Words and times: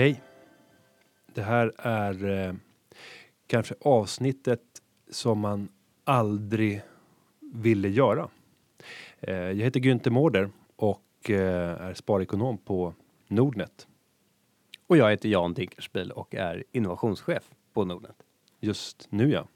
Hej! 0.00 0.22
Det 1.34 1.42
här 1.42 1.72
är 1.78 2.46
eh, 2.48 2.54
kanske 3.46 3.74
avsnittet 3.80 4.60
som 5.10 5.38
man 5.38 5.68
aldrig 6.04 6.82
ville 7.40 7.88
göra. 7.88 8.28
Eh, 9.20 9.34
jag 9.34 9.64
heter 9.64 9.80
Günther 9.80 10.10
Mårder 10.10 10.50
och 10.76 11.30
eh, 11.30 11.80
är 11.80 11.94
sparekonom 11.94 12.58
på 12.58 12.94
Nordnet. 13.28 13.86
Och 14.86 14.96
jag 14.96 15.10
heter 15.10 15.28
Jan 15.28 15.54
Dinkelspiel 15.54 16.10
och 16.10 16.34
är 16.34 16.64
innovationschef 16.72 17.50
på 17.72 17.84
Nordnet. 17.84 18.16
Just 18.60 19.06
nu 19.10 19.30
ja. 19.30 19.46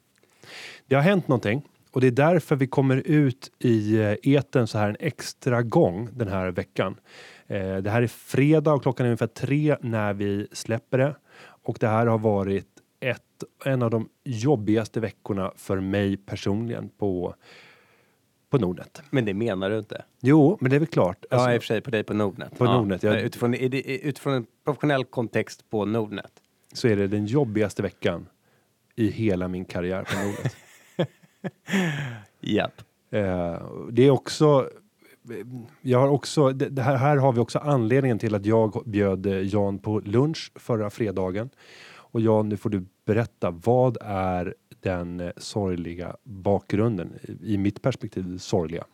Det 0.86 0.94
har 0.94 1.02
hänt 1.02 1.28
någonting 1.28 1.62
och 1.90 2.00
det 2.00 2.06
är 2.06 2.10
därför 2.10 2.56
vi 2.56 2.66
kommer 2.66 2.96
ut 2.96 3.50
i 3.58 3.96
eh, 4.00 4.14
eten 4.22 4.66
så 4.66 4.78
här 4.78 4.88
en 4.88 4.96
extra 5.00 5.62
gång 5.62 6.08
den 6.12 6.28
här 6.28 6.50
veckan. 6.50 6.96
Eh, 7.46 7.76
det 7.76 7.90
här 7.90 8.02
är 8.02 8.06
fredag 8.06 8.72
och 8.74 8.82
klockan 8.82 9.06
är 9.06 9.10
ungefär 9.10 9.26
tre 9.26 9.76
när 9.80 10.14
vi 10.14 10.46
släpper 10.52 10.98
det 10.98 11.16
och 11.40 11.76
det 11.80 11.88
här 11.88 12.06
har 12.06 12.18
varit 12.18 12.68
ett, 13.00 13.20
en 13.64 13.82
av 13.82 13.90
de 13.90 14.08
jobbigaste 14.24 15.00
veckorna 15.00 15.52
för 15.56 15.80
mig 15.80 16.16
personligen 16.16 16.88
på 16.88 17.34
på 18.50 18.58
Nordnet. 18.58 19.02
Men 19.10 19.24
det 19.24 19.34
menar 19.34 19.70
du 19.70 19.78
inte? 19.78 20.04
Jo, 20.20 20.58
men 20.60 20.70
det 20.70 20.76
är 20.76 20.80
väl 20.80 20.86
klart. 20.86 21.24
ja, 21.30 21.54
i 21.54 21.58
och 21.58 21.62
för 21.62 21.66
sig 21.66 21.80
på 21.80 21.90
dig 21.90 22.04
på 22.04 22.14
Nordnet. 22.14 22.58
På 22.58 22.64
ja. 22.64 22.76
Nordnet, 22.76 23.02
jag- 23.02 23.20
Utifrån, 23.20 23.54
utifrån 23.54 24.34
en 24.34 24.46
professionell 24.64 25.04
kontext 25.04 25.70
på 25.70 25.84
Nordnet. 25.84 26.32
så 26.72 26.88
är 26.88 26.96
det 26.96 27.06
den 27.08 27.26
jobbigaste 27.26 27.82
veckan 27.82 28.26
i 28.96 29.08
hela 29.08 29.48
min 29.48 29.64
karriär 29.64 30.04
på 30.04 30.16
Nordnet. 30.16 30.56
Japp. 32.40 32.82
Eh, 33.10 33.62
det 33.90 34.06
är 34.06 34.10
också 34.10 34.68
jag 35.82 35.98
har 35.98 36.08
också, 36.08 36.50
det 36.50 36.68
det 36.68 36.82
här, 36.82 36.96
här 36.96 37.16
har 37.16 37.32
vi 37.32 37.40
också 37.40 37.58
anledningen 37.58 38.18
till 38.18 38.34
att 38.34 38.46
jag 38.46 38.82
bjöd 38.86 39.26
eh, 39.26 39.38
Jan 39.38 39.78
på 39.78 40.00
lunch 40.00 40.52
förra 40.54 40.90
fredagen. 40.90 41.50
Och 41.96 42.20
Jan, 42.20 42.48
nu 42.48 42.56
får 42.56 42.70
du 42.70 42.86
berätta, 43.04 43.50
vad 43.50 43.96
är 44.00 44.54
den 44.80 45.20
eh, 45.20 45.30
sorgliga 45.36 46.16
bakgrunden? 46.22 47.18
I 47.42 47.58
mitt 47.58 47.82
perspektiv 47.82 48.38
sorgliga. 48.38 48.84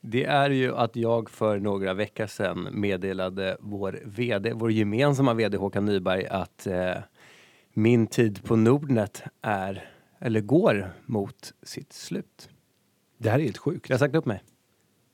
Det 0.00 0.24
är 0.24 0.50
ju 0.50 0.76
att 0.76 0.96
jag 0.96 1.30
för 1.30 1.58
några 1.58 1.94
veckor 1.94 2.26
sedan 2.26 2.68
meddelade 2.72 3.56
vår 3.60 3.98
VD, 4.04 4.52
vår 4.54 4.72
gemensamma 4.72 5.34
VD 5.34 5.56
Håkan 5.56 5.84
Nyberg 5.84 6.26
att 6.26 6.66
eh, 6.66 6.96
min 7.78 8.06
tid 8.06 8.44
på 8.44 8.56
Nordnet 8.56 9.22
är, 9.42 9.90
eller 10.18 10.40
går 10.40 10.92
mot 11.06 11.52
sitt 11.62 11.92
slut. 11.92 12.50
Det 13.18 13.30
här 13.30 13.38
är 13.38 13.42
helt 13.42 13.58
sjukt. 13.58 13.88
Jag 13.88 13.94
har 13.94 13.98
sagt 13.98 14.14
upp 14.14 14.26
mig. 14.26 14.42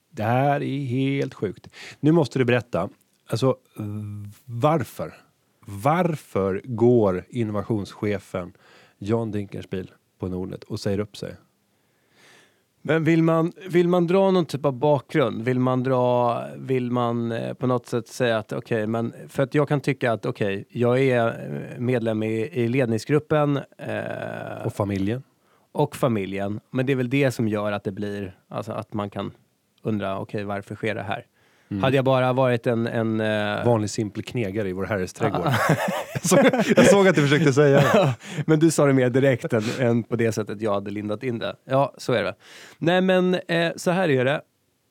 Det 0.09 0.23
här 0.23 0.63
är 0.63 0.85
helt 0.85 1.33
sjukt. 1.33 1.67
Nu 1.99 2.11
måste 2.11 2.39
du 2.39 2.45
berätta, 2.45 2.89
alltså 3.27 3.57
varför? 4.45 5.13
Varför 5.59 6.61
går 6.63 7.25
innovationschefen 7.29 8.53
Jan 8.97 9.31
Dinkelspiel 9.31 9.91
på 10.19 10.27
Nordnet 10.27 10.63
och 10.63 10.79
säger 10.79 10.99
upp 10.99 11.17
sig? 11.17 11.35
Men 12.87 13.03
vill 13.03 13.23
man, 13.23 13.51
vill 13.69 13.87
man 13.87 14.07
dra 14.07 14.31
någon 14.31 14.45
typ 14.45 14.65
av 14.65 14.73
bakgrund? 14.73 15.43
Vill 15.43 15.59
man 15.59 15.83
dra, 15.83 16.41
vill 16.57 16.91
man 16.91 17.31
eh, 17.31 17.53
på 17.53 17.67
något 17.67 17.87
sätt 17.87 18.07
säga 18.07 18.37
att 18.37 18.53
okej, 18.53 18.87
men 18.87 19.13
för 19.27 19.43
att 19.43 19.55
jag 19.55 19.67
kan 19.67 19.81
tycka 19.81 20.11
att 20.11 20.25
okej, 20.25 20.65
jag 20.69 20.99
är 21.01 21.27
eh, 21.27 21.79
medlem 21.79 22.23
i, 22.23 22.49
i 22.51 22.67
ledningsgruppen 22.67 23.59
eh, 23.77 24.65
Och 24.65 24.73
familjen? 24.73 25.23
och 25.71 25.95
familjen. 25.95 26.59
Men 26.71 26.85
det 26.85 26.91
är 26.91 26.95
väl 26.95 27.09
det 27.09 27.31
som 27.31 27.47
gör 27.47 27.71
att 27.71 27.83
det 27.83 27.91
blir, 27.91 28.37
alltså 28.47 28.71
att 28.71 28.93
man 28.93 29.09
kan 29.09 29.31
undra, 29.81 30.19
okej, 30.19 30.43
varför 30.43 30.75
sker 30.75 30.95
det 30.95 31.03
här? 31.03 31.25
Hade 31.81 31.95
jag 31.95 32.05
bara 32.05 32.33
varit 32.33 32.67
en, 32.67 32.87
en 32.87 33.21
eh, 33.21 33.65
Vanlig 33.65 33.89
simpel 33.89 34.23
knegare 34.23 34.69
i 34.69 34.73
vår 34.73 34.85
herres 34.85 35.13
trädgård. 35.13 35.45
jag, 36.13 36.25
såg, 36.25 36.39
jag 36.75 36.85
såg 36.85 37.07
att 37.07 37.15
du 37.15 37.21
försökte 37.21 37.53
säga 37.53 37.77
det. 37.77 38.15
men 38.45 38.59
du 38.59 38.71
sa 38.71 38.85
det 38.85 38.93
mer 38.93 39.09
direkt 39.09 39.53
än, 39.53 39.63
än 39.79 40.03
på 40.03 40.15
det 40.15 40.31
sättet 40.31 40.61
jag 40.61 40.73
hade 40.73 40.91
lindat 40.91 41.23
in 41.23 41.39
det. 41.39 41.55
Ja, 41.65 41.93
så 41.97 42.13
är 42.13 42.23
det. 42.23 42.35
Nej, 42.77 43.01
men 43.01 43.33
eh, 43.33 43.71
så 43.75 43.91
här 43.91 44.09
är 44.09 44.25
det. 44.25 44.41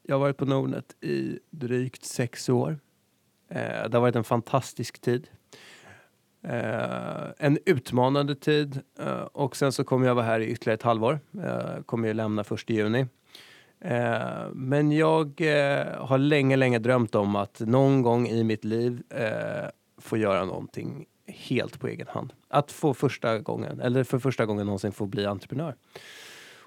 Jag 0.03 0.15
har 0.15 0.21
varit 0.21 0.37
på 0.37 0.45
Nordnet 0.45 0.85
i 1.01 1.39
drygt 1.51 2.05
sex 2.05 2.49
år. 2.49 2.79
Eh, 3.51 3.89
det 3.89 3.93
har 3.93 4.01
varit 4.01 4.17
en 4.17 4.25
fantastisk 4.25 5.01
tid. 5.01 5.29
Eh, 6.45 7.25
en 7.39 7.59
utmanande 7.67 8.35
tid 8.35 8.81
eh, 8.99 9.23
och 9.33 9.56
sen 9.56 9.73
så 9.73 9.85
kommer 9.85 10.06
jag 10.06 10.15
vara 10.15 10.27
här 10.27 10.41
i 10.41 10.47
ytterligare 10.47 10.75
ett 10.75 10.83
halvår. 10.83 11.21
Jag 11.31 11.87
kommer 11.87 12.09
ju 12.09 12.15
lämna 12.15 12.45
första 12.45 12.73
juni. 12.73 13.06
Eh, 13.84 14.49
men 14.53 14.93
jag 14.93 15.41
eh, 15.41 16.06
har 16.06 16.19
länge, 16.19 16.56
länge 16.56 16.78
drömt 16.78 17.15
om 17.15 17.37
att 17.37 17.61
någon 17.61 18.03
gång 18.03 18.28
i 18.28 18.45
mitt 18.45 18.65
liv 18.65 19.03
eh, 19.11 19.69
få 19.99 20.17
göra 20.17 20.45
någonting 20.45 21.06
helt 21.27 21.81
på 21.81 21.89
egen 21.89 22.06
hand. 22.09 22.33
Att 22.49 22.73
få 22.73 22.94
första 22.94 23.39
gången, 23.39 23.81
eller 23.81 24.05
för 24.05 24.19
första 24.19 24.47
gången 24.47 24.67
någonsin 24.67 24.93
få 24.93 25.06
bli 25.06 25.27
entreprenör. 25.27 25.75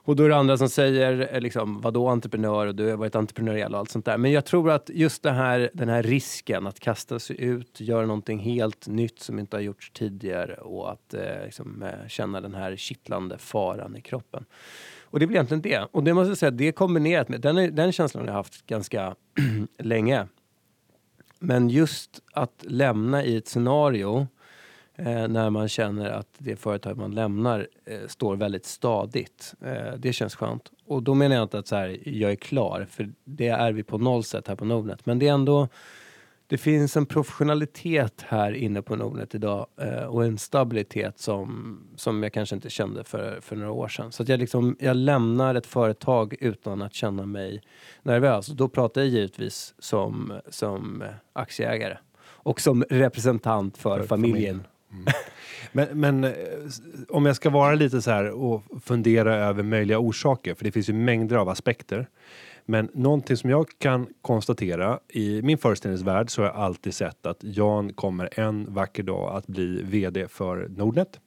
Och 0.08 0.16
då 0.16 0.24
är 0.24 0.30
det 0.30 0.36
andra 0.36 0.58
som 0.58 0.70
säger, 0.70 1.30
eh, 1.34 1.42
liksom, 1.42 1.82
vadå 1.82 2.08
entreprenör 2.08 2.68
och 2.68 2.76
du 2.76 2.90
har 2.90 2.98
varit 2.98 3.16
entreprenöriell 3.16 3.74
och 3.74 3.80
allt 3.80 3.92
sånt 3.92 4.06
där. 4.06 4.18
Men 4.18 4.32
jag 4.32 4.46
tror 4.46 4.72
att 4.72 4.90
just 4.94 5.24
det 5.24 5.32
här, 5.32 5.70
den 5.74 5.90
här 5.90 6.04
risken 6.04 6.68
att 6.68 6.80
kasta 6.80 7.20
sig 7.20 7.42
ut, 7.42 7.80
göra 7.80 8.06
någonting 8.06 8.40
helt 8.40 8.88
nytt 8.88 9.20
som 9.20 9.40
inte 9.40 9.58
har 9.58 9.62
gjorts 9.62 9.92
tidigare 9.92 10.54
och 10.54 10.92
att 10.92 11.14
eh, 11.14 11.46
liksom, 11.46 11.84
eh, 11.84 12.08
känna 12.08 12.42
den 12.42 12.56
här 12.56 12.76
kittlande 12.76 13.38
faran 13.38 13.96
i 13.96 14.02
kroppen. 14.02 14.46
Och 15.10 15.20
det 15.20 15.26
är 15.26 15.28
väl 15.28 15.36
egentligen 15.36 15.62
det. 15.62 15.88
Och 15.92 16.04
det 16.04 16.14
måste 16.14 16.30
jag 16.30 16.38
säga, 16.38 16.52
det 16.52 16.72
kombinerat 16.72 17.30
med, 17.30 17.42
den, 17.42 17.58
är, 17.58 17.72
den 17.72 17.92
känslan 17.92 18.22
har 18.22 18.28
jag 18.28 18.34
haft 18.34 18.66
ganska 18.66 19.16
länge. 19.80 20.28
Men 21.40 21.70
just 21.70 22.22
att 22.34 22.66
lämna 22.68 23.24
i 23.24 23.38
ett 23.38 23.48
scenario 23.48 24.28
eh, 24.96 25.28
när 25.28 25.50
man 25.50 25.68
känner 25.70 26.10
att 26.10 26.28
det 26.38 26.56
företag 26.56 26.98
man 26.98 27.12
lämnar 27.12 27.68
eh, 27.86 28.08
står 28.08 28.36
väldigt 28.36 28.66
stadigt. 28.66 29.54
Eh, 29.62 29.94
det 29.98 30.14
känns 30.14 30.36
skönt. 30.36 30.72
Och 30.86 31.04
då 31.04 31.14
menar 31.14 31.36
jag 31.36 31.44
inte 31.44 31.60
att 31.60 31.68
så 31.68 31.76
här, 31.76 32.00
jag 32.06 32.32
är 32.32 32.36
klar, 32.36 32.88
för 32.90 33.10
det 33.24 33.48
är 33.48 33.72
vi 33.72 33.84
på 33.84 33.98
noll 33.98 34.24
sätt 34.24 34.48
här 34.48 34.56
på 34.56 34.66
Nordnet. 34.66 35.06
Men 35.06 35.20
det 35.20 35.28
är 35.28 35.34
ändå, 35.34 35.68
det 36.50 36.58
finns 36.58 36.98
en 36.98 37.06
professionalitet 37.06 38.26
här 38.28 38.52
inne 38.52 38.82
på 38.82 38.96
Nordnet 38.96 39.36
idag 39.36 39.68
eh, 39.82 40.04
och 40.04 40.26
en 40.26 40.38
stabilitet 40.38 41.20
som, 41.20 41.80
som 41.96 42.24
jag 42.24 42.34
kanske 42.34 42.56
inte 42.56 42.70
kände 42.70 43.04
för, 43.04 43.40
för 43.42 43.56
några 43.56 43.72
år 43.72 43.88
sedan. 43.88 44.12
Så 44.12 44.24
jag, 44.28 44.40
liksom, 44.40 44.76
jag 44.80 44.96
lämnar 44.98 45.56
ett 45.56 45.66
företag 45.66 46.36
utan 46.40 46.82
att 46.82 46.94
känna 46.94 47.26
mig 47.26 47.62
nervös. 48.04 48.48
Då 48.48 48.70
pratar 48.70 49.02
jag 49.02 49.10
givetvis 49.10 49.74
som, 49.80 50.34
som 50.50 51.04
aktieägare 51.34 51.98
och 52.24 52.62
som 52.62 52.84
representant 52.90 53.78
för, 53.78 54.00
För 54.00 54.08
familjen. 54.08 54.64
Men, 55.72 56.00
men 56.00 56.24
eh, 56.24 56.32
om 57.10 57.26
jag 57.26 57.36
ska 57.36 57.50
vara 57.50 57.76
lite 57.76 58.02
så 58.02 58.12
här 58.12 58.30
och 58.30 58.64
fundera 58.84 59.36
över 59.36 59.64
möjliga 59.64 60.00
orsaker, 60.00 60.54
för 60.54 60.64
det 60.64 60.72
finns 60.72 60.90
ju 60.90 60.94
mängder 60.94 61.36
av 61.36 61.50
aspekter. 61.50 62.08
Men 62.70 62.90
någonting 62.94 63.38
som 63.38 63.50
jag 63.50 63.68
kan 63.80 64.08
konstatera 64.22 65.00
i 65.10 65.42
min 65.42 65.58
föreställningsvärld 65.58 66.30
så 66.30 66.42
har 66.42 66.48
jag 66.48 66.56
alltid 66.56 66.94
sett 66.94 67.26
att 67.26 67.38
Jan 67.42 67.94
kommer 67.94 68.40
en 68.40 68.74
vacker 68.74 69.04
dag 69.04 69.36
att 69.36 69.48
bli 69.48 69.82
VD 69.84 70.28
för 70.28 70.68
Nordnet. 70.70 71.20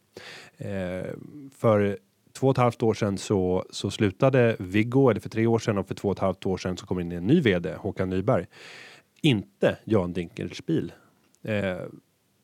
Eh, 0.56 1.14
för 1.56 1.98
två 2.32 2.46
och 2.46 2.50
ett 2.50 2.56
halvt 2.56 2.82
år 2.82 2.94
sedan 2.94 3.18
så, 3.18 3.64
så 3.70 3.90
slutade 3.90 4.56
Viggo, 4.58 5.10
eller 5.10 5.20
för 5.20 5.28
tre 5.28 5.46
år 5.46 5.58
sedan 5.58 5.78
och 5.78 5.88
för 5.88 5.94
två 5.94 6.08
och 6.08 6.16
ett 6.16 6.18
halvt 6.18 6.46
år 6.46 6.56
sedan 6.56 6.76
så 6.76 6.86
kom 6.86 7.00
in 7.00 7.12
en 7.12 7.26
ny 7.26 7.40
VD, 7.40 7.74
Håkan 7.74 8.10
Nyberg. 8.10 8.46
Inte 9.22 9.78
Jan 9.84 10.12
Dinkelspiel. 10.12 10.92
Eh, 11.42 11.80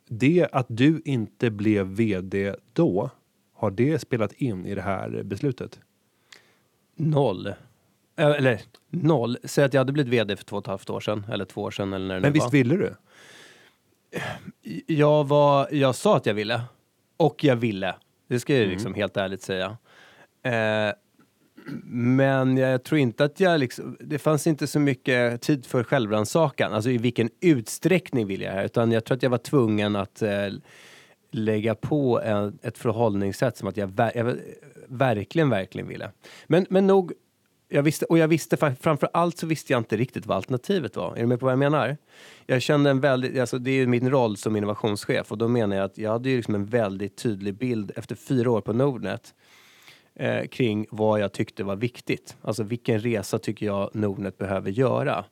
det 0.09 0.49
att 0.53 0.67
du 0.69 1.03
inte 1.05 1.50
blev 1.50 1.87
VD 1.87 2.55
då, 2.73 3.11
har 3.55 3.70
det 3.70 3.99
spelat 3.99 4.32
in 4.32 4.67
i 4.67 4.75
det 4.75 4.82
här 4.82 5.23
beslutet? 5.23 5.81
Noll. 6.94 7.55
Eh, 8.17 8.27
Eller 8.27 8.61
noll. 8.91 9.39
Säg 9.45 9.65
att 9.65 9.75
jag 9.75 9.81
hade 9.81 9.93
blivit 9.93 10.13
VD 10.13 10.37
för 10.37 10.45
två 10.45 10.57
och 10.57 10.63
ett 10.63 10.67
halvt 10.67 10.91
år 10.91 11.01
sedan, 11.01 11.27
eller 11.33 11.45
två 11.45 11.63
år 11.63 11.71
sedan 11.71 11.93
eller 11.93 12.07
när 12.07 12.15
det 12.15 12.21
Men 12.21 12.29
nu 12.31 12.33
visst 12.35 12.45
var. 12.47 12.51
ville 12.51 12.77
du? 12.77 12.95
Jag, 14.87 15.29
var, 15.29 15.69
jag 15.75 15.95
sa 15.95 16.17
att 16.17 16.27
jag 16.27 16.35
ville. 16.35 16.61
Och 17.17 17.45
jag 17.45 17.57
ville. 17.57 17.95
Det 18.29 18.41
ska 18.41 18.53
jag 18.55 18.63
Mm. 18.63 18.73
liksom 18.75 18.95
helt 18.95 19.17
ärligt 19.17 19.43
säga. 19.43 19.77
Eh, 20.43 20.95
men 21.91 22.57
jag 22.57 22.83
tror 22.85 22.99
inte 22.99 23.25
att 23.25 23.41
jag 23.41 23.61
liksom, 23.61 23.97
det 24.01 24.19
fanns 24.19 24.47
inte 24.47 24.67
så 24.67 24.81
mycket 24.81 25.43
tid 25.43 25.67
för 25.67 25.85
självrannsakan. 25.85 26.73
Alltså 26.73 26.91
i 26.91 26.99
vilken 26.99 27.31
utsträckning 27.41 28.27
vill 28.27 28.41
jag 28.41 28.53
här? 28.53 28.65
Utan 28.65 28.93
jag 28.93 29.05
tror 29.05 29.17
att 29.17 29.23
jag 29.23 29.31
var 29.31 29.39
tvungen 29.39 29.97
att 29.97 30.23
eh, 30.23 30.31
lägga 31.31 31.75
på 31.75 32.21
en, 32.21 32.59
ett 32.63 32.79
förhållningssätt 32.79 33.57
som 33.57 33.69
att 33.69 33.77
jag, 33.77 33.87
ver, 33.87 34.13
jag 34.15 34.37
verkligen, 34.89 35.51
verkligen 35.51 35.89
ville. 35.89 36.11
Men, 36.47 36.67
men 36.71 36.87
nog, 36.87 37.13
jag 37.69 37.83
visste, 37.83 38.05
och 38.05 38.19
jag 38.19 38.29
visste 38.29 38.57
framför 38.57 39.09
allt 39.13 39.39
så 39.39 39.47
visste 39.47 39.73
jag 39.73 39.81
inte 39.81 39.97
riktigt 39.97 40.27
vad 40.27 40.37
alternativet 40.37 40.97
var. 40.97 41.17
Är 41.17 41.21
du 41.21 41.27
med 41.27 41.41
på 41.41 41.47
vad 41.47 41.53
jag 41.53 41.59
menar? 41.59 41.97
Jag 42.47 42.63
kände 42.63 42.91
en 42.91 43.01
väldigt, 43.01 43.39
alltså 43.39 43.59
det 43.59 43.71
är 43.71 43.75
ju 43.75 43.87
min 43.87 44.11
roll 44.11 44.37
som 44.37 44.57
innovationschef 44.57 45.33
och 45.33 45.39
då 45.39 45.49
menar 45.49 45.77
jag 45.77 45.85
att 45.85 45.99
jag 45.99 46.11
hade 46.11 46.31
ju 46.31 46.37
liksom 46.37 46.55
en 46.55 46.67
väldigt 46.67 47.17
tydlig 47.17 47.55
bild 47.55 47.93
efter 47.97 48.15
fyra 48.15 48.51
år 48.51 48.61
på 48.61 48.73
Nordnet 48.73 49.35
eh, 50.15 50.47
kring 50.47 50.87
vad 50.91 51.21
jag 51.21 51.33
tyckte 51.33 51.65
var 51.65 51.77
viktigt. 51.77 52.37
Alltså 52.43 52.63
vilken 52.63 53.01
resa 53.01 53.39
tycker 53.39 53.67
jag 53.67 53.91
Nordnet 53.95 54.39
behöver 54.39 54.71
göra? 54.71 55.25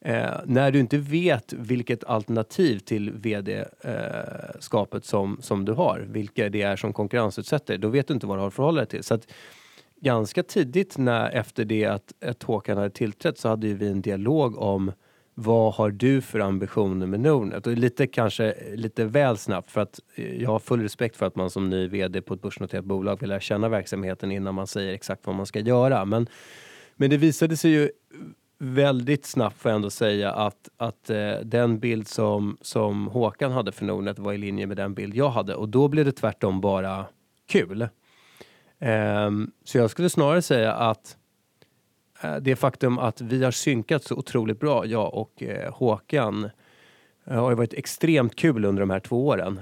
Eh, 0.00 0.30
när 0.44 0.70
du 0.70 0.80
inte 0.80 0.98
vet 0.98 1.52
vilket 1.52 2.04
alternativ 2.04 2.78
till 2.78 3.10
vd-skapet 3.10 5.04
eh, 5.04 5.08
som, 5.08 5.38
som 5.40 5.64
du 5.64 5.72
har, 5.72 6.06
vilka 6.08 6.48
det 6.48 6.62
är 6.62 6.76
som 6.76 6.92
konkurrensutsätter, 6.92 7.78
då 7.78 7.88
vet 7.88 8.08
du 8.08 8.14
inte 8.14 8.26
vad 8.26 8.36
du 8.36 8.40
har 8.40 8.48
att 8.48 8.54
förhålla 8.54 8.80
dig 8.80 8.88
till. 8.88 9.04
Så 9.04 9.14
att, 9.14 9.26
ganska 10.00 10.42
tidigt 10.42 10.98
när, 10.98 11.30
efter 11.30 11.64
det 11.64 11.84
att, 11.84 12.12
att 12.24 12.42
Håkan 12.42 12.76
hade 12.76 12.90
tillträtt 12.90 13.38
så 13.38 13.48
hade 13.48 13.74
vi 13.74 13.88
en 13.88 14.02
dialog 14.02 14.58
om 14.58 14.92
vad 15.38 15.74
har 15.74 15.90
du 15.90 16.20
för 16.20 16.40
ambitioner 16.40 17.06
med 17.06 17.20
Nordnet? 17.20 17.66
Och 17.66 17.72
lite 17.72 18.06
kanske 18.06 18.54
lite 18.74 19.04
väl 19.04 19.36
snabbt 19.36 19.70
för 19.70 19.80
att 19.80 20.00
eh, 20.14 20.42
jag 20.42 20.50
har 20.50 20.58
full 20.58 20.82
respekt 20.82 21.16
för 21.16 21.26
att 21.26 21.36
man 21.36 21.50
som 21.50 21.70
ny 21.70 21.88
VD 21.88 22.22
på 22.22 22.34
ett 22.34 22.42
börsnoterat 22.42 22.84
bolag 22.84 23.20
vill 23.20 23.28
lära 23.28 23.40
känna 23.40 23.68
verksamheten 23.68 24.32
innan 24.32 24.54
man 24.54 24.66
säger 24.66 24.94
exakt 24.94 25.26
vad 25.26 25.36
man 25.36 25.46
ska 25.46 25.60
göra. 25.60 26.04
Men, 26.04 26.26
men 26.96 27.10
det 27.10 27.16
visade 27.16 27.56
sig 27.56 27.70
ju 27.70 27.90
väldigt 28.58 29.26
snabbt 29.26 29.58
får 29.58 29.70
jag 29.70 29.76
ändå 29.76 29.90
säga 29.90 30.32
att, 30.32 30.68
att 30.76 31.10
eh, 31.10 31.32
den 31.44 31.78
bild 31.78 32.08
som, 32.08 32.56
som 32.60 33.06
Håkan 33.06 33.52
hade 33.52 33.72
för 33.72 33.84
Nordnet 33.84 34.18
var 34.18 34.32
i 34.32 34.38
linje 34.38 34.66
med 34.66 34.76
den 34.76 34.94
bild 34.94 35.14
jag 35.14 35.30
hade 35.30 35.54
och 35.54 35.68
då 35.68 35.88
blev 35.88 36.04
det 36.04 36.12
tvärtom 36.12 36.60
bara 36.60 37.06
kul. 37.46 37.88
Um, 38.80 39.50
så 39.64 39.78
jag 39.78 39.90
skulle 39.90 40.10
snarare 40.10 40.42
säga 40.42 40.72
att 40.72 41.16
uh, 42.24 42.36
det 42.36 42.56
faktum 42.56 42.98
att 42.98 43.20
vi 43.20 43.44
har 43.44 43.50
synkat 43.50 44.04
så 44.04 44.14
otroligt 44.14 44.60
bra, 44.60 44.86
jag 44.86 45.14
och 45.14 45.42
uh, 45.42 45.72
Håkan, 45.72 46.50
uh, 47.30 47.36
har 47.36 47.54
varit 47.54 47.74
extremt 47.74 48.36
kul 48.36 48.64
under 48.64 48.80
de 48.80 48.90
här 48.90 49.00
två 49.00 49.26
åren. 49.26 49.60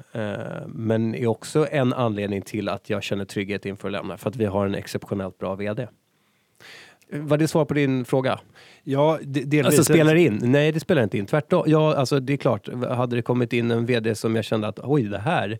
men 0.67 1.15
är 1.15 1.27
också 1.27 1.67
en 1.71 1.93
anledning 1.93 2.43
till 2.43 2.69
att 2.69 2.91
jag 2.91 3.03
känner 3.03 3.25
trygghet 3.25 3.67
inför 3.67 3.89
att 3.89 3.93
lämna, 3.93 4.17
för 4.17 4.31
att 4.31 4.37
vi 4.37 4.45
har 4.45 4.67
en 4.67 4.75
exceptionellt 4.75 5.39
bra 5.39 5.55
VD. 5.55 5.89
Var 7.11 7.39
det 7.39 7.49
svar 7.49 7.65
på 7.65 7.75
din 7.75 8.05
fråga? 8.05 8.41
Ja, 8.83 9.19
delvis. 9.23 9.67
Alltså 9.67 9.85
spelar 9.85 10.15
in? 10.15 10.41
Nej, 10.43 10.73
det 10.73 10.81
spelar 10.81 11.03
inte 11.03 11.19
in. 11.19 11.27
Tvärtom. 11.27 11.65
Ja, 11.67 11.95
alltså 11.95 12.21
det 12.21 12.33
är 12.33 12.37
klart, 12.37 12.69
hade 12.89 13.17
det 13.17 13.23
kommit 13.23 13.53
in 13.53 13.71
en 13.71 13.87
VD 13.87 14.15
som 14.15 14.37
jag 14.37 14.45
kände 14.45 14.69
att 14.69 14.79
oj, 14.83 15.03
det 15.03 15.19
här, 15.19 15.59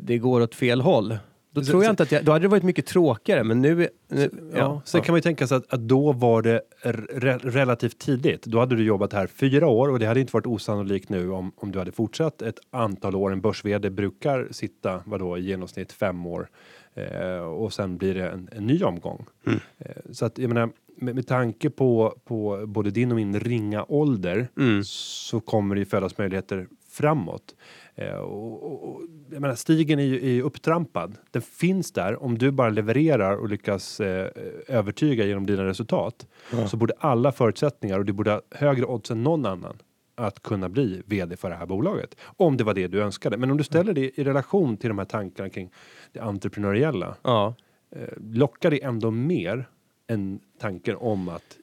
det 0.00 0.18
går 0.18 0.40
åt 0.40 0.54
fel 0.54 0.80
håll 0.80 1.18
då 1.52 1.62
tror 1.62 1.84
jag 1.84 1.92
inte 1.92 2.02
att 2.02 2.12
jag, 2.12 2.24
då 2.24 2.32
hade 2.32 2.44
det 2.44 2.48
varit 2.48 2.62
mycket 2.62 2.86
tråkigare 2.86 3.44
men 3.44 3.60
nu... 3.62 3.88
nu 4.08 4.30
ja, 4.52 4.58
ja. 4.58 4.82
Sen 4.84 5.02
kan 5.02 5.12
man 5.12 5.18
ju 5.18 5.22
tänka 5.22 5.46
sig 5.46 5.56
att, 5.56 5.72
att 5.72 5.80
då 5.80 6.12
var 6.12 6.42
det 6.42 6.60
re, 6.82 7.38
relativt 7.38 7.98
tidigt. 7.98 8.42
Då 8.42 8.58
hade 8.58 8.76
du 8.76 8.84
jobbat 8.84 9.12
här 9.12 9.26
fyra 9.26 9.66
år 9.66 9.88
och 9.88 9.98
det 9.98 10.06
hade 10.06 10.20
inte 10.20 10.32
varit 10.32 10.46
osannolikt 10.46 11.08
nu 11.08 11.30
om, 11.30 11.52
om 11.56 11.72
du 11.72 11.78
hade 11.78 11.92
fortsatt 11.92 12.42
ett 12.42 12.58
antal 12.70 13.16
år. 13.16 13.32
En 13.32 13.40
börs 13.40 13.62
brukar 13.90 14.48
sitta 14.50 15.02
vadå, 15.06 15.38
i 15.38 15.40
genomsnitt 15.40 15.92
fem 15.92 16.26
år 16.26 16.48
eh, 16.94 17.42
och 17.42 17.72
sen 17.72 17.96
blir 17.96 18.14
det 18.14 18.28
en, 18.28 18.48
en 18.52 18.66
ny 18.66 18.82
omgång. 18.82 19.26
Mm. 19.46 19.60
Eh, 19.78 20.12
så 20.12 20.24
att 20.24 20.38
jag 20.38 20.48
menar, 20.48 20.70
med, 20.96 21.14
med 21.14 21.26
tanke 21.26 21.70
på, 21.70 22.14
på 22.24 22.64
både 22.66 22.90
din 22.90 23.10
och 23.10 23.16
min 23.16 23.40
ringa 23.40 23.84
ålder 23.88 24.48
mm. 24.56 24.84
så 24.84 25.40
kommer 25.40 25.74
det 25.74 25.78
ju 25.78 25.84
födas 25.84 26.18
möjligheter 26.18 26.66
framåt. 26.90 27.54
Eh, 28.00 28.14
och, 28.14 28.62
och, 28.62 28.88
och, 28.88 29.02
jag 29.30 29.40
menar, 29.40 29.54
stigen 29.54 29.98
är 29.98 30.04
ju 30.04 30.38
är 30.38 30.42
upptrampad. 30.42 31.18
Den 31.30 31.42
finns 31.42 31.92
där 31.92 32.22
om 32.22 32.38
du 32.38 32.50
bara 32.50 32.70
levererar 32.70 33.36
och 33.36 33.48
lyckas 33.48 34.00
eh, 34.00 34.30
övertyga 34.68 35.24
genom 35.24 35.46
dina 35.46 35.64
resultat. 35.64 36.26
Ja. 36.52 36.68
Så 36.68 36.76
borde 36.76 36.94
alla 36.98 37.32
förutsättningar 37.32 37.98
och 37.98 38.04
det 38.04 38.12
borde 38.12 38.30
ha 38.30 38.40
högre 38.50 38.84
odds 38.84 39.10
än 39.10 39.22
någon 39.22 39.46
annan 39.46 39.76
att 40.14 40.42
kunna 40.42 40.68
bli 40.68 41.02
vd 41.06 41.36
för 41.36 41.50
det 41.50 41.56
här 41.56 41.66
bolaget. 41.66 42.16
Om 42.22 42.56
det 42.56 42.64
var 42.64 42.74
det 42.74 42.86
du 42.86 43.02
önskade. 43.02 43.36
Men 43.36 43.50
om 43.50 43.56
du 43.56 43.64
ställer 43.64 43.92
det 43.92 44.20
i 44.20 44.24
relation 44.24 44.76
till 44.76 44.88
de 44.88 44.98
här 44.98 45.04
tankarna 45.04 45.48
kring 45.48 45.70
det 46.12 46.20
entreprenöriella. 46.20 47.16
Ja. 47.22 47.54
Eh, 47.90 48.08
lockar 48.16 48.70
det 48.70 48.84
ändå 48.84 49.10
mer 49.10 49.68
än 50.06 50.40
tanken 50.58 50.96
om 50.96 51.28
att 51.28 51.56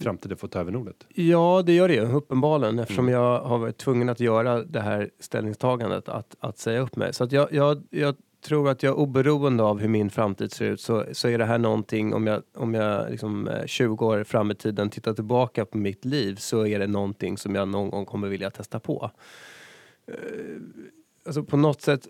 framtiden 0.00 0.36
får 0.36 0.48
ta 0.48 0.60
över 0.60 0.72
Nordnet? 0.72 1.06
Ja, 1.08 1.62
det 1.66 1.72
gör 1.72 1.88
det 1.88 1.94
ju 1.94 2.12
uppenbarligen 2.12 2.78
eftersom 2.78 3.08
mm. 3.08 3.20
jag 3.20 3.40
har 3.40 3.58
varit 3.58 3.78
tvungen 3.78 4.08
att 4.08 4.20
göra 4.20 4.62
det 4.62 4.80
här 4.80 5.10
ställningstagandet 5.20 6.08
att, 6.08 6.36
att 6.40 6.58
säga 6.58 6.80
upp 6.80 6.96
mig. 6.96 7.14
Så 7.14 7.24
att 7.24 7.32
jag, 7.32 7.52
jag, 7.52 7.82
jag 7.90 8.16
tror 8.42 8.68
att 8.68 8.82
jag 8.82 8.98
oberoende 8.98 9.62
av 9.62 9.80
hur 9.80 9.88
min 9.88 10.10
framtid 10.10 10.52
ser 10.52 10.64
ut 10.64 10.80
så, 10.80 11.04
så 11.12 11.28
är 11.28 11.38
det 11.38 11.44
här 11.44 11.58
någonting 11.58 12.14
om 12.14 12.26
jag, 12.26 12.42
om 12.54 12.74
jag 12.74 13.10
liksom 13.10 13.50
20 13.66 14.04
eh, 14.04 14.08
år 14.08 14.24
fram 14.24 14.50
i 14.50 14.54
tiden 14.54 14.90
tittar 14.90 15.14
tillbaka 15.14 15.64
på 15.64 15.78
mitt 15.78 16.04
liv 16.04 16.36
så 16.36 16.66
är 16.66 16.78
det 16.78 16.86
någonting 16.86 17.38
som 17.38 17.54
jag 17.54 17.68
någon 17.68 17.90
gång 17.90 18.06
kommer 18.06 18.28
vilja 18.28 18.50
testa 18.50 18.80
på. 18.80 19.10
Uh, 20.08 20.60
alltså 21.26 21.42
på 21.44 21.56
något 21.56 21.82
sätt 21.82 22.08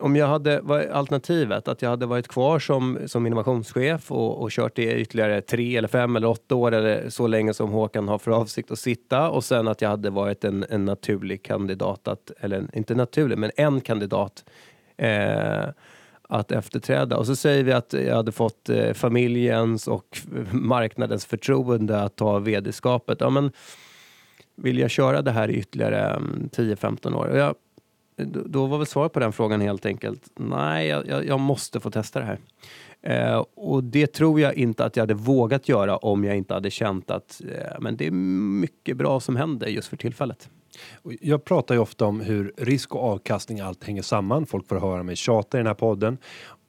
om 0.00 0.16
jag 0.16 0.26
hade, 0.26 0.60
alternativet 0.92 1.68
att 1.68 1.82
jag 1.82 1.90
hade 1.90 2.06
varit 2.06 2.28
kvar 2.28 2.58
som, 2.58 2.98
som 3.06 3.26
innovationschef 3.26 4.12
och, 4.12 4.42
och 4.42 4.50
kört 4.50 4.76
det 4.76 4.94
ytterligare 4.94 5.40
tre 5.40 5.76
eller 5.76 5.88
fem 5.88 6.16
eller 6.16 6.28
åtta 6.28 6.54
år 6.54 6.72
eller 6.72 7.10
så 7.10 7.26
länge 7.26 7.54
som 7.54 7.70
Håkan 7.70 8.08
har 8.08 8.18
för 8.18 8.30
avsikt 8.30 8.70
att 8.70 8.78
sitta 8.78 9.30
och 9.30 9.44
sen 9.44 9.68
att 9.68 9.82
jag 9.82 9.88
hade 9.88 10.10
varit 10.10 10.44
en, 10.44 10.66
en 10.70 10.84
naturlig 10.84 11.42
kandidat 11.42 12.08
att, 12.08 12.30
eller 12.40 12.68
inte 12.72 12.94
naturlig, 12.94 13.38
men 13.38 13.50
en 13.56 13.80
kandidat 13.80 14.44
eh, 14.96 15.64
att 16.22 16.52
efterträda. 16.52 17.16
Och 17.16 17.26
så 17.26 17.36
säger 17.36 17.64
vi 17.64 17.72
att 17.72 17.92
jag 17.92 18.16
hade 18.16 18.32
fått 18.32 18.68
eh, 18.68 18.92
familjens 18.92 19.88
och 19.88 20.18
marknadens 20.52 21.26
förtroende 21.26 22.02
att 22.02 22.16
ta 22.16 22.38
vd-skapet. 22.38 23.20
Ja, 23.20 23.30
men 23.30 23.52
vill 24.56 24.78
jag 24.78 24.90
köra 24.90 25.22
det 25.22 25.30
här 25.30 25.50
i 25.50 25.54
ytterligare 25.54 26.00
mm, 26.00 26.48
10-15 26.52 27.14
år? 27.14 27.26
Och 27.26 27.38
jag, 27.38 27.54
då 28.24 28.66
var 28.66 28.78
väl 28.78 28.86
svaret 28.86 29.12
på 29.12 29.20
den 29.20 29.32
frågan 29.32 29.60
helt 29.60 29.86
enkelt 29.86 30.30
nej, 30.36 30.86
jag, 30.86 31.26
jag 31.26 31.40
måste 31.40 31.80
få 31.80 31.90
testa 31.90 32.20
det 32.20 32.24
här. 32.24 32.38
Eh, 33.02 33.44
och 33.54 33.84
det 33.84 34.06
tror 34.06 34.40
jag 34.40 34.54
inte 34.54 34.84
att 34.84 34.96
jag 34.96 35.02
hade 35.02 35.14
vågat 35.14 35.68
göra 35.68 35.96
om 35.96 36.24
jag 36.24 36.36
inte 36.36 36.54
hade 36.54 36.70
känt 36.70 37.10
att 37.10 37.40
eh, 37.40 37.80
men 37.80 37.96
det 37.96 38.06
är 38.06 38.10
mycket 38.10 38.96
bra 38.96 39.20
som 39.20 39.36
händer 39.36 39.66
just 39.66 39.88
för 39.88 39.96
tillfället. 39.96 40.50
Jag 41.20 41.44
pratar 41.44 41.74
ju 41.74 41.80
ofta 41.80 42.06
om 42.06 42.20
hur 42.20 42.52
risk 42.56 42.94
och 42.94 43.02
avkastning 43.02 43.60
allt 43.60 43.84
hänger 43.84 44.02
samman. 44.02 44.46
Folk 44.46 44.68
får 44.68 44.76
höra 44.76 45.02
mig 45.02 45.16
tjata 45.16 45.58
i 45.58 45.60
den 45.60 45.66
här 45.66 45.74
podden 45.74 46.18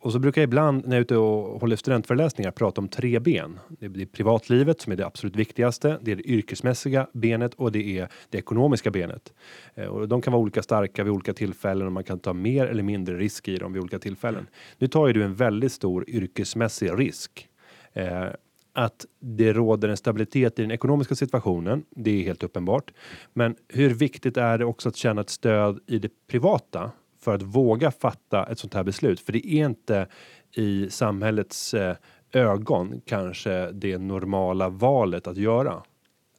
och 0.02 0.12
så 0.12 0.20
brukar 0.20 0.42
jag 0.42 0.48
ibland 0.48 0.88
när 0.88 0.96
jag 0.96 0.98
är 0.98 1.02
ute 1.02 1.18
och 1.18 1.62
håller 1.62 1.76
studentföreläsningar 1.76 2.52
prata 2.52 2.82
om 2.82 2.88
tre 2.88 3.20
ben. 3.20 3.60
Det 3.80 3.86
är 3.86 4.06
privatlivet 4.06 4.82
som 4.82 4.92
är 4.92 4.98
det 4.98 5.06
absolut 5.06 5.36
viktigaste. 5.36 6.00
Det 6.02 6.12
är 6.12 6.16
det 6.16 6.30
yrkesmässiga 6.30 7.08
benet 7.14 7.54
och 7.54 7.72
det 7.72 8.00
är 8.00 8.08
det 8.30 8.38
ekonomiska 8.38 8.92
benet. 8.92 9.34
Eh, 9.76 9.86
och 9.86 10.08
de 10.08 10.22
kan 10.22 10.34
vara 10.34 10.42
olika 10.42 10.64
starka 10.64 11.04
vid 11.04 11.14
olika 11.14 11.34
tillfällen 11.34 11.88
och 11.88 11.94
man 11.94 12.04
kan 12.04 12.20
ta 12.20 12.34
mer 12.34 12.66
eller 12.66 12.84
mindre 12.84 13.18
risk 13.18 13.48
i 13.48 13.58
dem 13.58 13.74
vid 13.74 13.82
olika 13.82 14.00
tillfällen. 14.00 14.48
Nu 14.78 14.88
tar 14.88 15.08
ju 15.08 15.14
du 15.14 15.24
en 15.24 15.36
väldigt 15.36 15.72
stor 15.72 16.10
yrkesmässig 16.10 16.92
risk. 17.00 17.48
Eh, 17.94 18.28
att 18.74 19.06
det 19.20 19.54
råder 19.54 19.90
en 19.90 19.98
stabilitet 19.98 20.60
i 20.60 20.62
den 20.62 20.72
ekonomiska 20.72 21.16
situationen, 21.16 21.84
det 21.90 22.12
är 22.12 22.24
helt 22.24 22.44
uppenbart. 22.44 22.92
Men 23.34 23.56
hur 23.68 23.90
viktigt 23.90 24.38
är 24.38 24.58
det 24.58 24.66
också 24.66 24.90
att 24.90 24.96
känna 24.96 25.22
ett 25.22 25.30
stöd 25.30 25.80
i 25.88 26.00
det 26.00 26.12
privata 26.28 26.92
för 27.24 27.36
att 27.36 27.42
våga 27.42 27.92
fatta 27.92 28.46
ett 28.46 28.60
sånt 28.60 28.74
här 28.74 28.84
beslut. 28.84 29.20
För 29.20 29.34
det 29.34 29.48
är 29.48 29.66
inte 29.66 30.08
i 30.56 30.90
samhällets 30.90 31.74
eh, 31.74 31.96
ögon 32.34 33.02
kanske 33.06 33.72
det 33.72 33.98
normala 33.98 34.70
valet 34.70 35.28
att 35.28 35.38
göra. 35.38 35.84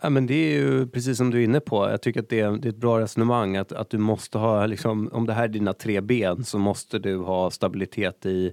Ja, 0.03 0.11
men 0.11 0.27
det 0.27 0.35
är 0.35 0.61
ju 0.61 0.87
precis 0.87 1.19
som 1.19 1.31
du 1.31 1.41
är 1.41 1.45
inne 1.45 1.61
på. 1.61 1.91
Jag 1.91 2.03
tycker 2.03 2.21
att 2.21 2.29
det 2.29 2.41
är, 2.41 2.51
det 2.51 2.69
är 2.69 2.71
ett 2.71 2.77
bra 2.77 3.01
resonemang 3.01 3.57
att, 3.57 3.73
att 3.73 3.91
du 3.91 3.99
måste 3.99 4.39
ha, 4.39 4.67
liksom, 4.67 5.11
om 5.13 5.27
det 5.27 5.33
här 5.33 5.45
är 5.45 5.49
dina 5.49 5.73
tre 5.73 6.01
ben 6.01 6.45
så 6.45 6.59
måste 6.59 6.99
du 6.99 7.17
ha 7.17 7.51
stabilitet 7.51 8.27
i 8.27 8.53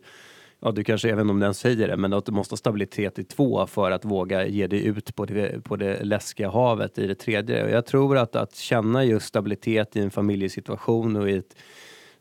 Ja, 0.61 0.71
du 0.71 0.83
kanske, 0.83 1.09
även 1.09 1.29
om 1.29 1.39
den 1.39 1.53
säger 1.53 1.87
det, 1.87 1.97
men 1.97 2.13
att 2.13 2.25
du 2.25 2.31
måste 2.31 2.53
ha 2.53 2.57
stabilitet 2.57 3.19
i 3.19 3.23
två 3.23 3.67
för 3.67 3.91
att 3.91 4.05
våga 4.05 4.47
ge 4.47 4.67
dig 4.67 4.85
ut 4.85 5.15
på 5.15 5.25
det, 5.25 5.63
på 5.63 5.75
det 5.75 6.03
läskiga 6.03 6.49
havet 6.49 6.97
i 6.97 7.07
det 7.07 7.15
tredje. 7.15 7.63
Och 7.63 7.69
jag 7.69 7.85
tror 7.85 8.17
att, 8.17 8.35
att 8.35 8.55
känna 8.55 9.03
just 9.03 9.25
stabilitet 9.25 9.95
i 9.95 9.99
en 9.99 10.11
familjesituation 10.11 11.15
och 11.15 11.29
i 11.29 11.37
ett 11.37 11.55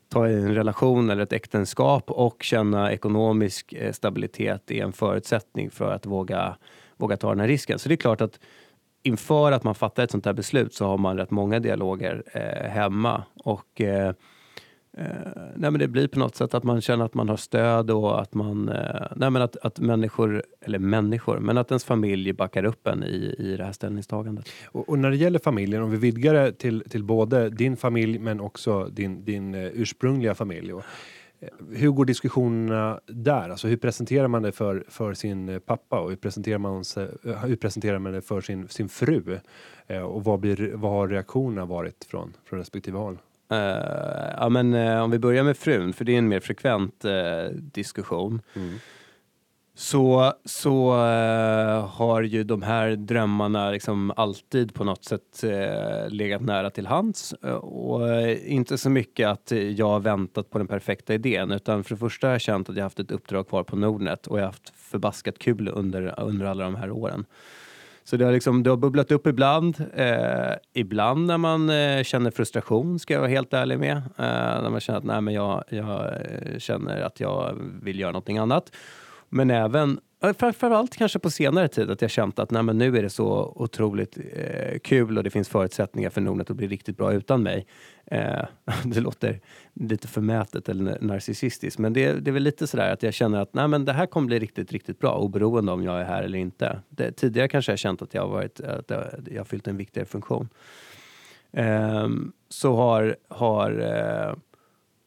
ta 0.09 0.27
en 0.27 0.55
relation 0.55 1.09
eller 1.09 1.23
ett 1.23 1.33
äktenskap 1.33 2.11
och 2.11 2.43
känna 2.43 2.91
ekonomisk 2.91 3.73
eh, 3.73 3.91
stabilitet 3.91 4.71
är 4.71 4.83
en 4.83 4.93
förutsättning 4.93 5.69
för 5.71 5.91
att 5.91 6.05
våga, 6.05 6.57
våga 6.97 7.17
ta 7.17 7.29
den 7.29 7.39
här 7.39 7.47
risken. 7.47 7.79
Så 7.79 7.89
det 7.89 7.95
är 7.95 7.97
klart 7.97 8.21
att 8.21 8.39
inför 9.03 9.51
att 9.51 9.63
man 9.63 9.75
fattar 9.75 10.03
ett 10.03 10.11
sånt 10.11 10.25
här 10.25 10.33
beslut 10.33 10.73
så 10.73 10.85
har 10.85 10.97
man 10.97 11.17
rätt 11.17 11.31
många 11.31 11.59
dialoger 11.59 12.23
eh, 12.33 12.69
hemma 12.69 13.23
och 13.43 13.81
Eh, 13.81 14.13
Eh, 14.97 15.05
nej 15.55 15.71
men 15.71 15.79
det 15.79 15.87
blir 15.87 16.07
på 16.07 16.19
något 16.19 16.35
sätt 16.35 16.53
att 16.53 16.63
man 16.63 16.81
känner 16.81 17.05
att 17.05 17.13
man 17.13 17.29
har 17.29 17.37
stöd 17.37 17.91
och 17.91 18.21
att 18.21 18.33
man, 18.33 18.69
eh, 18.69 19.07
nej 19.15 19.29
men 19.29 19.41
att, 19.41 19.55
att 19.55 19.79
människor, 19.79 20.43
eller 20.61 20.79
människor, 20.79 21.39
men 21.39 21.57
att 21.57 21.71
ens 21.71 21.83
familj 21.83 22.33
backar 22.33 22.63
upp 22.63 22.87
en 22.87 23.03
i, 23.03 23.35
i 23.37 23.55
det 23.57 23.63
här 23.63 23.71
ställningstagandet. 23.71 24.49
Och, 24.65 24.89
och 24.89 24.99
när 24.99 25.09
det 25.09 25.15
gäller 25.15 25.39
familjen, 25.39 25.83
om 25.83 25.91
vi 25.91 25.97
vidgar 25.97 26.33
det 26.33 26.51
till, 26.51 26.83
till 26.89 27.03
både 27.03 27.49
din 27.49 27.77
familj 27.77 28.19
men 28.19 28.39
också 28.39 28.85
din, 28.85 29.25
din 29.25 29.55
eh, 29.55 29.65
ursprungliga 29.73 30.35
familj. 30.35 30.73
Och, 30.73 30.83
eh, 31.39 31.49
hur 31.71 31.89
går 31.89 32.05
diskussionerna 32.05 32.99
där? 33.05 33.49
Alltså 33.49 33.67
hur 33.67 33.77
presenterar 33.77 34.27
man 34.27 34.41
det 34.41 34.51
för, 34.51 34.83
för 34.87 35.13
sin 35.13 35.61
pappa 35.65 35.99
och 35.99 36.09
hur 36.09 36.17
presenterar 36.17 36.57
man, 36.57 36.83
hur 37.47 37.55
presenterar 37.55 37.99
man 37.99 38.13
det 38.13 38.21
för 38.21 38.41
sin, 38.41 38.67
sin 38.67 38.89
fru? 38.89 39.39
Eh, 39.87 40.01
och 40.01 40.23
vad, 40.23 40.39
blir, 40.39 40.71
vad 40.75 40.91
har 40.91 41.07
reaktionerna 41.07 41.65
varit 41.65 42.05
från, 42.09 42.33
från 42.45 42.59
respektive 42.59 42.97
håll? 42.97 43.17
Uh, 43.51 44.33
ja, 44.37 44.49
men, 44.49 44.73
uh, 44.73 45.03
om 45.03 45.11
vi 45.11 45.19
börjar 45.19 45.43
med 45.43 45.57
frun, 45.57 45.93
för 45.93 46.05
det 46.05 46.13
är 46.13 46.17
en 46.17 46.27
mer 46.27 46.39
frekvent 46.39 47.05
uh, 47.05 47.55
diskussion. 47.55 48.41
Mm. 48.53 48.79
Så, 49.75 50.33
så 50.45 50.91
har 51.89 52.21
ju 52.21 52.43
de 52.43 52.61
här 52.61 52.89
drömmarna 52.91 53.71
liksom 53.71 54.13
alltid 54.15 54.73
på 54.73 54.83
något 54.83 55.03
sätt 55.05 55.43
legat 56.07 56.41
nära 56.41 56.69
till 56.69 56.87
hands. 56.87 57.33
och 57.61 58.01
inte 58.45 58.77
så 58.77 58.89
mycket 58.89 59.27
att 59.27 59.51
jag 59.51 59.89
har 59.89 59.99
väntat 59.99 60.49
på 60.49 60.57
den 60.57 60.67
perfekta 60.67 61.13
idén 61.13 61.51
utan 61.51 61.83
för 61.83 61.95
det 61.95 61.99
första 61.99 62.27
har 62.27 62.31
jag 62.31 62.41
känt 62.41 62.69
att 62.69 62.75
jag 62.75 62.83
haft 62.83 62.99
ett 62.99 63.11
uppdrag 63.11 63.47
kvar 63.47 63.63
på 63.63 63.75
Nordnet 63.75 64.27
och 64.27 64.37
jag 64.37 64.43
har 64.43 64.47
haft 64.47 64.73
förbaskat 64.75 65.39
kul 65.39 65.71
under, 65.73 66.19
under 66.19 66.45
alla 66.45 66.63
de 66.63 66.75
här 66.75 66.91
åren. 66.91 67.25
Så 68.09 68.17
det 68.17 68.25
har, 68.25 68.31
liksom, 68.31 68.63
det 68.63 68.69
har 68.69 68.77
bubblat 68.77 69.11
upp 69.11 69.27
ibland. 69.27 69.83
Eh, 69.95 70.53
ibland 70.73 71.25
när 71.25 71.37
man 71.37 71.69
eh, 71.69 72.03
känner 72.03 72.31
frustration, 72.31 72.99
ska 72.99 73.13
jag 73.13 73.21
vara 73.21 73.29
helt 73.29 73.53
ärlig 73.53 73.79
med. 73.79 73.97
Eh, 73.97 74.61
när 74.61 74.69
man 74.69 74.79
känner 74.79 74.99
att 74.99 75.05
nej, 75.05 75.21
men 75.21 75.33
jag, 75.33 75.63
jag 75.69 76.05
eh, 76.05 76.57
känner 76.57 77.01
att 77.01 77.19
jag 77.19 77.57
vill 77.83 77.99
göra 77.99 78.11
någonting 78.11 78.37
annat. 78.37 78.71
Men 79.29 79.51
även, 79.51 79.99
framförallt 80.21 80.95
kanske 80.95 81.19
på 81.19 81.29
senare 81.29 81.67
tid, 81.67 81.91
att 81.91 82.01
jag 82.01 82.11
känt 82.11 82.39
att 82.39 82.51
nej, 82.51 82.63
men 82.63 82.77
nu 82.77 82.97
är 82.97 83.01
det 83.01 83.09
så 83.09 83.53
otroligt 83.55 84.17
eh, 84.33 84.79
kul 84.79 85.17
och 85.17 85.23
det 85.23 85.29
finns 85.29 85.49
förutsättningar 85.49 86.09
för 86.09 86.21
Nordnet 86.21 86.49
att 86.49 86.55
bli 86.55 86.67
riktigt 86.67 86.97
bra 86.97 87.13
utan 87.13 87.43
mig. 87.43 87.67
Eh, 88.05 88.45
det 88.83 88.99
låter 88.99 89.39
lite 89.73 90.07
förmätet 90.07 90.69
eller 90.69 90.97
narcissistiskt, 91.01 91.79
men 91.79 91.93
det, 91.93 92.13
det 92.13 92.31
är 92.31 92.33
väl 92.33 92.43
lite 92.43 92.67
sådär 92.67 92.93
att 92.93 93.03
jag 93.03 93.13
känner 93.13 93.41
att 93.41 93.53
nej, 93.53 93.67
men 93.67 93.85
det 93.85 93.93
här 93.93 94.05
kommer 94.05 94.27
bli 94.27 94.39
riktigt, 94.39 94.71
riktigt 94.71 94.99
bra 94.99 95.17
oberoende 95.17 95.71
om 95.71 95.83
jag 95.83 96.01
är 96.01 96.05
här 96.05 96.23
eller 96.23 96.39
inte. 96.39 96.79
Det, 96.89 97.11
tidigare 97.11 97.47
kanske 97.47 97.71
jag 97.71 97.79
känt 97.79 98.01
att 98.01 98.13
jag 98.13 98.21
har 98.21 98.29
varit, 98.29 98.59
att 98.61 98.89
jag, 99.25 99.37
har 99.37 99.45
fyllt 99.45 99.67
en 99.67 99.77
viktigare 99.77 100.07
funktion. 100.07 100.49
Eh, 101.51 102.07
så 102.49 102.75
har, 102.75 103.15
har 103.27 103.71
eh, 103.79 104.35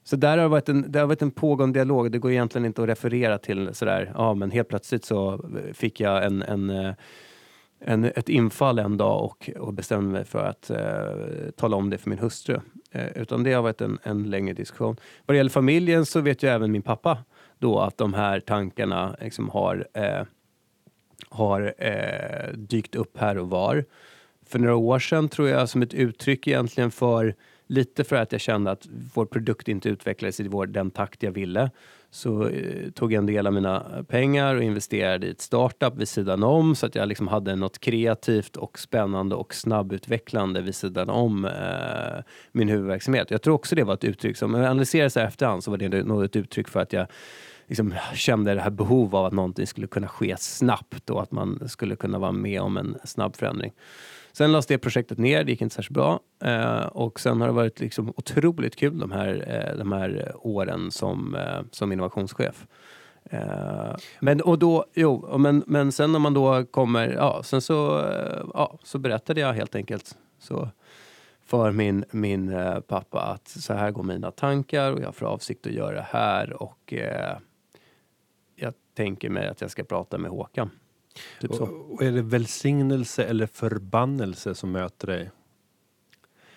så 0.05 0.17
där 0.17 0.29
har 0.29 0.37
det 0.37 0.49
varit 0.49 0.69
en, 0.69 0.93
det 0.93 0.99
har 0.99 1.07
varit 1.07 1.23
en 1.23 1.31
pågående 1.31 1.79
dialog. 1.79 2.13
Det 2.13 2.19
går 2.19 2.31
egentligen 2.31 2.65
inte 2.65 2.83
att 2.83 2.89
referera 2.89 3.39
till 3.39 3.75
sådär, 3.75 4.13
ja 4.15 4.35
men 4.35 4.51
helt 4.51 4.69
plötsligt 4.69 5.05
så 5.05 5.51
fick 5.73 6.01
jag 6.01 6.25
en, 6.25 6.43
en, 6.43 6.71
eh, 6.71 6.95
en 7.81 8.05
ett 8.05 8.29
infall 8.29 8.79
en 8.79 8.97
dag 8.97 9.25
och, 9.25 9.51
och 9.59 9.75
bestämde 9.75 10.13
mig 10.13 10.25
för 10.25 10.45
att 10.45 10.71
eh, 10.71 11.51
tala 11.57 11.77
om 11.77 11.91
det 11.91 11.99
för 11.99 12.11
min 12.11 12.19
hustru. 12.19 12.61
Eh, 12.91 13.09
utan 13.17 13.43
det 13.43 13.53
har 13.53 13.63
varit 13.63 13.81
en, 13.81 13.99
en 14.03 14.31
längre 14.31 14.55
diskussion. 14.55 14.97
Vad 15.27 15.35
det 15.35 15.37
gäller 15.37 15.51
familjen 15.51 16.07
så 16.07 16.21
vet 16.21 16.43
ju 16.43 16.49
även 16.49 16.73
min 16.73 16.83
pappa 16.83 17.19
då 17.59 17.81
att 17.81 17.99
de 17.99 18.15
här 18.15 18.41
tankarna 18.41 19.17
liksom 19.21 19.49
har, 19.49 19.87
eh, 19.95 20.23
har 21.29 21.75
eh, 21.79 22.53
dykt 22.55 22.95
upp 22.95 23.19
här 23.19 23.39
och 23.39 23.51
var. 23.51 23.85
För 24.47 24.59
några 24.59 24.77
år 24.77 24.99
sedan 24.99 25.29
tror 25.29 25.49
jag 25.49 25.69
som 25.69 25.83
ett 25.83 25.95
uttryck 25.95 26.47
egentligen 26.47 26.91
för 26.91 27.35
lite 27.73 28.05
för 28.05 28.17
att 28.17 28.33
jag 28.33 28.41
kände 28.41 28.71
att 28.71 28.89
vår 29.15 29.27
produkt 29.27 29.69
inte 29.69 29.89
utvecklades 29.89 30.41
i 30.41 30.49
vår, 30.49 30.67
den 30.67 30.91
takt 30.91 31.23
jag 31.23 31.33
ville 31.33 31.71
så 32.11 32.49
eh, 32.49 32.91
tog 32.91 33.13
jag 33.13 33.19
en 33.19 33.27
del 33.27 33.47
av 33.47 33.53
mina 33.53 34.05
pengar 34.09 34.55
och 34.55 34.63
investerade 34.63 35.27
i 35.27 35.31
ett 35.31 35.41
startup 35.41 35.97
vid 35.97 36.09
sidan 36.09 36.43
om 36.43 36.75
så 36.75 36.87
att 36.87 36.95
jag 36.95 37.09
liksom 37.09 37.29
hade 37.29 37.57
något 37.57 37.79
kreativt 37.79 38.57
och 38.57 38.79
spännande 38.79 39.35
och 39.35 39.55
snabbutvecklande 39.55 40.63
vid 40.63 40.75
sidan 40.75 41.11
om 41.11 41.45
eh, 41.45 42.25
min 42.53 42.69
huvudverksamhet. 42.69 43.31
Jag 43.31 43.43
tror 43.43 43.55
också 43.55 43.75
det 43.75 43.85
var 43.85 43.95
ett 43.95 44.05
uttryck 44.05 44.37
som, 44.37 44.55
om 44.55 44.61
jag 44.61 44.71
analyserar 44.71 45.09
så 45.09 45.21
här 45.21 45.27
efterhand 45.27 45.65
så 45.65 45.71
var 45.71 45.79
det 45.79 46.03
nog 46.03 46.25
ett 46.25 46.37
uttryck 46.37 46.69
för 46.69 46.81
att 46.81 46.93
jag 46.93 47.07
liksom 47.67 47.95
kände 48.15 48.55
det 48.55 48.61
här 48.61 48.71
behovet 48.71 49.15
av 49.15 49.25
att 49.25 49.33
någonting 49.33 49.67
skulle 49.67 49.87
kunna 49.87 50.09
ske 50.09 50.37
snabbt 50.39 51.11
och 51.11 51.23
att 51.23 51.33
man 51.33 51.69
skulle 51.69 51.97
kunna 51.97 52.19
vara 52.19 52.33
med 52.33 52.61
om 52.61 52.77
en 52.77 52.97
snabb 53.05 53.37
förändring. 53.37 53.73
Sen 54.33 54.53
lades 54.53 54.67
det 54.67 54.79
projektet 54.79 55.19
ner, 55.19 55.45
det 55.45 55.51
gick 55.51 55.61
inte 55.61 55.75
särskilt 55.75 55.95
bra. 55.95 56.21
Eh, 56.45 56.87
och 56.87 57.21
sen 57.21 57.41
har 57.41 57.49
det 57.49 57.55
varit 57.55 57.81
liksom 57.81 58.13
otroligt 58.17 58.77
kul 58.77 58.99
de 58.99 59.13
här, 59.13 59.45
eh, 59.49 59.79
de 59.79 59.93
här 59.93 60.33
åren 60.37 60.91
som, 60.91 61.35
eh, 61.35 61.61
som 61.71 61.93
innovationschef. 61.93 62.67
Men, 64.21 64.41
och 64.41 64.59
då, 64.59 64.85
jo, 64.95 65.39
men, 65.39 65.65
men 65.67 65.93
sen 65.93 66.13
när 66.13 66.19
man 66.19 66.35
då 66.35 66.65
kommer, 66.65 67.09
ja, 67.09 67.43
sen 67.43 67.61
så, 67.61 68.05
ja, 68.55 68.79
så 68.83 68.99
berättade 68.99 69.41
jag 69.41 69.53
helt 69.53 69.75
enkelt 69.75 70.17
så 70.39 70.69
för 71.45 71.73
min, 71.73 72.05
min 72.11 72.57
pappa 72.87 73.21
att 73.21 73.49
så 73.49 73.75
här 73.75 73.91
går 73.91 74.03
mina 74.03 74.31
tankar 74.31 74.93
och 74.93 75.01
jag 75.01 75.07
har 75.07 75.13
för 75.13 75.27
avsikt 75.27 75.67
att 75.67 75.73
göra 75.73 75.95
det 75.95 76.07
här 76.11 76.63
och 76.63 76.95
jag 78.57 78.75
tänker 78.95 79.31
mig 79.31 79.49
att 79.49 79.61
jag 79.61 79.71
ska 79.71 79.85
prata 79.85 80.19
med 80.19 80.31
Håkan. 80.31 80.71
Typ 81.41 81.55
så. 81.55 81.65
Och, 81.65 82.03
är 82.03 82.13
det 82.13 82.23
välsignelse 82.23 83.25
eller 83.25 83.47
förbannelse 83.47 84.55
som 84.55 84.73
möter 84.73 85.07
dig? 85.07 85.31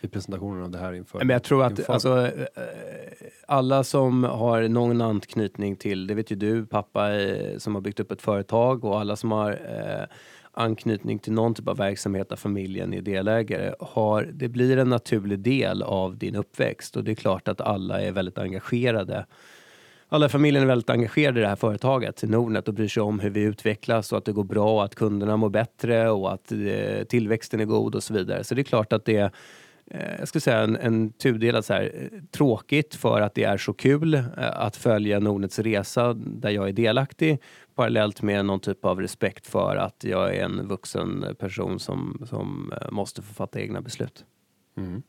I 0.01 0.07
presentationen 0.07 0.63
av 0.63 0.71
det 0.71 0.77
här 0.77 0.93
inför? 0.93 1.19
Men 1.19 1.29
jag 1.29 1.43
tror 1.43 1.63
att 1.63 1.89
alltså, 1.89 2.27
eh, 2.27 2.43
alla 3.47 3.83
som 3.83 4.24
har 4.24 4.67
någon 4.67 5.01
anknytning 5.01 5.75
till, 5.75 6.07
det 6.07 6.13
vet 6.13 6.31
ju 6.31 6.35
du, 6.35 6.65
pappa 6.65 7.13
eh, 7.13 7.57
som 7.57 7.75
har 7.75 7.81
byggt 7.81 8.00
upp 8.00 8.12
ett 8.12 8.21
företag 8.21 8.83
och 8.85 9.00
alla 9.00 9.15
som 9.15 9.31
har 9.31 9.51
eh, 9.51 10.17
anknytning 10.51 11.19
till 11.19 11.33
någon 11.33 11.53
typ 11.53 11.67
av 11.67 11.77
verksamhet 11.77 12.29
där 12.29 12.35
familjen 12.35 12.93
är 12.93 13.01
delägare, 13.01 13.74
har, 13.79 14.24
det 14.24 14.47
blir 14.47 14.77
en 14.77 14.89
naturlig 14.89 15.39
del 15.39 15.83
av 15.83 16.17
din 16.17 16.35
uppväxt 16.35 16.95
och 16.95 17.03
det 17.03 17.12
är 17.12 17.15
klart 17.15 17.47
att 17.47 17.62
alla 17.62 18.01
är 18.01 18.12
väldigt 18.12 18.38
engagerade 18.38 19.25
alla 20.09 20.25
i 20.25 20.29
familjen 20.29 20.63
är 20.63 20.67
väldigt 20.67 20.89
engagerade 20.89 21.39
i 21.39 21.43
det 21.43 21.50
här 21.50 21.55
företaget, 21.55 22.24
Nordnet 22.24 22.67
och 22.67 22.74
bryr 22.74 22.88
sig 22.88 23.03
om 23.03 23.19
hur 23.19 23.29
vi 23.29 23.41
utvecklas 23.41 24.12
och 24.12 24.17
att 24.17 24.25
det 24.25 24.31
går 24.31 24.43
bra 24.43 24.75
och 24.75 24.83
att 24.83 24.95
kunderna 24.95 25.38
mår 25.38 25.50
bättre 25.50 26.09
och 26.09 26.33
att 26.33 26.51
eh, 26.51 27.03
tillväxten 27.03 27.59
är 27.59 27.65
god 27.65 27.95
och 27.95 28.03
så 28.03 28.13
vidare. 28.13 28.43
Så 28.43 28.55
det 28.55 28.62
är 28.62 28.63
klart 28.63 28.93
att 28.93 29.05
det 29.05 29.17
är 29.17 29.31
eh, 29.85 30.19
jag 30.19 30.27
skulle 30.27 30.41
säga 30.41 30.59
en, 30.59 30.75
en 30.75 31.12
tudelad 31.12 31.65
så 31.65 31.74
här, 31.74 31.91
eh, 31.95 32.19
tråkigt 32.31 32.95
för 32.95 33.21
att 33.21 33.35
det 33.35 33.43
är 33.43 33.57
så 33.57 33.74
kul 33.74 34.13
eh, 34.13 34.24
att 34.38 34.75
följa 34.75 35.19
Nordnets 35.19 35.59
resa 35.59 36.13
där 36.13 36.50
jag 36.50 36.67
är 36.67 36.74
delaktig 36.74 37.41
parallellt 37.75 38.21
med 38.21 38.45
någon 38.45 38.59
typ 38.59 38.85
av 38.85 39.01
respekt 39.01 39.47
för 39.47 39.75
att 39.75 40.03
jag 40.03 40.35
är 40.35 40.43
en 40.43 40.67
vuxen 40.67 41.25
person 41.39 41.79
som, 41.79 42.25
som 42.29 42.74
måste 42.91 43.21
få 43.21 43.33
fatta 43.33 43.59
egna 43.59 43.81
beslut. 43.81 44.25
Mm. 44.77 45.03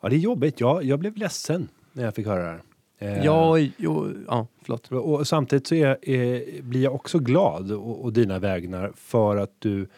Ja, 0.00 0.08
det 0.08 0.16
är 0.16 0.18
jobbigt. 0.18 0.60
Jag, 0.60 0.84
jag 0.84 0.98
blev 0.98 1.16
ledsen 1.16 1.68
när 1.92 2.04
jag 2.04 2.14
fick 2.14 2.26
höra 2.26 2.42
det 2.42 2.50
här. 2.50 2.62
Eh, 2.98 3.24
ja, 3.24 3.58
jo, 3.58 4.12
ja, 4.26 4.46
förlåt. 4.62 4.92
Och 4.92 5.28
samtidigt 5.28 5.66
så 5.66 5.74
är, 5.74 6.08
är, 6.08 6.62
blir 6.62 6.82
jag 6.82 6.94
också 6.94 7.18
glad 7.18 7.72
och, 7.72 8.04
och 8.04 8.12
dina 8.12 8.38
vägnar 8.38 8.92
för 8.96 9.36
att 9.36 9.52
du 9.58 9.88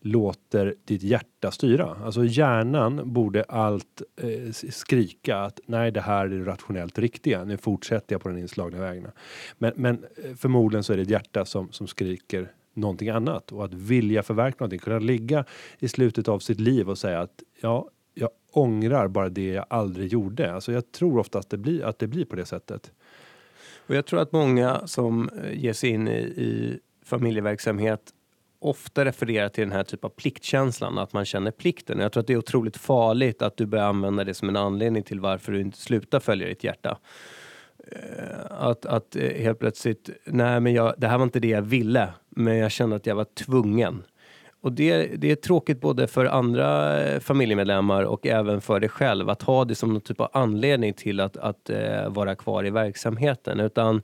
låter 0.00 0.74
ditt 0.84 1.02
hjärta 1.02 1.50
styra. 1.50 1.96
Alltså 2.04 2.24
hjärnan 2.24 3.12
borde 3.12 3.42
allt 3.42 4.02
eh, 4.16 4.52
skrika 4.52 5.38
att 5.38 5.60
nej, 5.66 5.90
det 5.90 6.00
här 6.00 6.24
är 6.24 6.28
det 6.28 6.44
rationellt 6.44 6.98
riktiga. 6.98 7.44
Nu 7.44 7.56
fortsätter 7.56 8.14
jag 8.14 8.22
på 8.22 8.28
den 8.28 8.38
inslagna 8.38 8.80
vägen. 8.80 9.06
Men, 9.58 9.72
men 9.76 10.04
eh, 10.24 10.34
förmodligen 10.34 10.84
så 10.84 10.92
är 10.92 10.96
det 10.96 11.02
ett 11.02 11.10
hjärta 11.10 11.44
som, 11.44 11.72
som 11.72 11.86
skriker 11.86 12.52
någonting 12.74 13.08
annat 13.08 13.52
och 13.52 13.64
att 13.64 13.74
vilja 13.74 14.22
förverkliga 14.22 14.56
någonting, 14.60 14.78
kunna 14.78 14.98
ligga 14.98 15.44
i 15.78 15.88
slutet 15.88 16.28
av 16.28 16.38
sitt 16.38 16.60
liv 16.60 16.90
och 16.90 16.98
säga 16.98 17.20
att 17.20 17.42
ja, 17.60 17.88
ångrar 18.56 19.08
bara 19.08 19.28
det 19.28 19.46
jag 19.46 19.66
aldrig 19.70 20.12
gjorde. 20.12 20.54
Alltså 20.54 20.72
jag 20.72 20.92
tror 20.92 21.18
ofta 21.18 21.38
att 21.38 21.50
det 21.50 21.56
blir, 21.56 21.84
att 21.84 21.98
det 21.98 22.06
blir 22.06 22.24
på 22.24 22.36
det 22.36 22.44
sättet. 22.44 22.92
Och 23.86 23.94
jag 23.94 24.06
tror 24.06 24.20
att 24.20 24.32
många 24.32 24.86
som 24.86 25.28
eh, 25.28 25.58
ger 25.58 25.72
sig 25.72 25.90
in 25.90 26.08
i, 26.08 26.20
i 26.20 26.78
familjeverksamhet 27.04 28.00
ofta 28.58 29.04
refererar 29.04 29.48
till 29.48 29.64
den 29.64 29.72
här 29.72 29.84
typen 29.84 30.06
av 30.06 30.10
pliktkänslan, 30.10 30.98
att 30.98 31.12
man 31.12 31.24
känner 31.24 31.50
plikten. 31.50 31.98
Jag 31.98 32.12
tror 32.12 32.20
att 32.20 32.26
det 32.26 32.32
är 32.32 32.36
otroligt 32.36 32.76
farligt 32.76 33.42
att 33.42 33.56
du 33.56 33.66
börjar 33.66 33.84
använda 33.84 34.24
det 34.24 34.34
som 34.34 34.48
en 34.48 34.56
anledning 34.56 35.02
till 35.02 35.20
varför 35.20 35.52
du 35.52 35.60
inte 35.60 35.78
slutar 35.78 36.20
följa 36.20 36.48
ditt 36.48 36.64
hjärta. 36.64 36.98
Eh, 37.92 38.46
att, 38.50 38.86
att 38.86 39.16
eh, 39.16 39.42
helt 39.42 39.58
plötsligt, 39.58 40.10
nej 40.24 40.60
men 40.60 40.74
jag, 40.74 40.94
det 40.98 41.08
här 41.08 41.18
var 41.18 41.24
inte 41.24 41.40
det 41.40 41.48
jag 41.48 41.62
ville, 41.62 42.08
men 42.28 42.56
jag 42.56 42.70
kände 42.70 42.96
att 42.96 43.06
jag 43.06 43.14
var 43.14 43.24
tvungen. 43.24 44.02
Och 44.64 44.72
det, 44.72 45.06
det 45.06 45.30
är 45.30 45.36
tråkigt 45.36 45.80
både 45.80 46.06
för 46.06 46.26
andra 46.26 47.00
eh, 47.02 47.20
familjemedlemmar 47.20 48.02
och 48.02 48.26
även 48.26 48.60
för 48.60 48.80
dig 48.80 48.88
själv 48.88 49.30
att 49.30 49.42
ha 49.42 49.64
det 49.64 49.74
som 49.74 49.92
någon 49.92 50.00
typ 50.00 50.20
av 50.20 50.28
anledning 50.32 50.92
till 50.92 51.20
att, 51.20 51.36
att 51.36 51.70
eh, 51.70 52.08
vara 52.08 52.34
kvar 52.34 52.66
i 52.66 52.70
verksamheten. 52.70 53.60
Utan, 53.60 54.02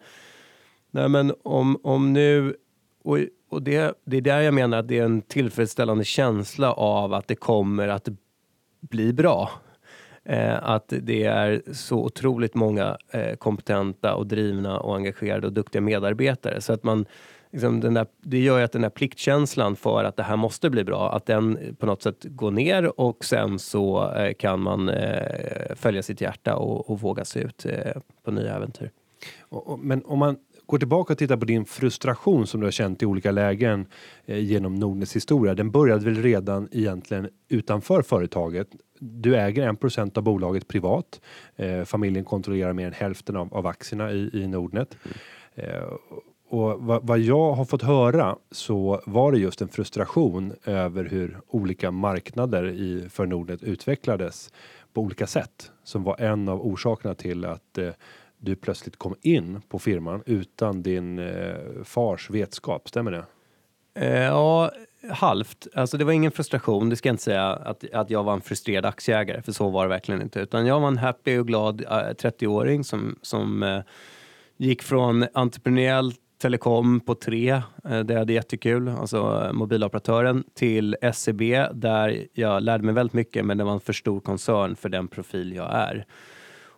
nej 0.90 1.08
men 1.08 1.34
om, 1.42 1.80
om 1.82 2.12
nu, 2.12 2.56
och, 3.04 3.18
och 3.50 3.62
det, 3.62 3.94
det 4.04 4.16
är 4.16 4.20
där 4.20 4.40
jag 4.40 4.54
menar 4.54 4.78
att 4.78 4.88
det 4.88 4.98
är 4.98 5.04
en 5.04 5.22
tillfredsställande 5.22 6.04
känsla 6.04 6.72
av 6.72 7.14
att 7.14 7.28
det 7.28 7.34
kommer 7.34 7.88
att 7.88 8.08
bli 8.80 9.12
bra. 9.12 9.50
Eh, 10.24 10.68
att 10.70 10.92
det 11.02 11.24
är 11.24 11.62
så 11.72 12.04
otroligt 12.04 12.54
många 12.54 12.96
eh, 13.10 13.36
kompetenta 13.36 14.14
och 14.14 14.26
drivna 14.26 14.80
och 14.80 14.96
engagerade 14.96 15.46
och 15.46 15.52
duktiga 15.52 15.82
medarbetare. 15.82 16.60
Så 16.60 16.72
att 16.72 16.82
man 16.82 17.06
liksom 17.52 17.80
den 17.80 17.94
där, 17.94 18.06
det 18.20 18.38
gör 18.38 18.58
ju 18.58 18.64
att 18.64 18.72
den 18.72 18.82
där 18.82 18.90
pliktkänslan 18.90 19.76
för 19.76 20.04
att 20.04 20.16
det 20.16 20.22
här 20.22 20.36
måste 20.36 20.70
bli 20.70 20.84
bra, 20.84 21.12
att 21.12 21.26
den 21.26 21.76
på 21.78 21.86
något 21.86 22.02
sätt 22.02 22.24
går 22.24 22.50
ner 22.50 23.00
och 23.00 23.24
sen 23.24 23.58
så 23.58 24.12
eh, 24.12 24.34
kan 24.34 24.60
man 24.60 24.88
eh, 24.88 25.74
följa 25.76 26.02
sitt 26.02 26.20
hjärta 26.20 26.56
och, 26.56 26.90
och 26.90 27.00
våga 27.00 27.24
sig 27.24 27.42
ut 27.42 27.66
eh, 27.66 28.02
på 28.24 28.30
nya 28.30 28.56
äventyr. 28.56 28.90
Men 29.78 30.04
om 30.04 30.18
man 30.18 30.36
går 30.66 30.78
tillbaka 30.78 31.12
och 31.12 31.18
tittar 31.18 31.36
på 31.36 31.44
din 31.44 31.64
frustration 31.64 32.46
som 32.46 32.60
du 32.60 32.66
har 32.66 32.70
känt 32.70 33.02
i 33.02 33.06
olika 33.06 33.30
lägen 33.30 33.86
genom 34.26 34.74
Nordnets 34.74 35.16
historia. 35.16 35.54
Den 35.54 35.70
började 35.70 36.04
väl 36.04 36.22
redan 36.22 36.68
egentligen 36.72 37.28
utanför 37.48 38.02
företaget 38.02 38.68
du 39.00 39.36
äger 39.36 39.62
en 39.62 39.76
procent 39.76 40.16
av 40.16 40.22
bolaget 40.22 40.68
privat. 40.68 41.20
Familjen 41.84 42.24
kontrollerar 42.24 42.72
mer 42.72 42.86
än 42.86 42.92
hälften 42.92 43.36
av, 43.36 43.54
av 43.54 43.66
aktierna 43.66 44.12
i, 44.12 44.30
i 44.32 44.46
Nordnet. 44.46 44.96
Eh, 45.54 45.82
och 46.50 46.80
vad, 46.80 47.06
vad, 47.06 47.18
jag 47.18 47.52
har 47.52 47.64
fått 47.64 47.82
höra 47.82 48.36
så 48.50 49.02
var 49.06 49.32
det 49.32 49.38
just 49.38 49.62
en 49.62 49.68
frustration 49.68 50.52
över 50.64 51.04
hur 51.04 51.40
olika 51.48 51.90
marknader 51.90 52.64
i, 52.64 53.08
för 53.10 53.26
Nordnet 53.26 53.62
utvecklades 53.62 54.52
på 54.92 55.00
olika 55.00 55.26
sätt 55.26 55.72
som 55.84 56.02
var 56.02 56.20
en 56.20 56.48
av 56.48 56.66
orsakerna 56.66 57.14
till 57.14 57.44
att 57.44 57.78
eh, 57.78 57.90
du 58.38 58.56
plötsligt 58.56 58.96
kom 58.96 59.14
in 59.22 59.62
på 59.68 59.78
firman 59.78 60.22
utan 60.26 60.82
din 60.82 61.18
eh, 61.18 61.54
fars 61.84 62.30
vetskap. 62.30 62.88
Stämmer 62.88 63.10
det? 63.10 63.24
Eh, 63.94 64.22
ja, 64.22 64.70
halvt. 65.10 65.66
Alltså 65.74 65.98
det 65.98 66.04
var 66.04 66.12
ingen 66.12 66.32
frustration. 66.32 66.88
Det 66.88 66.96
ska 66.96 67.08
jag 67.08 67.14
inte 67.14 67.24
säga 67.24 67.46
att, 67.46 67.84
att 67.92 68.10
jag 68.10 68.24
var 68.24 68.32
en 68.32 68.40
frustrerad 68.40 68.86
aktieägare, 68.86 69.42
för 69.42 69.52
så 69.52 69.70
var 69.70 69.84
det 69.84 69.88
verkligen 69.88 70.22
inte. 70.22 70.40
Utan 70.40 70.66
jag 70.66 70.80
var 70.80 70.88
en 70.88 70.98
happy 70.98 71.38
och 71.38 71.46
glad 71.46 71.80
eh, 71.80 71.88
30-åring 71.88 72.84
som, 72.84 73.18
som 73.22 73.62
eh, 73.62 73.80
gick 74.56 74.82
från 74.82 75.26
entreprenöriellt 75.34 76.20
telekom 76.40 77.00
på 77.00 77.14
tre, 77.14 77.50
eh, 77.84 78.00
det 78.00 78.14
hade 78.14 78.32
jättekul, 78.32 78.88
alltså 78.88 79.44
eh, 79.44 79.52
mobiloperatören, 79.52 80.44
till 80.54 80.96
SEB 81.14 81.40
där 81.72 82.26
jag 82.32 82.62
lärde 82.62 82.84
mig 82.84 82.94
väldigt 82.94 83.14
mycket 83.14 83.44
men 83.44 83.58
det 83.58 83.64
var 83.64 83.72
en 83.72 83.80
för 83.80 83.92
stor 83.92 84.20
koncern 84.20 84.76
för 84.76 84.88
den 84.88 85.08
profil 85.08 85.52
jag 85.52 85.74
är. 85.74 86.06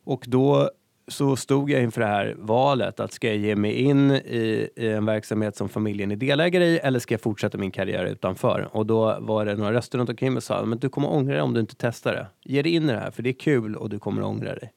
Och 0.04 0.24
då 0.28 0.70
så 1.08 1.36
stod 1.36 1.70
jag 1.70 1.82
inför 1.82 2.00
det 2.00 2.06
här 2.06 2.34
valet 2.38 3.00
att 3.00 3.12
ska 3.12 3.26
jag 3.26 3.36
ge 3.36 3.56
mig 3.56 3.72
in 3.72 4.10
i, 4.10 4.68
i, 4.76 4.88
en 4.88 5.06
verksamhet 5.06 5.56
som 5.56 5.68
familjen 5.68 6.10
är 6.10 6.16
delägare 6.16 6.64
i 6.64 6.78
eller 6.78 6.98
ska 6.98 7.14
jag 7.14 7.20
fortsätta 7.20 7.58
min 7.58 7.70
karriär 7.70 8.04
utanför? 8.04 8.68
Och 8.72 8.86
då 8.86 9.18
var 9.20 9.46
det 9.46 9.56
några 9.56 9.72
röster 9.72 9.98
runt 9.98 10.10
omkring 10.10 10.32
mig 10.32 10.42
som 10.42 10.56
sa 10.56 10.64
men 10.64 10.78
du 10.78 10.88
kommer 10.88 11.08
ångra 11.12 11.32
dig 11.32 11.42
om 11.42 11.54
du 11.54 11.60
inte 11.60 11.74
testar 11.78 12.12
det. 12.12 12.26
Ge 12.44 12.62
dig 12.62 12.72
in 12.72 12.90
i 12.90 12.92
det 12.92 12.98
här 12.98 13.10
för 13.10 13.22
det 13.22 13.30
är 13.30 13.38
kul 13.38 13.76
och 13.76 13.90
du 13.90 13.98
kommer 13.98 14.22
ångra 14.22 14.54
dig. 14.54 14.72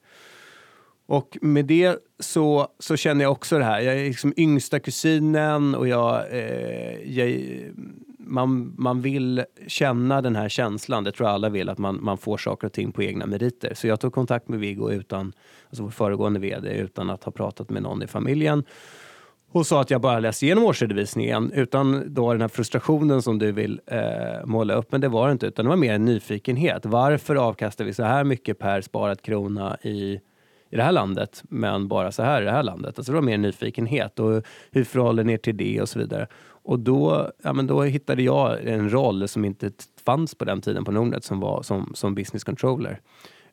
Och 1.06 1.38
med 1.42 1.64
det 1.64 1.98
så, 2.18 2.68
så 2.78 2.96
känner 2.96 3.24
jag 3.24 3.32
också 3.32 3.58
det 3.58 3.64
här. 3.64 3.80
Jag 3.80 3.94
är 4.00 4.04
liksom 4.04 4.32
yngsta 4.36 4.80
kusinen 4.80 5.74
och 5.74 5.88
jag, 5.88 6.24
eh, 6.30 7.18
jag, 7.18 7.42
man, 8.18 8.74
man 8.78 9.00
vill 9.00 9.44
känna 9.66 10.22
den 10.22 10.36
här 10.36 10.48
känslan. 10.48 11.04
Det 11.04 11.12
tror 11.12 11.28
jag 11.28 11.34
alla 11.34 11.48
vill, 11.48 11.68
att 11.68 11.78
man, 11.78 11.98
man 12.02 12.18
får 12.18 12.36
saker 12.36 12.66
och 12.66 12.72
ting 12.72 12.92
på 12.92 13.02
egna 13.02 13.26
meriter. 13.26 13.74
Så 13.74 13.86
jag 13.86 14.00
tog 14.00 14.12
kontakt 14.12 14.48
med 14.48 14.60
Viggo 14.60 14.90
utan, 14.90 15.32
alltså 15.68 15.82
vår 15.82 15.90
föregående 15.90 16.40
vd, 16.40 16.68
utan 16.68 17.10
att 17.10 17.24
ha 17.24 17.32
pratat 17.32 17.70
med 17.70 17.82
någon 17.82 18.02
i 18.02 18.06
familjen 18.06 18.64
och 19.52 19.66
sa 19.66 19.80
att 19.80 19.90
jag 19.90 20.00
bara 20.00 20.18
läser 20.20 20.46
igenom 20.46 20.64
årsredovisningen 20.64 21.52
utan 21.52 22.14
då 22.14 22.32
den 22.32 22.40
här 22.40 22.48
frustrationen 22.48 23.22
som 23.22 23.38
du 23.38 23.52
vill 23.52 23.80
eh, 23.86 24.44
måla 24.44 24.74
upp. 24.74 24.92
Men 24.92 25.00
det 25.00 25.08
var 25.08 25.26
det 25.26 25.32
inte, 25.32 25.46
utan 25.46 25.64
det 25.64 25.68
var 25.68 25.76
mer 25.76 25.94
en 25.94 26.04
nyfikenhet. 26.04 26.86
Varför 26.86 27.36
avkastar 27.36 27.84
vi 27.84 27.94
så 27.94 28.02
här 28.02 28.24
mycket 28.24 28.58
per 28.58 28.80
sparad 28.80 29.22
krona 29.22 29.76
i 29.82 30.20
i 30.70 30.76
det 30.76 30.82
här 30.82 30.92
landet, 30.92 31.42
men 31.48 31.88
bara 31.88 32.12
så 32.12 32.22
här 32.22 32.42
i 32.42 32.44
det 32.44 32.50
här 32.50 32.62
landet. 32.62 32.98
Alltså 32.98 33.12
det 33.12 33.16
var 33.16 33.22
mer 33.22 33.38
nyfikenhet 33.38 34.18
och 34.18 34.42
hur 34.70 34.84
förhåller 34.84 35.24
ni 35.24 35.32
er 35.32 35.38
till 35.38 35.56
det 35.56 35.80
och 35.80 35.88
så 35.88 35.98
vidare. 35.98 36.26
Och 36.46 36.78
då, 36.78 37.30
ja, 37.42 37.52
men 37.52 37.66
då 37.66 37.82
hittade 37.82 38.22
jag 38.22 38.64
en 38.64 38.92
roll 38.92 39.28
som 39.28 39.44
inte 39.44 39.70
fanns 40.04 40.34
på 40.34 40.44
den 40.44 40.60
tiden 40.60 40.84
på 40.84 40.92
Nordnet 40.92 41.24
som 41.24 41.40
var 41.40 41.62
som, 41.62 41.92
som 41.94 42.14
business 42.14 42.44
controller 42.44 43.00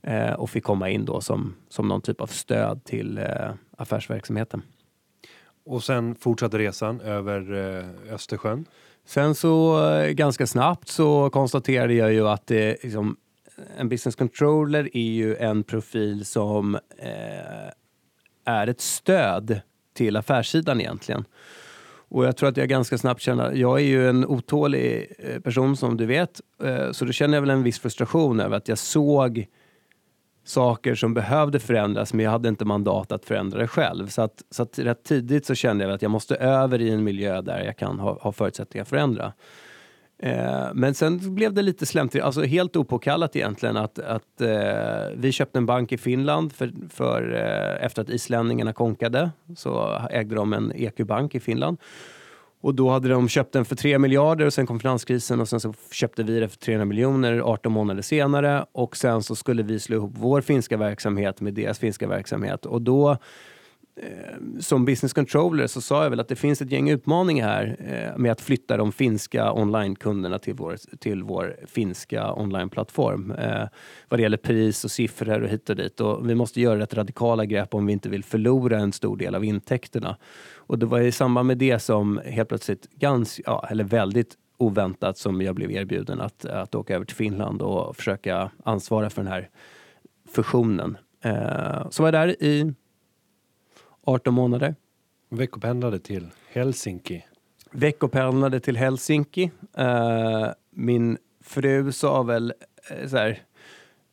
eh, 0.01 0.34
och 0.34 0.50
fick 0.50 0.63
komma 0.63 0.89
in 0.89 1.05
då 1.05 1.22
som, 1.22 1.55
som 1.70 1.88
någon 1.88 2.01
typ 2.01 2.22
av 2.22 2.27
stöd 2.27 2.84
till 2.84 3.17
eh, 3.17 3.51
affärsverksamheten. 3.77 4.62
Och 5.65 5.84
sen 5.84 6.15
fortsatte 6.15 6.58
resan 6.58 7.01
över 7.01 7.53
eh, 7.53 8.13
Östersjön? 8.13 8.65
Sen 9.05 9.36
så 9.36 9.86
eh, 9.89 10.10
ganska 10.10 10.48
snabbt 10.48 10.88
så 10.88 11.29
konstaterade 11.29 11.93
jag 11.93 12.13
ju 12.13 12.27
att 12.27 12.48
det 12.48 12.84
liksom, 12.84 13.15
en 13.77 13.89
business 13.89 14.15
controller 14.15 14.89
är 14.93 15.12
ju 15.12 15.36
en 15.36 15.63
profil 15.63 16.25
som 16.25 16.75
eh, 16.97 17.71
är 18.45 18.67
ett 18.67 18.82
stöd 18.82 19.62
till 19.93 20.17
affärssidan 20.17 20.82
egentligen. 20.82 21.25
Och 22.13 22.25
jag 22.25 22.38
tror 22.38 22.49
att 22.49 22.58
jag 22.58 22.69
ganska 22.69 22.97
snabbt 22.97 23.21
känner, 23.21 23.51
jag 23.51 23.80
är 23.80 23.84
ju 23.84 24.10
en 24.10 24.25
otålig 24.25 25.12
eh, 25.19 25.39
person 25.39 25.78
som 25.78 25.97
du 25.97 26.06
vet, 26.06 26.41
eh, 26.63 26.91
så 26.91 27.06
då 27.06 27.12
känner 27.12 27.34
jag 27.34 27.41
väl 27.41 27.49
en 27.49 27.63
viss 27.63 27.80
frustration 27.80 28.39
över 28.39 28.58
att 28.58 28.67
jag 28.67 28.78
såg 28.78 29.47
saker 30.43 30.95
som 30.95 31.13
behövde 31.13 31.60
förändras 31.60 32.13
men 32.13 32.23
jag 32.23 32.32
hade 32.32 32.49
inte 32.49 32.65
mandat 32.65 33.12
att 33.12 33.25
förändra 33.25 33.60
det 33.60 33.67
själv. 33.67 34.08
Så 34.08 34.21
att, 34.21 34.43
så 34.49 34.63
att 34.63 34.80
rätt 34.80 35.04
tidigt 35.04 35.45
så 35.45 35.56
kände 35.56 35.84
jag 35.84 35.93
att 35.93 36.01
jag 36.01 36.12
måste 36.12 36.36
över 36.36 36.82
i 36.82 36.89
en 36.89 37.04
miljö 37.04 37.41
där 37.41 37.63
jag 37.63 37.78
kan 37.78 37.99
ha, 37.99 38.19
ha 38.21 38.32
förutsättningar 38.32 38.82
att 38.82 38.89
förändra. 38.89 39.34
Eh, 40.25 40.67
men 40.73 40.93
sen 40.93 41.36
blev 41.36 41.53
det 41.53 41.62
lite 41.62 41.86
slämtri, 41.86 42.21
alltså 42.21 42.41
helt 42.41 42.75
opåkallat 42.75 43.36
egentligen 43.36 43.77
att, 43.77 43.99
att 43.99 44.41
eh, 44.41 44.49
vi 45.15 45.31
köpte 45.31 45.59
en 45.59 45.65
bank 45.65 45.91
i 45.91 45.97
Finland 45.97 46.53
för, 46.53 46.71
för 46.89 47.33
eh, 47.33 47.86
efter 47.86 48.01
att 48.01 48.09
islänningarna 48.09 48.73
konkade 48.73 49.31
så 49.55 50.01
ägde 50.09 50.36
de 50.36 50.53
en 50.53 50.71
EQ-bank 50.75 51.36
i 51.36 51.39
Finland. 51.39 51.77
Och 52.62 52.75
då 52.75 52.89
hade 52.89 53.09
de 53.09 53.29
köpt 53.29 53.53
den 53.53 53.65
för 53.65 53.75
3 53.75 53.99
miljarder 53.99 54.45
och 54.45 54.53
sen 54.53 54.67
kom 54.67 54.79
finanskrisen 54.79 55.41
och 55.41 55.49
sen 55.49 55.59
så 55.59 55.73
köpte 55.91 56.23
vi 56.23 56.39
det 56.39 56.49
för 56.49 56.57
300 56.57 56.86
miljoner 56.86 57.39
18 57.39 57.71
månader 57.71 58.01
senare 58.01 58.65
och 58.71 58.97
sen 58.97 59.23
så 59.23 59.36
skulle 59.36 59.63
vi 59.63 59.79
slå 59.79 59.95
ihop 59.95 60.12
vår 60.15 60.41
finska 60.41 60.77
verksamhet 60.77 61.41
med 61.41 61.53
deras 61.53 61.79
finska 61.79 62.07
verksamhet 62.07 62.65
och 62.65 62.81
då 62.81 63.17
Eh, 63.95 64.60
som 64.60 64.86
business 64.86 65.13
controller 65.13 65.67
så 65.67 65.82
sa 65.82 66.03
jag 66.03 66.10
väl 66.10 66.19
att 66.19 66.27
det 66.27 66.36
finns 66.36 66.62
ett 66.62 66.71
gäng 66.71 66.89
utmaningar 66.89 67.47
här 67.47 67.77
eh, 67.79 68.17
med 68.17 68.32
att 68.32 68.41
flytta 68.41 68.77
de 68.77 68.91
finska 68.91 69.53
onlinekunderna 69.53 70.39
till 70.39 70.53
vår, 70.53 70.75
till 70.99 71.23
vår 71.23 71.56
finska 71.67 72.34
onlineplattform. 72.34 73.32
Eh, 73.32 73.67
vad 74.10 74.19
det 74.19 74.21
gäller 74.21 74.38
pris 74.38 74.84
och 74.84 74.91
siffror 74.91 75.41
och 75.41 75.49
hit 75.49 75.69
och 75.69 75.75
dit. 75.75 75.99
Och 75.99 76.29
vi 76.29 76.36
måste 76.36 76.62
göra 76.62 76.84
ett 76.84 76.93
radikala 76.93 77.45
grepp 77.45 77.73
om 77.73 77.86
vi 77.86 77.93
inte 77.93 78.10
vill 78.10 78.23
förlora 78.23 78.79
en 78.79 78.91
stor 78.91 79.17
del 79.17 79.36
av 79.36 79.43
intäkterna. 79.43 80.17
Och 80.56 80.79
det 80.79 80.86
var 80.86 80.99
i 80.99 81.12
samband 81.12 81.47
med 81.47 81.58
det 81.58 81.79
som 81.79 82.21
helt 82.25 82.49
plötsligt, 82.49 82.89
ganska, 82.91 83.43
ja, 83.45 83.67
eller 83.69 83.84
väldigt 83.84 84.38
oväntat, 84.58 85.17
som 85.17 85.41
jag 85.41 85.56
blev 85.56 85.71
erbjuden 85.71 86.21
att, 86.21 86.45
att 86.45 86.75
åka 86.75 86.95
över 86.95 87.06
till 87.06 87.15
Finland 87.15 87.62
och 87.62 87.95
försöka 87.95 88.51
ansvara 88.63 89.10
för 89.10 89.23
den 89.23 89.32
här 89.32 89.49
fusionen. 90.36 90.97
Eh, 91.23 91.89
så 91.89 92.03
var 92.03 92.08
jag 92.08 92.13
där 92.13 92.43
i 92.43 92.73
18 94.04 94.34
månader. 94.34 94.76
Veckopendlade 95.30 96.00
till 96.00 96.30
Helsinki. 96.52 97.26
Veckopendlade 97.72 98.60
till 98.60 98.78
Helsinki. 98.78 99.52
Uh, 99.80 100.48
min 100.72 101.18
fru 101.44 101.92
sa 101.92 102.24
väl 102.24 102.54
uh, 103.02 103.08
så 103.08 103.18
här, 103.18 103.42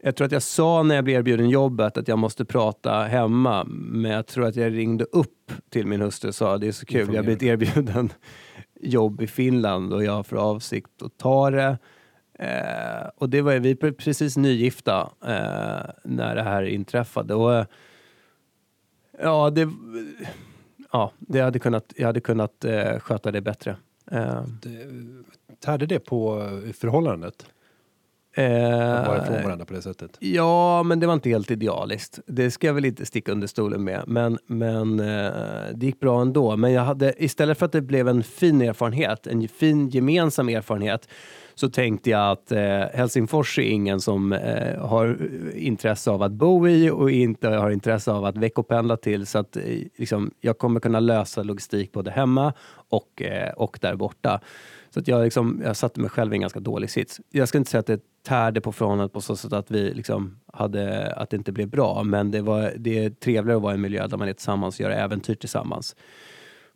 jag 0.03 0.17
tror 0.17 0.27
att 0.27 0.33
jag 0.33 0.43
sa 0.43 0.83
när 0.83 0.95
jag 0.95 1.05
blev 1.05 1.17
erbjuden 1.17 1.49
jobbet 1.49 1.97
att 1.97 2.09
jag 2.09 2.19
måste 2.19 2.45
prata 2.45 3.03
hemma, 3.03 3.65
men 3.69 4.11
jag 4.11 4.27
tror 4.27 4.47
att 4.47 4.57
jag 4.57 4.73
ringde 4.73 5.05
upp 5.05 5.53
till 5.71 5.87
min 5.87 6.01
hustru 6.01 6.29
och 6.29 6.35
sa 6.35 6.59
det 6.59 6.69
är 6.69 6.73
så 6.73 6.87
kul, 6.87 7.09
jag 7.09 7.17
har 7.17 7.23
blivit 7.23 7.43
erbjuden 7.43 8.13
jobb 8.81 9.23
i 9.23 9.27
Finland 9.27 9.93
och 9.93 10.05
jag 10.05 10.13
har 10.13 10.23
för 10.23 10.37
avsikt 10.37 11.03
att 11.03 11.19
ta 11.19 11.51
det. 11.51 11.79
Uh, 12.43 13.09
och 13.17 13.29
det 13.31 13.43
var 13.43 13.59
vi 13.59 13.77
precis 13.77 14.37
nygifta 14.37 15.03
uh, 15.03 15.91
när 16.05 16.35
det 16.35 16.43
här 16.43 16.63
inträffade. 16.63 17.35
Och, 17.35 17.67
Ja, 19.23 19.51
det, 19.51 19.69
ja, 20.93 21.13
det 21.19 21.41
hade 21.41 21.59
kunnat, 21.59 21.93
jag 21.97 22.07
hade 22.07 22.21
kunnat 22.21 22.65
eh, 22.65 22.99
sköta 22.99 23.31
det 23.31 23.41
bättre. 23.41 23.77
Eh. 24.11 24.45
tärde 25.61 25.87
det 25.87 25.99
på 25.99 26.41
eh, 26.67 26.73
förhållandet? 26.73 27.47
Eh, 28.35 29.01
att 29.01 29.07
vara 29.07 29.23
ifrån 29.23 29.43
varandra 29.43 29.65
på 29.65 29.75
det 29.75 29.83
sättet? 29.83 30.17
Ja, 30.19 30.83
men 30.83 31.01
det 31.01 31.07
var 31.07 31.15
inte 31.15 31.29
helt 31.29 31.51
idealiskt. 31.51 32.19
Det 32.27 32.51
ska 32.51 32.67
jag 32.67 32.75
väl 32.75 32.85
inte 32.85 33.07
sticka 33.07 33.33
under 33.33 33.47
stolen 33.47 33.85
med. 33.85 34.05
Men, 34.07 34.39
men 34.47 35.01
eh, 35.01 35.33
det 35.75 35.87
gick 35.87 36.01
bra 36.01 36.21
ändå. 36.21 36.57
Men 36.57 36.73
jag 36.73 36.83
hade, 36.83 37.25
istället 37.25 37.59
för 37.59 37.67
att 37.67 37.73
det 37.73 37.81
blev 37.81 38.09
en 38.09 38.23
fin 38.23 38.63
erfarenhet, 38.63 39.27
en 39.27 39.49
fin 39.49 39.89
gemensam 39.89 40.49
erfarenhet, 40.49 41.09
så 41.61 41.69
tänkte 41.69 42.11
jag 42.11 42.31
att 42.31 42.53
eh, 42.53 42.81
Helsingfors 42.95 43.59
är 43.59 43.63
ingen 43.63 44.01
som 44.01 44.33
eh, 44.33 44.87
har 44.87 45.19
intresse 45.55 46.11
av 46.11 46.23
att 46.23 46.33
bo 46.33 46.69
i 46.69 46.91
och 46.91 47.11
inte 47.11 47.49
har 47.49 47.71
intresse 47.71 48.13
av 48.13 48.25
att 48.25 48.37
veckopendla 48.37 48.97
till. 48.97 49.27
Så 49.27 49.39
att 49.39 49.57
eh, 49.57 49.63
liksom, 49.97 50.31
jag 50.41 50.59
kommer 50.59 50.81
kunna 50.81 51.01
lösa 51.01 51.43
logistik 51.43 51.93
både 51.93 52.11
hemma 52.11 52.53
och, 52.89 53.23
eh, 53.23 53.53
och 53.53 53.79
där 53.81 53.97
borta. 53.97 54.41
Så 54.91 55.01
att 55.01 55.09
jag, 55.09 55.25
liksom, 55.25 55.61
jag 55.65 55.77
satte 55.77 56.01
mig 56.01 56.11
själv 56.11 56.33
i 56.33 56.37
en 56.37 56.41
ganska 56.41 56.61
dålig 56.61 56.91
sits. 56.91 57.21
Jag 57.31 57.49
ska 57.49 57.59
inte 57.59 57.71
säga 57.71 57.81
att 57.81 57.87
det 57.87 58.01
tärde 58.23 58.61
på 58.61 58.73
förhållandet 58.73 59.13
på 59.13 59.21
så 59.21 59.37
sätt 59.37 59.53
att 59.53 59.71
vi 59.71 59.95
liksom 59.95 60.41
hade, 60.53 61.13
att 61.13 61.31
det 61.31 61.37
inte 61.37 61.53
blev 61.53 61.69
bra. 61.69 62.03
Men 62.03 62.31
det, 62.31 62.41
var, 62.41 62.73
det 62.77 63.05
är 63.05 63.11
trevligare 63.11 63.57
att 63.57 63.63
vara 63.63 63.73
i 63.73 63.75
en 63.75 63.81
miljö 63.81 64.07
där 64.07 64.17
man 64.17 64.29
är 64.29 64.33
tillsammans 64.33 64.75
och 64.75 64.81
gör 64.81 64.91
äventyr 64.91 65.35
tillsammans. 65.35 65.97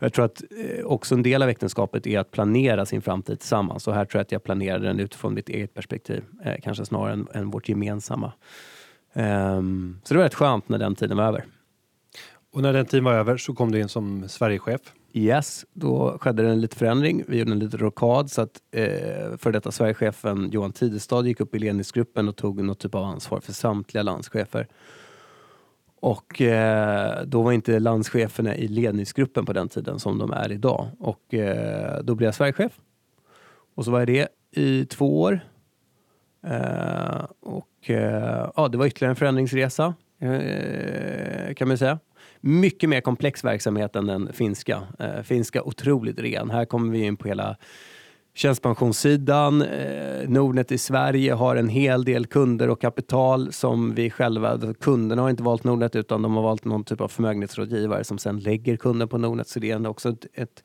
Jag 0.04 0.12
tror 0.12 0.24
att 0.24 0.42
eh, 0.42 0.84
också 0.84 1.14
en 1.14 1.22
del 1.22 1.42
av 1.42 1.48
äktenskapet 1.48 2.06
är 2.06 2.18
att 2.18 2.30
planera 2.30 2.86
sin 2.86 3.02
framtid 3.02 3.40
tillsammans. 3.40 3.88
Och 3.88 3.94
här 3.94 4.04
tror 4.04 4.18
jag 4.18 4.22
att 4.24 4.32
jag 4.32 4.42
planerade 4.42 4.86
den 4.86 5.00
utifrån 5.00 5.34
mitt 5.34 5.48
eget 5.48 5.74
perspektiv, 5.74 6.24
eh, 6.44 6.54
kanske 6.62 6.84
snarare 6.84 7.12
än, 7.12 7.28
än 7.34 7.50
vårt 7.50 7.68
gemensamma. 7.68 8.32
Um, 9.12 10.00
så 10.04 10.14
det 10.14 10.18
var 10.18 10.24
rätt 10.24 10.34
skönt 10.34 10.68
när 10.68 10.78
den 10.78 10.94
tiden 10.94 11.16
var 11.16 11.24
över. 11.24 11.44
Och 12.52 12.62
när 12.62 12.72
den 12.72 12.86
tiden 12.86 13.04
var 13.04 13.12
över 13.12 13.36
så 13.36 13.54
kom 13.54 13.72
du 13.72 13.80
in 13.80 13.88
som 13.88 14.28
Sverigechef. 14.28 14.80
Yes, 15.12 15.64
då 15.72 16.18
skedde 16.20 16.42
det 16.42 16.48
en 16.48 16.60
liten 16.60 16.78
förändring. 16.78 17.24
Vi 17.28 17.38
gjorde 17.38 17.52
en 17.52 17.58
liten 17.58 17.80
rockad 17.80 18.30
så 18.30 18.42
att 18.42 18.60
eh, 18.70 19.36
för 19.38 19.52
detta 19.52 19.72
Sverigechefen 19.72 20.50
Johan 20.50 20.72
Tidestad 20.72 21.26
gick 21.26 21.40
upp 21.40 21.54
i 21.54 21.58
ledningsgruppen 21.58 22.28
och 22.28 22.36
tog 22.36 22.62
något 22.62 22.78
typ 22.78 22.94
av 22.94 23.04
ansvar 23.04 23.40
för 23.40 23.52
samtliga 23.52 24.02
landschefer. 24.02 24.66
Och 26.04 26.40
eh, 26.40 27.22
då 27.26 27.42
var 27.42 27.52
inte 27.52 27.78
landscheferna 27.78 28.56
i 28.56 28.68
ledningsgruppen 28.68 29.46
på 29.46 29.52
den 29.52 29.68
tiden 29.68 29.98
som 29.98 30.18
de 30.18 30.32
är 30.32 30.52
idag. 30.52 30.88
Och 30.98 31.34
eh, 31.34 32.00
då 32.02 32.14
blev 32.14 32.26
jag 32.26 32.34
Sverigechef. 32.34 32.72
Och 33.74 33.84
så 33.84 33.90
var 33.90 33.98
jag 33.98 34.06
det 34.06 34.28
i 34.50 34.84
två 34.84 35.22
år. 35.22 35.40
Eh, 36.46 37.24
och 37.40 37.90
eh, 37.90 38.50
ja, 38.56 38.68
det 38.68 38.78
var 38.78 38.86
ytterligare 38.86 39.12
en 39.12 39.16
förändringsresa 39.16 39.94
eh, 40.20 41.54
kan 41.54 41.68
man 41.68 41.78
säga. 41.78 41.98
Mycket 42.40 42.88
mer 42.88 43.00
komplex 43.00 43.44
verksamhet 43.44 43.96
än 43.96 44.06
den 44.06 44.32
finska. 44.32 44.82
Eh, 44.98 45.22
finska 45.22 45.62
otroligt 45.62 46.20
ren. 46.20 46.50
Här 46.50 46.64
kommer 46.64 46.92
vi 46.92 47.04
in 47.04 47.16
på 47.16 47.28
hela 47.28 47.56
tjänstepensionssidan. 48.34 49.62
Eh, 49.62 50.28
Nordnet 50.28 50.72
i 50.72 50.78
Sverige 50.78 51.32
har 51.32 51.56
en 51.56 51.68
hel 51.68 52.04
del 52.04 52.26
kunder 52.26 52.70
och 52.70 52.80
kapital 52.80 53.52
som 53.52 53.94
vi 53.94 54.10
själva, 54.10 54.74
kunderna 54.80 55.22
har 55.22 55.30
inte 55.30 55.42
valt 55.42 55.64
Nordnet 55.64 55.96
utan 55.96 56.22
de 56.22 56.36
har 56.36 56.42
valt 56.42 56.64
någon 56.64 56.84
typ 56.84 57.00
av 57.00 57.08
förmögenhetsrådgivare 57.08 58.04
som 58.04 58.18
sen 58.18 58.40
lägger 58.40 58.76
kunden 58.76 59.08
på 59.08 59.18
Nordnet. 59.18 59.48
Så 59.48 59.58
det 59.58 59.70
är 59.70 59.86
också 59.86 60.08
ett, 60.08 60.26
ett, 60.34 60.62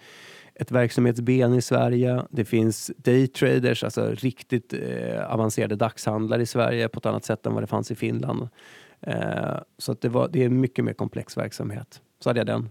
ett 0.56 0.72
verksamhetsben 0.72 1.54
i 1.54 1.62
Sverige. 1.62 2.24
Det 2.30 2.46
finns 2.46 2.92
daytraders, 2.98 3.84
alltså 3.84 4.12
riktigt 4.12 4.74
eh, 4.74 5.34
avancerade 5.34 5.76
dagshandlare 5.76 6.42
i 6.42 6.46
Sverige 6.46 6.90
på 6.90 6.98
ett 7.00 7.06
annat 7.06 7.26
sätt 7.26 7.46
än 7.46 7.54
vad 7.54 7.64
det 7.64 7.68
fanns 7.68 7.92
i 7.92 7.96
Finland. 7.96 8.50
Eh, 9.02 9.58
så 9.78 9.92
att 9.92 10.02
det, 10.02 10.10
var, 10.10 10.28
det 10.28 10.42
är 10.42 10.46
en 10.46 10.60
mycket 10.60 10.86
mer 10.86 10.94
komplex 10.94 11.38
verksamhet. 11.38 12.02
Så 12.24 12.30
hade 12.30 12.40
jag 12.40 12.48
den. 12.48 12.70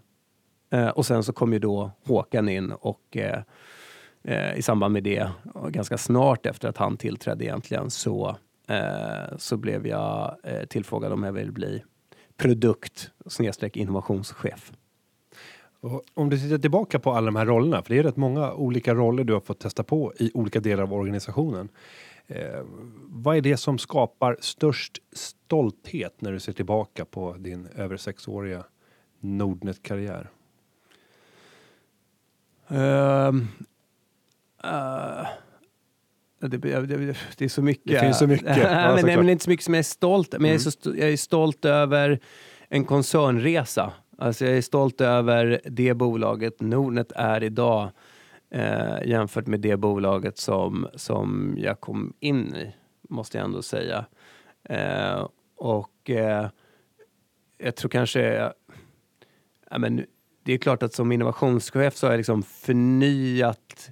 Eh, 0.71 0.89
och 0.89 1.07
sen 1.07 1.23
så 1.23 1.33
kom 1.33 1.53
ju 1.53 1.59
då 1.59 1.91
Håkan 2.07 2.49
in 2.49 2.73
och 2.73 3.17
eh, 3.17 3.43
eh, 4.29 4.59
i 4.59 4.63
samband 4.63 4.93
med 4.93 5.03
det, 5.03 5.31
ganska 5.69 5.99
snart 5.99 6.47
efter 6.47 6.69
att 6.69 6.77
han 6.77 6.97
tillträdde 6.97 7.45
egentligen, 7.45 7.91
så, 7.91 8.37
eh, 8.69 9.37
så 9.37 9.57
blev 9.57 9.87
jag 9.87 10.37
eh, 10.45 10.65
tillfrågad 10.65 11.13
om 11.13 11.23
jag 11.23 11.33
vill 11.33 11.53
bli 11.53 11.85
produkt 12.37 13.11
snedstreck 13.27 13.77
innovationschef. 13.77 14.73
Och 15.81 16.05
om 16.15 16.31
du 16.31 16.39
tittar 16.39 16.59
tillbaka 16.59 16.99
på 16.99 17.13
alla 17.13 17.27
de 17.27 17.37
här 17.37 17.47
rollerna, 17.47 17.83
för 17.83 17.95
det 17.95 18.01
är 18.01 18.03
rätt 18.03 18.17
många 18.17 18.53
olika 18.53 18.95
roller 18.95 19.25
du 19.25 19.33
har 19.33 19.41
fått 19.41 19.61
testa 19.61 19.83
på 19.83 20.13
i 20.19 20.31
olika 20.35 20.61
delar 20.61 20.83
av 20.83 20.93
organisationen. 20.93 21.69
Eh, 22.27 22.65
vad 23.07 23.37
är 23.37 23.41
det 23.41 23.57
som 23.57 23.79
skapar 23.79 24.37
störst 24.41 24.99
stolthet 25.13 26.21
när 26.21 26.33
du 26.33 26.41
ser 26.41 26.53
tillbaka 26.53 27.05
på 27.05 27.37
din 27.39 27.69
över 27.77 27.97
sexåriga 27.97 28.65
Nordnet-karriär? 29.21 30.31
Uh, 32.71 33.33
uh, 34.69 35.29
det, 36.41 36.49
det, 36.49 37.17
det, 37.37 37.45
är 37.45 37.49
så 37.49 37.63
mycket. 37.63 37.87
Det 37.87 38.01
finns 38.01 38.19
så 38.19 38.27
mycket. 38.27 38.57
ja, 38.57 38.95
men, 38.95 39.07
nej, 39.07 39.17
men 39.17 39.27
det 39.27 39.31
är 39.31 39.33
inte 39.33 39.45
så 39.45 39.51
mycket 39.51 39.65
som 39.65 39.75
jag 39.75 39.79
är 39.79 39.83
stolt 39.83 40.33
Men 40.33 40.41
mm. 40.41 40.51
jag, 40.51 40.55
är 40.55 40.71
så, 40.71 40.95
jag 40.97 41.11
är 41.11 41.17
stolt 41.17 41.65
över 41.65 42.21
en 42.69 42.85
koncernresa. 42.85 43.93
Alltså 44.19 44.45
jag 44.45 44.57
är 44.57 44.63
stolt 44.63 45.01
över 45.01 45.61
det 45.65 45.95
bolaget 45.95 46.61
Nordnet 46.61 47.13
är 47.13 47.43
idag 47.43 47.91
eh, 48.51 49.07
jämfört 49.07 49.47
med 49.47 49.61
det 49.61 49.77
bolaget 49.77 50.39
som, 50.39 50.89
som 50.95 51.55
jag 51.59 51.81
kom 51.81 52.13
in 52.21 52.55
i, 52.55 52.75
måste 53.09 53.39
jag 53.39 53.45
ändå 53.45 53.63
säga. 53.63 54.05
Eh, 54.65 55.29
och 55.57 56.11
eh, 56.11 56.49
jag 57.59 57.77
tror 57.77 57.89
kanske, 57.89 58.53
ja, 59.71 59.79
men 59.79 60.05
det 60.43 60.53
är 60.53 60.59
klart 60.59 60.83
att 60.83 60.95
som 60.95 61.13
innovationschef 61.13 61.97
så 61.97 62.07
har 62.07 62.13
jag 62.13 62.19
liksom 62.19 62.43
förnyat 62.43 63.91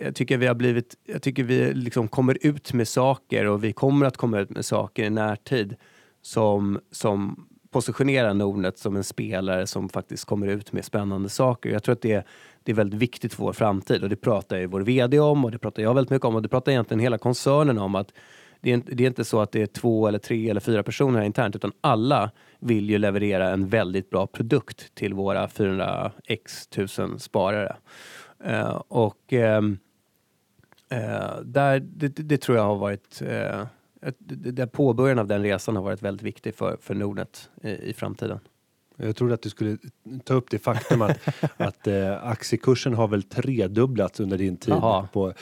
jag 0.00 0.14
tycker 0.14 0.38
vi 0.38 0.46
har 0.46 0.54
blivit, 0.54 0.94
jag 1.04 1.22
tycker 1.22 1.44
vi 1.44 1.74
liksom 1.74 2.08
kommer 2.08 2.38
ut 2.40 2.72
med 2.72 2.88
saker 2.88 3.46
och 3.46 3.64
vi 3.64 3.72
kommer 3.72 4.06
att 4.06 4.16
komma 4.16 4.38
ut 4.38 4.50
med 4.50 4.64
saker 4.64 5.04
i 5.04 5.10
närtid 5.10 5.76
som, 6.22 6.80
som 6.90 7.48
positionerar 7.70 8.34
Nordnet 8.34 8.78
som 8.78 8.96
en 8.96 9.04
spelare 9.04 9.66
som 9.66 9.88
faktiskt 9.88 10.24
kommer 10.24 10.46
ut 10.46 10.72
med 10.72 10.84
spännande 10.84 11.28
saker. 11.28 11.70
Jag 11.70 11.82
tror 11.82 11.92
att 11.92 12.02
det, 12.02 12.26
det 12.62 12.72
är 12.72 12.76
väldigt 12.76 13.00
viktigt 13.00 13.34
för 13.34 13.42
vår 13.42 13.52
framtid 13.52 14.02
och 14.02 14.08
det 14.08 14.16
pratar 14.16 14.56
ju 14.56 14.66
vår 14.66 14.80
VD 14.80 15.18
om 15.18 15.44
och 15.44 15.50
det 15.50 15.58
pratar 15.58 15.82
jag 15.82 15.94
väldigt 15.94 16.10
mycket 16.10 16.26
om 16.26 16.34
och 16.34 16.42
det 16.42 16.48
pratar 16.48 16.72
egentligen 16.72 17.00
hela 17.00 17.18
koncernen 17.18 17.78
om 17.78 17.94
att 17.94 18.12
det 18.60 18.72
är, 18.72 18.82
det 18.86 19.04
är 19.04 19.08
inte 19.08 19.24
så 19.24 19.40
att 19.40 19.52
det 19.52 19.62
är 19.62 19.66
två 19.66 20.08
eller 20.08 20.18
tre 20.18 20.50
eller 20.50 20.60
fyra 20.60 20.82
personer 20.82 21.22
internt 21.22 21.56
utan 21.56 21.72
alla 21.80 22.30
vill 22.60 22.90
ju 22.90 22.98
leverera 22.98 23.50
en 23.50 23.68
väldigt 23.68 24.10
bra 24.10 24.26
produkt 24.26 24.94
till 24.94 25.14
våra 25.14 25.46
400x 25.46 26.70
tusen 26.70 27.18
sparare. 27.18 27.76
Uh, 28.46 28.82
och 28.88 29.32
um, 29.32 29.78
uh, 30.92 31.40
där, 31.44 31.80
det, 31.80 32.08
det, 32.08 32.38
tror 32.38 32.58
jag 32.58 32.64
har 32.64 32.76
varit 32.76 33.22
där 34.28 34.66
påbörjan 34.66 35.18
av 35.18 35.26
den 35.26 35.42
resan 35.42 35.76
har 35.76 35.82
varit 35.82 36.02
väldigt 36.02 36.26
viktig 36.26 36.54
för, 36.54 36.76
för 36.80 36.94
Nordnet 36.94 37.50
i, 37.62 37.68
i 37.68 37.92
framtiden. 37.92 38.40
Jag 38.96 39.16
trodde 39.16 39.34
att 39.34 39.42
du 39.42 39.50
skulle 39.50 39.78
ta 40.24 40.34
upp 40.34 40.50
det 40.50 40.58
faktum 40.58 41.02
att, 41.02 41.18
att 41.56 41.86
eh, 41.86 42.24
aktiekursen 42.24 42.94
har 42.94 43.08
väl 43.08 43.22
tredubblats 43.22 44.20
under 44.20 44.38
din 44.38 44.56
tid. 44.56 44.74
På, 45.12 45.32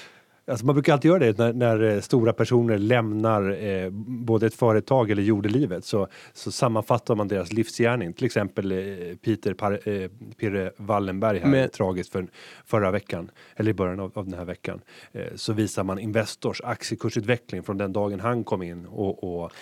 alltså 0.47 0.67
man 0.67 0.75
brukar 0.75 0.93
alltid 0.93 1.09
göra 1.09 1.19
det 1.19 1.39
när, 1.39 1.53
när 1.53 1.83
eh, 1.83 2.01
stora 2.01 2.33
personer 2.33 2.79
lämnar 2.79 3.65
eh, 3.65 3.91
både 4.07 4.47
ett 4.47 4.55
företag 4.55 5.11
eller 5.11 5.23
jordelivet 5.23 5.85
så, 5.85 6.09
så 6.33 6.53
sammanfattar 6.53 7.15
man 7.15 7.29
deras 7.29 7.53
livsgärning. 7.53 8.13
Till 8.13 8.25
exempel 8.27 8.73
eh, 8.73 9.17
Peter 9.25 9.55
Par, 9.55 9.89
eh, 9.89 10.11
Pirre 10.37 10.73
Wallenberg 10.77 11.39
här, 11.39 11.49
Men... 11.49 11.69
tragiskt 11.69 12.13
för 12.13 12.27
förra 12.65 12.91
veckan, 12.91 13.31
eller 13.57 13.71
i 13.71 13.75
början 13.75 14.01
av, 14.01 14.13
av 14.15 14.25
den 14.25 14.39
här 14.39 14.45
veckan. 14.45 14.81
Eh, 15.13 15.35
så 15.35 15.53
visar 15.53 15.85
man 15.85 15.99
Investors 15.99 16.61
aktiekursutveckling 16.65 17.63
från 17.63 17.79
den 17.79 17.93
dagen 17.93 18.21
han 18.21 18.45
kom 18.45 18.63
in 18.63 18.87
och, 18.87 19.43
och 19.43 19.53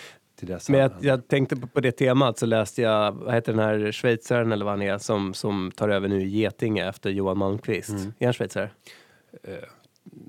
men 0.69 0.79
jag, 0.79 0.91
jag, 0.99 1.27
tänkte 1.27 1.55
på, 1.55 1.67
på 1.67 1.79
det 1.81 1.91
temat 1.91 2.39
så 2.39 2.45
läste 2.45 2.81
jag, 2.81 3.11
vad 3.11 3.33
heter 3.33 3.53
den 3.53 3.61
här 3.61 3.91
schweizaren 3.91 4.51
eller 4.51 4.65
vad 4.65 4.73
han 4.73 4.81
är 4.81 4.97
som, 4.97 5.33
som 5.33 5.71
tar 5.75 5.89
över 5.89 6.07
nu 6.07 6.21
i 6.21 6.27
Getinge 6.27 6.89
efter 6.89 7.09
Johan 7.09 7.37
Malmqvist. 7.37 7.89
Mm. 7.89 8.13
Är 8.19 8.25
han 8.25 8.33
schweizare? 8.33 8.69
Uh, 9.47 9.53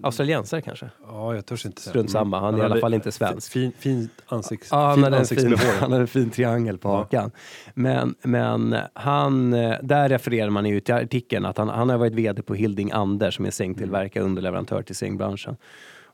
Australiensare 0.02 0.60
kanske? 0.60 0.90
Ja, 1.08 1.34
jag 1.34 1.46
törs 1.46 1.66
inte 1.66 1.82
säga. 1.82 1.90
Strunt 1.90 2.10
samma, 2.10 2.40
han, 2.40 2.44
han 2.44 2.54
är 2.54 2.62
i 2.62 2.66
alla 2.66 2.80
fall 2.80 2.94
inte 2.94 3.12
svensk. 3.12 3.52
Fin, 3.52 3.72
fin 3.78 4.08
ansikts, 4.26 4.68
ja, 4.70 4.86
han, 4.86 4.94
fin 4.94 5.04
hade 5.04 5.24
fin, 5.24 5.56
han 5.80 5.92
hade 5.92 6.02
en 6.02 6.08
fin 6.08 6.30
triangel 6.30 6.78
på 6.78 6.88
ja. 6.88 6.96
hakan. 6.96 7.30
Men, 7.74 8.14
men 8.22 8.76
han, 8.94 9.50
där 9.82 10.08
refererar 10.08 10.50
man 10.50 10.66
ju 10.66 10.80
till 10.80 10.94
artikeln 10.94 11.44
att 11.44 11.58
han, 11.58 11.68
han 11.68 11.88
har 11.88 11.98
varit 11.98 12.14
VD 12.14 12.42
på 12.42 12.54
Hilding 12.54 12.90
Anders 12.90 13.36
som 13.36 13.44
är 13.44 13.50
sängtillverkare, 13.50 14.22
mm. 14.22 14.30
underleverantör 14.30 14.82
till 14.82 14.96
sängbranschen. 14.96 15.56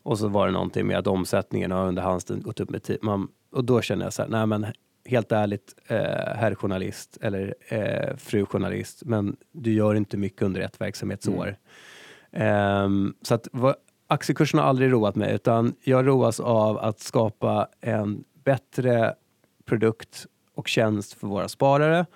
Och 0.02 0.18
så 0.18 0.28
var 0.28 0.46
det 0.46 0.52
någonting 0.52 0.86
med 0.86 0.98
att 0.98 1.06
omsättningen 1.06 1.70
har 1.70 1.88
under 1.88 2.02
hans 2.02 2.24
tid 2.24 2.42
gått 2.42 2.60
upp 2.60 2.70
med 2.70 2.82
10 2.82 2.98
och 3.52 3.64
då 3.64 3.80
känner 3.80 4.04
jag 4.04 4.12
så 4.12 4.22
här, 4.22 4.28
nej 4.28 4.46
men 4.46 4.66
helt 5.04 5.32
ärligt, 5.32 5.74
eh, 5.86 5.96
herr 6.36 6.54
journalist 6.54 7.18
eller 7.20 7.54
eh, 7.68 8.16
fru 8.16 8.46
journalist, 8.46 9.02
men 9.04 9.36
du 9.52 9.72
gör 9.72 9.94
inte 9.94 10.16
mycket 10.16 10.42
under 10.42 10.60
ett 10.60 10.80
verksamhetsår. 10.80 11.44
Mm. 11.44 11.56
Um, 12.32 13.14
så 13.22 13.34
att 13.34 13.48
vad, 13.52 13.74
aktiekursen 14.06 14.60
har 14.60 14.66
aldrig 14.66 14.92
roat 14.92 15.14
mig, 15.14 15.34
utan 15.34 15.74
jag 15.82 16.06
roas 16.06 16.40
av 16.40 16.78
att 16.78 17.00
skapa 17.00 17.68
en 17.80 18.24
bättre 18.44 19.14
produkt 19.64 20.26
och 20.54 20.68
tjänst 20.68 21.12
för 21.12 21.26
våra 21.26 21.48
sparare. 21.48 22.06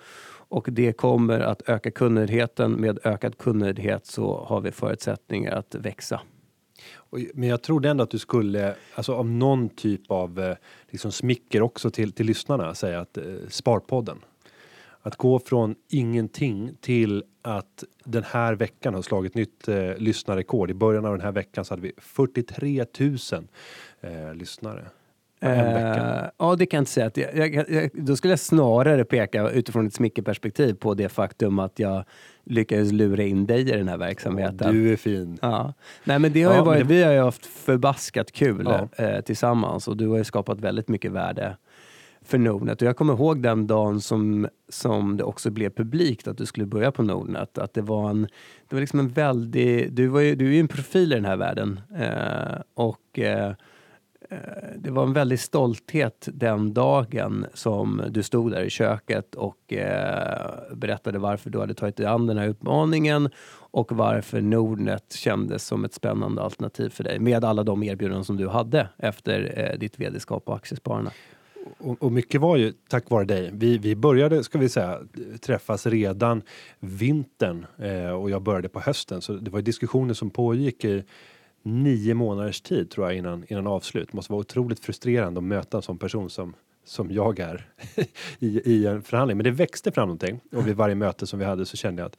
Och 0.49 0.67
det 0.71 0.93
kommer 0.93 1.39
att 1.39 1.69
öka 1.69 1.91
kundnöjdheten. 1.91 2.71
Med 2.71 2.99
ökad 3.03 3.37
kundnöjdhet 3.37 4.05
så 4.05 4.45
har 4.47 4.61
vi 4.61 4.71
förutsättningar 4.71 5.51
att 5.51 5.75
växa. 5.75 6.21
Men 7.33 7.49
jag 7.49 7.61
trodde 7.61 7.89
ändå 7.89 8.03
att 8.03 8.09
du 8.09 8.19
skulle, 8.19 8.75
alltså 8.95 9.13
av 9.13 9.29
någon 9.29 9.69
typ 9.69 10.11
av 10.11 10.39
eh, 10.39 10.55
liksom 10.89 11.11
smicker 11.11 11.61
också 11.61 11.89
till, 11.89 12.11
till 12.11 12.25
lyssnarna, 12.25 12.75
säga 12.75 12.99
att 12.99 13.17
eh, 13.17 13.23
Sparpodden. 13.49 14.17
Att 15.07 15.15
gå 15.15 15.39
från 15.39 15.75
ingenting 15.89 16.71
till 16.81 17.23
att 17.41 17.83
den 18.03 18.23
här 18.23 18.55
veckan 18.55 18.93
har 18.93 19.01
slagit 19.01 19.35
nytt 19.35 19.67
eh, 19.67 19.97
lyssnarrekord. 19.97 20.71
I 20.71 20.73
början 20.73 21.05
av 21.05 21.11
den 21.11 21.21
här 21.21 21.31
veckan 21.31 21.65
så 21.65 21.71
hade 21.71 21.81
vi 21.81 21.91
43 21.97 22.85
000 22.99 23.17
eh, 24.01 24.33
lyssnare. 24.33 24.85
Uh, 25.45 26.29
ja, 26.37 26.55
det 26.55 26.65
kan 26.65 26.77
jag 26.77 26.81
inte 26.81 26.91
säga. 26.91 27.07
Att 27.07 27.17
jag, 27.17 27.55
jag, 27.55 27.69
jag, 27.69 27.89
då 27.93 28.15
skulle 28.15 28.31
jag 28.31 28.39
snarare 28.39 29.05
peka 29.05 29.49
utifrån 29.49 29.87
ett 29.87 29.93
smickerperspektiv 29.93 30.73
på 30.73 30.93
det 30.93 31.09
faktum 31.09 31.59
att 31.59 31.79
jag 31.79 32.03
lyckades 32.43 32.91
lura 32.91 33.23
in 33.23 33.45
dig 33.45 33.61
i 33.61 33.71
den 33.71 33.87
här 33.87 33.97
verksamheten. 33.97 34.73
Du 34.73 34.93
är 34.93 34.95
fin. 34.95 35.39
Ja. 35.41 35.73
Nej, 36.03 36.19
men 36.19 36.33
det 36.33 36.43
har 36.43 36.53
ja, 36.53 36.59
ju 36.59 36.65
varit, 36.65 36.87
det... 36.87 36.93
Vi 36.93 37.03
har 37.03 37.13
ju 37.13 37.19
haft 37.19 37.45
förbaskat 37.45 38.31
kul 38.31 38.65
ja. 38.65 39.05
eh, 39.05 39.21
tillsammans 39.21 39.87
och 39.87 39.97
du 39.97 40.07
har 40.07 40.17
ju 40.17 40.23
skapat 40.23 40.59
väldigt 40.59 40.87
mycket 40.87 41.11
värde 41.11 41.57
för 42.27 42.37
Nordnet. 42.37 42.81
Och 42.81 42.87
jag 42.87 42.97
kommer 42.97 43.13
ihåg 43.13 43.41
den 43.41 43.67
dagen 43.67 44.01
som, 44.01 44.47
som 44.69 45.17
det 45.17 45.23
också 45.23 45.51
blev 45.51 45.69
publikt 45.69 46.27
att 46.27 46.37
du 46.37 46.45
skulle 46.45 46.65
börja 46.65 46.91
på 46.91 47.03
Nordnet. 47.03 47.57
Att 47.57 47.73
det 47.73 47.81
var 47.81 48.09
en, 48.09 48.21
det 48.67 48.75
var 48.75 48.79
liksom 48.79 48.99
en 48.99 49.09
väldig, 49.09 49.93
du, 49.93 50.07
var 50.07 50.19
ju, 50.19 50.35
du 50.35 50.47
är 50.47 50.51
ju 50.51 50.59
en 50.59 50.67
profil 50.67 51.11
i 51.11 51.15
den 51.15 51.25
här 51.25 51.37
världen. 51.37 51.79
Eh, 51.97 52.61
och 52.73 53.19
eh, 53.19 53.49
eh, 54.29 54.37
det 54.75 54.91
var 54.91 55.03
en 55.03 55.13
väldig 55.13 55.39
stolthet 55.39 56.29
den 56.33 56.73
dagen 56.73 57.45
som 57.53 58.01
du 58.09 58.23
stod 58.23 58.51
där 58.51 58.63
i 58.63 58.69
köket 58.69 59.35
och 59.35 59.73
eh, 59.73 60.75
berättade 60.75 61.19
varför 61.19 61.49
du 61.49 61.59
hade 61.59 61.73
tagit 61.73 61.95
dig 61.95 62.05
an 62.05 62.27
den 62.27 62.37
här 62.37 62.47
utmaningen 62.47 63.29
och 63.71 63.91
varför 63.91 64.41
Nordnet 64.41 65.13
kändes 65.13 65.67
som 65.67 65.85
ett 65.85 65.93
spännande 65.93 66.41
alternativ 66.41 66.89
för 66.89 67.03
dig 67.03 67.19
med 67.19 67.45
alla 67.45 67.63
de 67.63 67.83
erbjudanden 67.83 68.25
som 68.25 68.37
du 68.37 68.47
hade 68.47 68.89
efter 68.97 69.53
eh, 69.57 69.79
ditt 69.79 69.99
vd-skap 69.99 70.45
på 70.45 70.53
Aktiespararna. 70.53 71.11
Och, 71.77 72.03
och, 72.03 72.11
mycket 72.11 72.41
var 72.41 72.57
ju 72.57 72.73
tack 72.89 73.09
vare 73.09 73.25
dig. 73.25 73.49
Vi, 73.53 73.77
vi 73.77 73.95
började, 73.95 74.43
ska 74.43 74.57
vi 74.57 74.69
säga, 74.69 74.99
träffas 75.41 75.85
redan 75.87 76.41
vintern 76.79 77.65
eh, 77.77 78.09
och 78.09 78.29
jag 78.29 78.41
började 78.41 78.69
på 78.69 78.79
hösten. 78.79 79.21
Så 79.21 79.33
det 79.33 79.51
var 79.51 79.61
diskussioner 79.61 80.13
som 80.13 80.29
pågick 80.29 80.85
i 80.85 81.03
nio 81.63 82.13
månaders 82.13 82.61
tid 82.61 82.89
tror 82.89 83.07
jag 83.07 83.17
innan, 83.17 83.45
innan 83.47 83.67
avslut. 83.67 84.07
Det 84.11 84.15
måste 84.15 84.33
vara 84.33 84.39
otroligt 84.39 84.79
frustrerande 84.79 85.37
att 85.37 85.43
möta 85.43 85.77
en 85.77 85.83
sån 85.83 85.97
person 85.97 86.29
som 86.29 86.53
som 86.87 87.11
jag 87.11 87.39
är 87.39 87.69
i, 88.39 88.71
i 88.71 88.87
en 88.87 89.01
förhandling. 89.01 89.37
Men 89.37 89.43
det 89.43 89.51
växte 89.51 89.91
fram 89.91 90.07
någonting 90.07 90.39
och 90.51 90.67
vid 90.67 90.75
varje 90.75 90.95
möte 90.95 91.27
som 91.27 91.39
vi 91.39 91.45
hade 91.45 91.65
så 91.65 91.77
kände 91.77 92.01
jag 92.01 92.07
att 92.07 92.17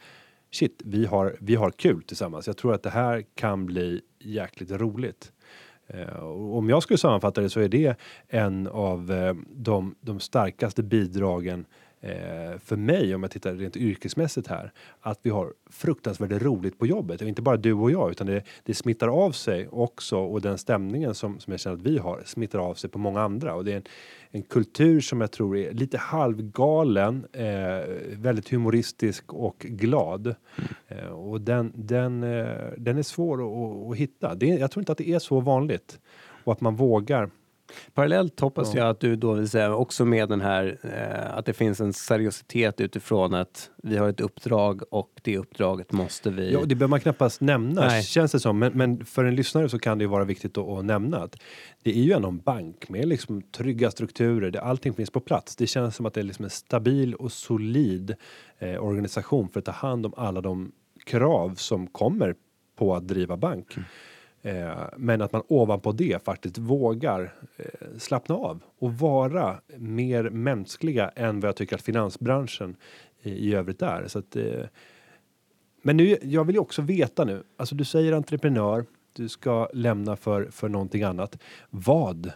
shit, 0.51 0.83
vi 0.85 1.07
har, 1.07 1.37
vi 1.41 1.55
har 1.55 1.71
kul 1.71 2.03
tillsammans. 2.03 2.47
Jag 2.47 2.57
tror 2.57 2.75
att 2.75 2.83
det 2.83 2.91
här 2.91 3.25
kan 3.35 3.67
bli 3.67 4.01
jäkligt 4.19 4.71
roligt. 4.71 5.33
Eh, 5.89 6.25
om 6.55 6.69
jag 6.69 6.83
skulle 6.83 6.99
sammanfatta 6.99 7.41
det 7.41 7.51
så 7.51 7.61
är 7.61 7.69
det 7.69 7.99
en 8.29 8.67
av 8.67 9.13
eh, 9.13 9.35
de, 9.51 9.95
de 10.01 10.21
starkaste 10.21 10.83
bidragen 10.83 11.67
eh, 12.01 12.59
för 12.59 12.77
mig 12.77 13.15
om 13.15 13.23
jag 13.23 13.31
tittar 13.31 13.55
rent 13.55 13.77
yrkesmässigt 13.77 14.47
här 14.49 14.73
att 15.01 15.19
vi 15.23 15.31
har 15.31 15.53
fruktansvärt 15.71 16.43
roligt 16.43 16.79
på 16.79 16.87
jobbet 16.87 17.23
och 17.23 17.29
inte 17.29 17.43
bara 17.43 17.57
du 17.57 17.73
och 17.73 17.91
jag 17.91 18.11
utan 18.11 18.27
det, 18.27 18.43
det 18.65 18.75
smittar 18.75 19.09
av 19.09 19.33
sig 19.33 19.69
också 19.69 20.19
och 20.19 20.41
den 20.41 20.59
stämningen 20.59 21.15
som, 21.15 21.41
som 21.41 21.51
jag 21.51 21.61
känner 21.61 21.77
att 21.77 21.83
vi 21.83 21.99
har 21.99 22.23
smittar 22.25 22.59
av 22.59 22.75
sig 22.75 22.91
på 22.91 22.99
många 22.99 23.21
andra 23.21 23.55
och 23.55 23.65
det 23.65 23.73
är 23.73 23.77
en, 23.77 23.83
en 24.31 24.43
kultur 24.43 25.01
som 25.01 25.21
jag 25.21 25.31
tror 25.31 25.57
är 25.57 25.73
lite 25.73 25.99
halvgalen, 25.99 27.27
eh, 27.33 27.47
väldigt 28.13 28.49
humoristisk 28.49 29.33
och 29.33 29.59
glad. 29.59 30.27
Mm. 30.27 30.69
Eh, 30.89 31.09
och 31.09 31.41
den, 31.41 31.73
den, 31.75 32.23
eh, 32.23 32.73
den 32.77 32.99
är 32.99 33.03
svår 33.03 33.35
att, 33.43 33.91
att 33.91 33.97
hitta. 33.97 34.35
Det, 34.35 34.47
jag 34.47 34.71
tror 34.71 34.81
inte 34.81 34.93
att 34.93 34.99
det 34.99 35.09
är 35.09 35.19
så 35.19 35.41
vanligt 35.41 36.01
och 36.45 36.53
att 36.53 36.61
man 36.61 36.77
vågar 36.77 37.31
Parallellt 37.95 38.41
hoppas 38.41 38.75
ja. 38.75 38.81
jag 38.81 38.91
att 38.91 39.01
du 39.01 39.17
då 39.17 39.33
vill 39.33 39.49
säga 39.49 39.75
också 39.75 40.05
med 40.05 40.29
den 40.29 40.41
här 40.41 40.79
eh, 40.83 41.39
att 41.39 41.47
det 41.47 41.53
finns 41.53 41.81
en 41.81 41.93
seriositet 41.93 42.81
utifrån 42.81 43.35
att 43.35 43.71
vi 43.83 43.97
har 43.97 44.09
ett 44.09 44.21
uppdrag 44.21 44.83
och 44.91 45.11
det 45.23 45.39
uppdraget 45.39 45.93
måste 45.93 46.31
vi. 46.31 46.53
Ja, 46.53 46.61
det 46.61 46.75
behöver 46.75 46.91
man 46.91 47.01
knappast 47.01 47.41
nämna 47.41 47.81
Nej. 47.81 48.03
känns 48.03 48.33
det 48.33 48.41
som. 48.41 48.59
Men, 48.59 48.73
men, 48.73 49.05
för 49.05 49.25
en 49.25 49.35
lyssnare 49.35 49.69
så 49.69 49.79
kan 49.79 49.99
det 49.99 50.03
ju 50.03 50.09
vara 50.09 50.25
viktigt 50.25 50.59
att, 50.59 50.69
att 50.69 50.85
nämna 50.85 51.19
att 51.19 51.37
det 51.83 51.99
är 51.99 52.03
ju 52.03 52.13
ändå 52.13 52.29
en 52.29 52.39
bank 52.39 52.89
med 52.89 53.09
liksom 53.09 53.43
trygga 53.43 53.91
strukturer 53.91 54.51
där 54.51 54.61
allting 54.61 54.95
finns 54.95 55.11
på 55.11 55.21
plats. 55.21 55.57
Det 55.57 55.67
känns 55.67 55.97
som 55.97 56.07
att 56.07 56.15
det 56.15 56.21
är 56.21 56.25
liksom 56.25 56.45
en 56.45 56.51
stabil 56.51 57.15
och 57.15 57.33
solid 57.33 58.15
eh, 58.59 58.85
organisation 58.85 59.49
för 59.49 59.59
att 59.59 59.65
ta 59.65 59.73
hand 59.73 60.07
om 60.07 60.15
alla 60.17 60.41
de 60.41 60.73
krav 61.05 61.55
som 61.55 61.87
kommer 61.87 62.35
på 62.79 62.95
att 62.95 63.09
driva 63.09 63.37
bank. 63.37 63.77
Mm. 63.77 63.89
Eh, 64.49 64.85
men 64.97 65.23
att 65.23 65.33
man 65.33 65.43
ovanpå 65.49 65.93
det 65.93 66.25
faktiskt 66.25 66.59
vågar 66.59 67.35
eh, 67.57 67.99
slappna 67.99 68.35
av 68.35 68.61
och 68.79 68.93
vara 68.93 69.61
mer 69.77 70.31
mänskliga 70.31 71.09
än 71.09 71.41
vad 71.41 71.49
jag 71.49 71.57
tycker 71.57 71.77
att 71.77 71.83
finansbranschen 71.83 72.77
i, 73.23 73.55
övrigt 73.55 73.83
är. 73.83 74.05
Så 74.09 74.19
att, 74.19 74.37
eh, 74.37 74.65
men 75.83 75.97
nu, 75.97 76.17
jag 76.23 76.45
vill 76.45 76.57
ju 76.57 76.61
också 76.61 76.83
veta 76.83 77.25
nu, 77.25 77.43
alltså 77.57 77.75
du 77.75 77.85
säger 77.85 78.13
entreprenör, 78.13 78.85
du 79.13 79.29
ska 79.29 79.69
lämna 79.73 80.17
för, 80.17 80.49
för 80.51 80.69
någonting 80.69 81.03
annat. 81.03 81.39
Vad? 81.71 82.33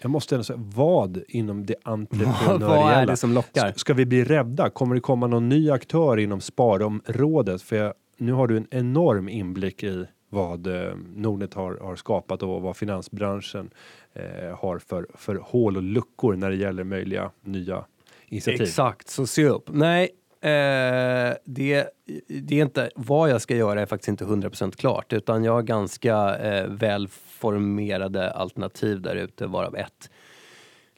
Jag 0.00 0.10
måste 0.10 0.34
ändå 0.34 0.44
säga, 0.44 0.60
vad 0.74 1.22
inom 1.28 1.66
det 1.66 1.74
entreprenöriella? 1.82 2.68
vad 2.68 2.92
är 2.92 3.06
det 3.06 3.16
som 3.16 3.32
lockar? 3.32 3.72
Ska 3.76 3.94
vi 3.94 4.06
bli 4.06 4.24
rädda? 4.24 4.70
Kommer 4.70 4.94
det 4.94 5.00
komma 5.00 5.26
någon 5.26 5.48
ny 5.48 5.70
aktör 5.70 6.16
inom 6.16 6.40
sparområdet? 6.40 7.62
För 7.62 7.76
jag, 7.76 7.94
nu 8.16 8.32
har 8.32 8.46
du 8.46 8.56
en 8.56 8.66
enorm 8.70 9.28
inblick 9.28 9.82
i 9.82 10.06
vad 10.36 10.66
eh, 10.66 10.94
Nordnet 11.14 11.54
har, 11.54 11.78
har 11.82 11.96
skapat 11.96 12.42
och 12.42 12.62
vad 12.62 12.76
finansbranschen 12.76 13.70
eh, 14.14 14.58
har 14.58 14.78
för, 14.78 15.06
för 15.14 15.34
hål 15.34 15.76
och 15.76 15.82
luckor 15.82 16.36
när 16.36 16.50
det 16.50 16.56
gäller 16.56 16.84
möjliga 16.84 17.30
nya 17.40 17.84
initiativ. 18.28 18.62
Exakt, 18.62 19.08
så 19.08 19.26
se 19.26 19.48
upp. 19.48 19.68
Nej, 19.72 20.02
eh, 20.40 21.34
det, 21.44 21.88
det 22.28 22.58
är 22.58 22.62
inte 22.62 22.90
vad 22.94 23.30
jag 23.30 23.40
ska 23.40 23.56
göra 23.56 23.82
är 23.82 23.86
faktiskt 23.86 24.08
inte 24.08 24.24
100% 24.24 24.76
klart 24.76 25.12
utan 25.12 25.44
jag 25.44 25.52
har 25.52 25.62
ganska 25.62 26.38
eh, 26.38 26.66
välformerade 26.68 28.30
alternativ 28.30 29.00
där 29.00 29.16
ute 29.16 29.46
varav 29.46 29.76
ett 29.76 30.10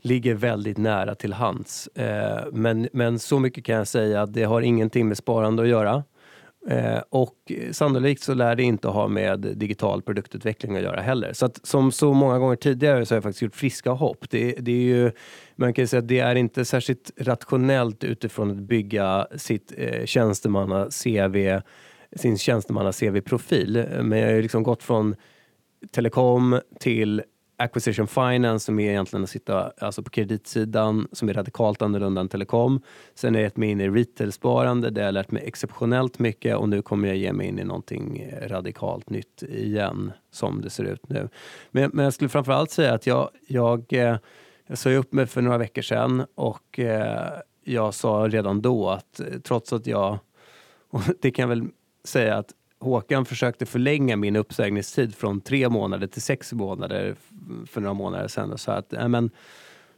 ligger 0.00 0.34
väldigt 0.34 0.78
nära 0.78 1.14
till 1.14 1.32
hands. 1.32 1.86
Eh, 1.86 2.46
men, 2.52 2.88
men 2.92 3.18
så 3.18 3.38
mycket 3.38 3.64
kan 3.64 3.76
jag 3.76 3.88
säga 3.88 4.22
att 4.22 4.32
det 4.32 4.44
har 4.44 4.60
ingenting 4.60 5.08
med 5.08 5.16
sparande 5.16 5.62
att 5.62 5.68
göra. 5.68 6.04
Eh, 6.66 7.02
och 7.10 7.52
sannolikt 7.72 8.22
så 8.22 8.34
lär 8.34 8.56
det 8.56 8.62
inte 8.62 8.88
ha 8.88 9.08
med 9.08 9.40
digital 9.40 10.02
produktutveckling 10.02 10.76
att 10.76 10.82
göra 10.82 11.00
heller. 11.00 11.32
Så 11.32 11.46
att, 11.46 11.66
som 11.66 11.92
så 11.92 12.12
många 12.12 12.38
gånger 12.38 12.56
tidigare 12.56 13.06
så 13.06 13.14
har 13.14 13.16
jag 13.16 13.22
faktiskt 13.22 13.42
gjort 13.42 13.56
friska 13.56 13.90
hopp. 13.90 14.30
Det, 14.30 14.52
det 14.52 14.72
är 14.72 14.82
ju, 14.82 15.10
man 15.56 15.74
kan 15.74 15.88
säga 15.88 15.98
att 15.98 16.08
det 16.08 16.18
är 16.18 16.34
inte 16.34 16.64
särskilt 16.64 17.10
rationellt 17.16 18.04
utifrån 18.04 18.50
att 18.50 18.56
bygga 18.56 19.26
sitt 19.36 19.72
eh, 19.76 20.04
tjänstemanna-CV, 20.04 21.60
sin 22.16 22.38
tjänstemanna-CV-profil. 22.38 23.86
Men 24.02 24.18
jag 24.18 24.26
har 24.26 24.34
ju 24.34 24.42
liksom 24.42 24.62
gått 24.62 24.82
från 24.82 25.14
telekom 25.90 26.60
till 26.80 27.22
acquisition 27.58 28.06
finance 28.06 28.64
som 28.66 28.78
är 28.78 28.90
egentligen 28.90 29.24
att 29.24 29.30
sitta 29.30 29.72
alltså 29.78 30.02
på 30.02 30.10
kreditsidan 30.10 31.08
som 31.12 31.28
är 31.28 31.34
radikalt 31.34 31.82
annorlunda 31.82 32.20
än 32.20 32.28
telekom. 32.28 32.80
Sen 33.14 33.34
har 33.34 33.40
jag 33.40 33.46
gett 33.46 33.56
mig 33.56 33.70
in 33.70 33.80
i 33.80 33.88
retailsparande 33.88 34.90
där 34.90 35.04
jag 35.04 35.14
lärt 35.14 35.30
mig 35.30 35.42
exceptionellt 35.46 36.18
mycket 36.18 36.56
och 36.56 36.68
nu 36.68 36.82
kommer 36.82 37.08
jag 37.08 37.16
ge 37.16 37.32
mig 37.32 37.46
in 37.46 37.58
i 37.58 37.64
någonting 37.64 38.30
radikalt 38.42 39.10
nytt 39.10 39.42
igen 39.42 40.12
som 40.30 40.60
det 40.60 40.70
ser 40.70 40.84
ut 40.84 41.08
nu. 41.08 41.28
Men, 41.70 41.90
men 41.94 42.04
jag 42.04 42.14
skulle 42.14 42.28
framförallt 42.28 42.70
säga 42.70 42.94
att 42.94 43.06
jag, 43.06 43.30
jag, 43.46 43.92
eh, 43.92 44.16
jag 44.66 44.78
sa 44.78 44.90
upp 44.90 45.12
mig 45.12 45.26
för 45.26 45.42
några 45.42 45.58
veckor 45.58 45.82
sedan 45.82 46.26
och 46.34 46.78
eh, 46.78 47.28
jag 47.64 47.94
sa 47.94 48.28
redan 48.28 48.62
då 48.62 48.90
att 48.90 49.20
eh, 49.20 49.26
trots 49.44 49.72
att 49.72 49.86
jag, 49.86 50.18
och 50.90 51.02
det 51.20 51.30
kan 51.30 51.42
jag 51.42 51.48
väl 51.48 51.68
säga 52.04 52.36
att 52.36 52.52
Håkan 52.80 53.24
försökte 53.24 53.66
förlänga 53.66 54.16
min 54.16 54.36
uppsägningstid 54.36 55.14
från 55.14 55.40
tre 55.40 55.68
månader 55.68 56.06
till 56.06 56.22
sex 56.22 56.52
månader 56.52 57.16
för 57.66 57.80
några 57.80 57.94
månader 57.94 58.28
sedan 58.28 58.52
och 58.52 58.60
sa 58.60 58.72
att 58.72 58.92
äh, 58.92 59.08
men, 59.08 59.30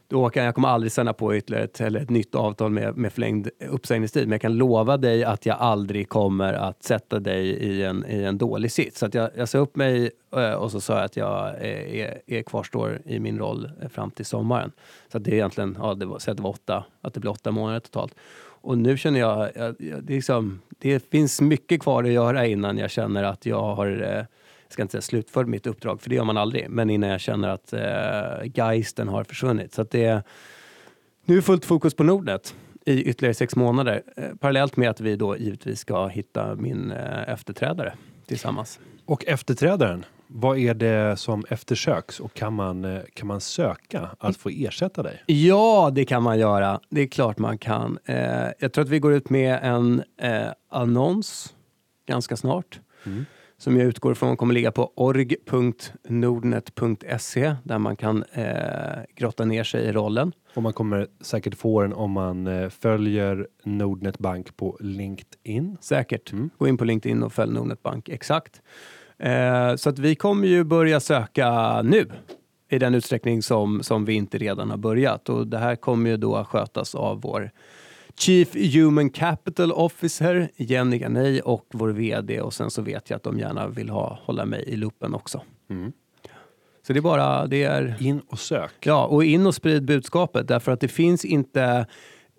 du 0.07 0.15
Håkan, 0.17 0.45
jag 0.45 0.55
kommer 0.55 0.67
aldrig 0.67 0.91
sända 0.91 1.13
på 1.13 1.35
ytterligare 1.35 1.63
ett, 1.63 1.81
eller 1.81 1.99
ett 1.99 2.09
nytt 2.09 2.35
avtal 2.35 2.71
med, 2.71 2.97
med 2.97 3.13
förlängd 3.13 3.49
uppsägningstid, 3.69 4.27
men 4.27 4.31
jag 4.31 4.41
kan 4.41 4.57
lova 4.57 4.97
dig 4.97 5.23
att 5.23 5.45
jag 5.45 5.57
aldrig 5.59 6.09
kommer 6.09 6.53
att 6.53 6.83
sätta 6.83 7.19
dig 7.19 7.47
i 7.47 7.83
en, 7.83 8.05
i 8.09 8.23
en 8.23 8.37
dålig 8.37 8.71
sits. 8.71 8.99
Så 8.99 9.05
att 9.05 9.13
jag, 9.13 9.29
jag 9.35 9.49
sa 9.49 9.57
upp 9.57 9.75
mig 9.75 10.11
eh, 10.35 10.51
och 10.51 10.71
så 10.71 10.81
sa 10.81 10.95
jag 10.95 11.03
att 11.03 11.17
jag 11.17 11.47
eh, 11.47 11.99
är, 11.99 12.21
är 12.27 12.43
kvarstår 12.43 13.01
i 13.05 13.19
min 13.19 13.39
roll 13.39 13.71
eh, 13.81 13.89
fram 13.89 14.11
till 14.11 14.25
sommaren. 14.25 14.71
Så 15.11 15.17
att 15.17 15.23
det 15.23 15.31
är 15.31 15.35
egentligen, 15.35 15.77
ja, 15.79 15.93
det 15.93 16.05
var, 16.05 16.19
så 16.19 16.31
att 16.31 16.37
det 16.37 16.43
var 16.43 16.49
åtta, 16.49 16.83
att 17.01 17.13
det 17.13 17.19
blir 17.19 17.31
åtta 17.31 17.51
månader 17.51 17.79
totalt. 17.79 18.15
Och 18.61 18.77
nu 18.77 18.97
känner 18.97 19.19
jag, 19.19 19.51
jag, 19.55 19.75
jag 19.79 20.03
det, 20.03 20.13
liksom, 20.13 20.61
det 20.79 21.09
finns 21.09 21.41
mycket 21.41 21.81
kvar 21.81 22.03
att 22.03 22.11
göra 22.11 22.45
innan 22.47 22.77
jag 22.77 22.91
känner 22.91 23.23
att 23.23 23.45
jag 23.45 23.75
har 23.75 24.17
eh, 24.17 24.25
jag 24.71 24.73
ska 24.73 24.81
inte 24.81 24.91
säga 24.91 25.01
slutfört 25.01 25.47
mitt 25.47 25.67
uppdrag, 25.67 26.01
för 26.01 26.09
det 26.09 26.15
gör 26.15 26.23
man 26.23 26.37
aldrig, 26.37 26.69
men 26.69 26.89
innan 26.89 27.09
jag 27.09 27.21
känner 27.21 27.49
att 27.49 27.73
eh, 27.73 28.51
geisten 28.53 29.07
har 29.07 29.23
försvunnit. 29.23 29.73
Så 29.73 29.81
att 29.81 29.91
det, 29.91 30.23
nu 31.25 31.37
är 31.37 31.41
fullt 31.41 31.65
fokus 31.65 31.93
på 31.93 32.03
Nordnet 32.03 32.55
i 32.85 33.03
ytterligare 33.03 33.33
sex 33.33 33.55
månader, 33.55 34.03
eh, 34.15 34.35
parallellt 34.39 34.77
med 34.77 34.89
att 34.89 35.01
vi 35.01 35.15
då 35.15 35.37
givetvis 35.37 35.79
ska 35.79 36.07
hitta 36.07 36.55
min 36.55 36.91
eh, 36.91 37.29
efterträdare 37.29 37.93
tillsammans. 38.25 38.79
Och 39.05 39.25
efterträdaren, 39.25 40.05
vad 40.33 40.57
är 40.57 40.73
det 40.73 41.17
som 41.17 41.45
eftersöks 41.49 42.19
och 42.19 42.33
kan 42.33 42.53
man, 42.53 42.85
eh, 42.85 43.01
kan 43.13 43.27
man 43.27 43.41
söka 43.41 44.09
att 44.19 44.37
få 44.37 44.49
ersätta 44.49 45.03
dig? 45.03 45.23
Ja, 45.25 45.91
det 45.93 46.05
kan 46.05 46.23
man 46.23 46.39
göra. 46.39 46.79
Det 46.89 47.01
är 47.01 47.07
klart 47.07 47.37
man 47.37 47.57
kan. 47.57 47.97
Eh, 48.05 48.47
jag 48.59 48.73
tror 48.73 48.83
att 48.83 48.89
vi 48.89 48.99
går 48.99 49.13
ut 49.13 49.29
med 49.29 49.59
en 49.63 50.03
eh, 50.21 50.47
annons 50.69 51.53
ganska 52.07 52.37
snart. 52.37 52.79
Mm. 53.05 53.25
Som 53.57 53.77
jag 53.77 53.87
utgår 53.87 54.13
från 54.13 54.37
kommer 54.37 54.53
ligga 54.53 54.71
på 54.71 54.91
org.nordnet.se 54.95 57.55
där 57.63 57.79
man 57.79 57.95
kan 57.95 58.23
eh, 58.33 58.99
grotta 59.15 59.45
ner 59.45 59.63
sig 59.63 59.83
i 59.83 59.91
rollen. 59.91 60.31
Och 60.53 60.63
man 60.63 60.73
kommer 60.73 61.07
säkert 61.21 61.55
få 61.55 61.81
den 61.81 61.93
om 61.93 62.11
man 62.11 62.47
eh, 62.47 62.69
följer 62.69 63.47
Nordnet 63.63 64.17
Bank 64.17 64.57
på 64.57 64.77
LinkedIn. 64.79 65.77
Säkert. 65.81 66.31
Mm. 66.31 66.49
Gå 66.57 66.67
in 66.67 66.77
på 66.77 66.85
LinkedIn 66.85 67.23
och 67.23 67.33
följ 67.33 67.53
Nordnet 67.53 67.83
Bank. 67.83 68.09
Exakt. 68.09 68.61
Eh, 69.21 69.75
så 69.75 69.89
att 69.89 69.99
vi 69.99 70.15
kommer 70.15 70.47
ju 70.47 70.63
börja 70.63 70.99
söka 70.99 71.81
nu 71.81 72.11
i 72.69 72.79
den 72.79 72.95
utsträckning 72.95 73.43
som, 73.43 73.83
som 73.83 74.05
vi 74.05 74.13
inte 74.13 74.37
redan 74.37 74.69
har 74.69 74.77
börjat. 74.77 75.29
Och 75.29 75.47
det 75.47 75.57
här 75.57 75.75
kommer 75.75 76.09
ju 76.09 76.17
då 76.17 76.35
att 76.35 76.47
skötas 76.47 76.95
av 76.95 77.21
vår 77.21 77.51
Chief 78.17 78.55
Human 78.73 79.09
Capital 79.09 79.71
Officer 79.71 80.49
Jenny 80.55 80.97
Ganey 80.97 81.39
och 81.39 81.65
vår 81.73 81.89
VD 81.89 82.41
och 82.41 82.53
sen 82.53 82.71
så 82.71 82.81
vet 82.81 83.09
jag 83.09 83.17
att 83.17 83.23
de 83.23 83.39
gärna 83.39 83.67
vill 83.67 83.89
ha, 83.89 84.19
hålla 84.23 84.45
mig 84.45 84.63
i 84.67 84.75
luppen 84.75 85.13
också. 85.13 85.41
Mm. 85.69 85.91
Så 86.87 86.93
det 86.93 86.99
är 86.99 87.01
bara, 87.01 87.47
det 87.47 87.63
är... 87.63 87.95
In 87.99 88.21
och 88.27 88.39
sök. 88.39 88.71
Ja, 88.79 89.05
och 89.05 89.23
in 89.23 89.47
och 89.47 89.55
sprid 89.55 89.85
budskapet 89.85 90.47
därför 90.47 90.71
att 90.71 90.79
det 90.79 90.87
finns 90.87 91.25
inte 91.25 91.85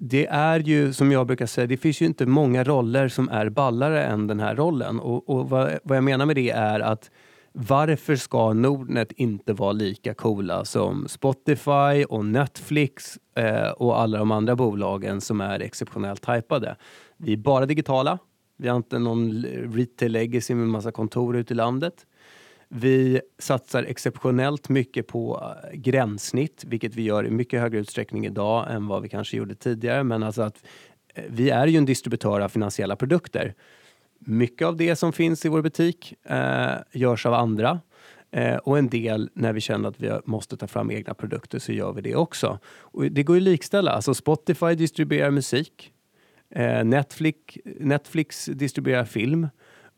det 0.04 0.26
är 0.26 0.60
ju, 0.60 0.92
som 0.92 1.12
jag 1.12 1.26
brukar 1.26 1.46
säga, 1.46 1.66
det 1.66 1.76
finns 1.76 2.02
ju 2.02 2.06
inte 2.06 2.26
många 2.26 2.64
roller 2.64 3.08
som 3.08 3.28
är 3.28 3.48
ballare 3.48 4.04
än 4.04 4.26
den 4.26 4.40
här 4.40 4.54
rollen. 4.56 5.00
Och, 5.00 5.30
och 5.30 5.50
vad, 5.50 5.78
vad 5.84 5.96
jag 5.96 6.04
menar 6.04 6.26
med 6.26 6.36
det 6.36 6.50
är 6.50 6.80
att 6.80 7.10
varför 7.52 8.16
ska 8.16 8.52
Nordnet 8.52 9.12
inte 9.12 9.52
vara 9.52 9.72
lika 9.72 10.14
coola 10.14 10.64
som 10.64 11.08
Spotify 11.08 12.04
och 12.08 12.24
Netflix 12.24 13.18
eh, 13.36 13.70
och 13.70 14.00
alla 14.00 14.18
de 14.18 14.30
andra 14.30 14.56
bolagen 14.56 15.20
som 15.20 15.40
är 15.40 15.60
exceptionellt 15.60 16.28
hypade? 16.28 16.76
Vi 17.16 17.32
är 17.32 17.36
bara 17.36 17.66
digitala. 17.66 18.18
Vi 18.58 18.68
har 18.68 18.76
inte 18.76 18.98
någon 18.98 19.44
retail 19.74 20.12
legacy 20.12 20.54
med 20.54 20.68
massa 20.68 20.92
kontor 20.92 21.36
ute 21.36 21.52
i 21.52 21.56
landet. 21.56 22.06
Vi 22.74 23.20
satsar 23.38 23.82
exceptionellt 23.82 24.68
mycket 24.68 25.06
på 25.06 25.54
eh, 25.72 25.76
gränssnitt, 25.76 26.64
vilket 26.66 26.94
vi 26.94 27.02
gör 27.02 27.26
i 27.26 27.30
mycket 27.30 27.60
högre 27.60 27.78
utsträckning 27.78 28.26
idag 28.26 28.66
än 28.70 28.86
vad 28.86 29.02
vi 29.02 29.08
kanske 29.08 29.36
gjorde 29.36 29.54
tidigare. 29.54 30.04
Men 30.04 30.22
alltså 30.22 30.42
att 30.42 30.64
eh, 31.14 31.24
vi 31.28 31.50
är 31.50 31.66
ju 31.66 31.78
en 31.78 31.84
distributör 31.84 32.40
av 32.40 32.48
finansiella 32.48 32.96
produkter. 32.96 33.54
Mycket 34.18 34.66
av 34.66 34.76
det 34.76 34.96
som 34.96 35.12
finns 35.12 35.44
i 35.44 35.48
vår 35.48 35.62
butik 35.62 36.14
eh, 36.24 36.72
görs 36.92 37.26
av 37.26 37.34
andra. 37.34 37.80
Eh, 38.30 38.56
och 38.56 38.78
en 38.78 38.88
del, 38.88 39.30
när 39.34 39.52
vi 39.52 39.60
känner 39.60 39.88
att 39.88 40.00
vi 40.00 40.12
måste 40.24 40.56
ta 40.56 40.66
fram 40.66 40.90
egna 40.90 41.14
produkter, 41.14 41.58
så 41.58 41.72
gör 41.72 41.92
vi 41.92 42.00
det 42.00 42.14
också. 42.14 42.58
Och 42.78 43.04
det 43.04 43.22
går 43.22 43.36
ju 43.36 43.40
att 43.40 43.48
likställa. 43.48 43.90
Alltså 43.90 44.14
Spotify 44.14 44.74
distribuerar 44.74 45.30
musik. 45.30 45.92
Eh, 46.50 46.84
Netflix, 46.84 47.38
Netflix 47.64 48.44
distribuerar 48.44 49.04
film 49.04 49.48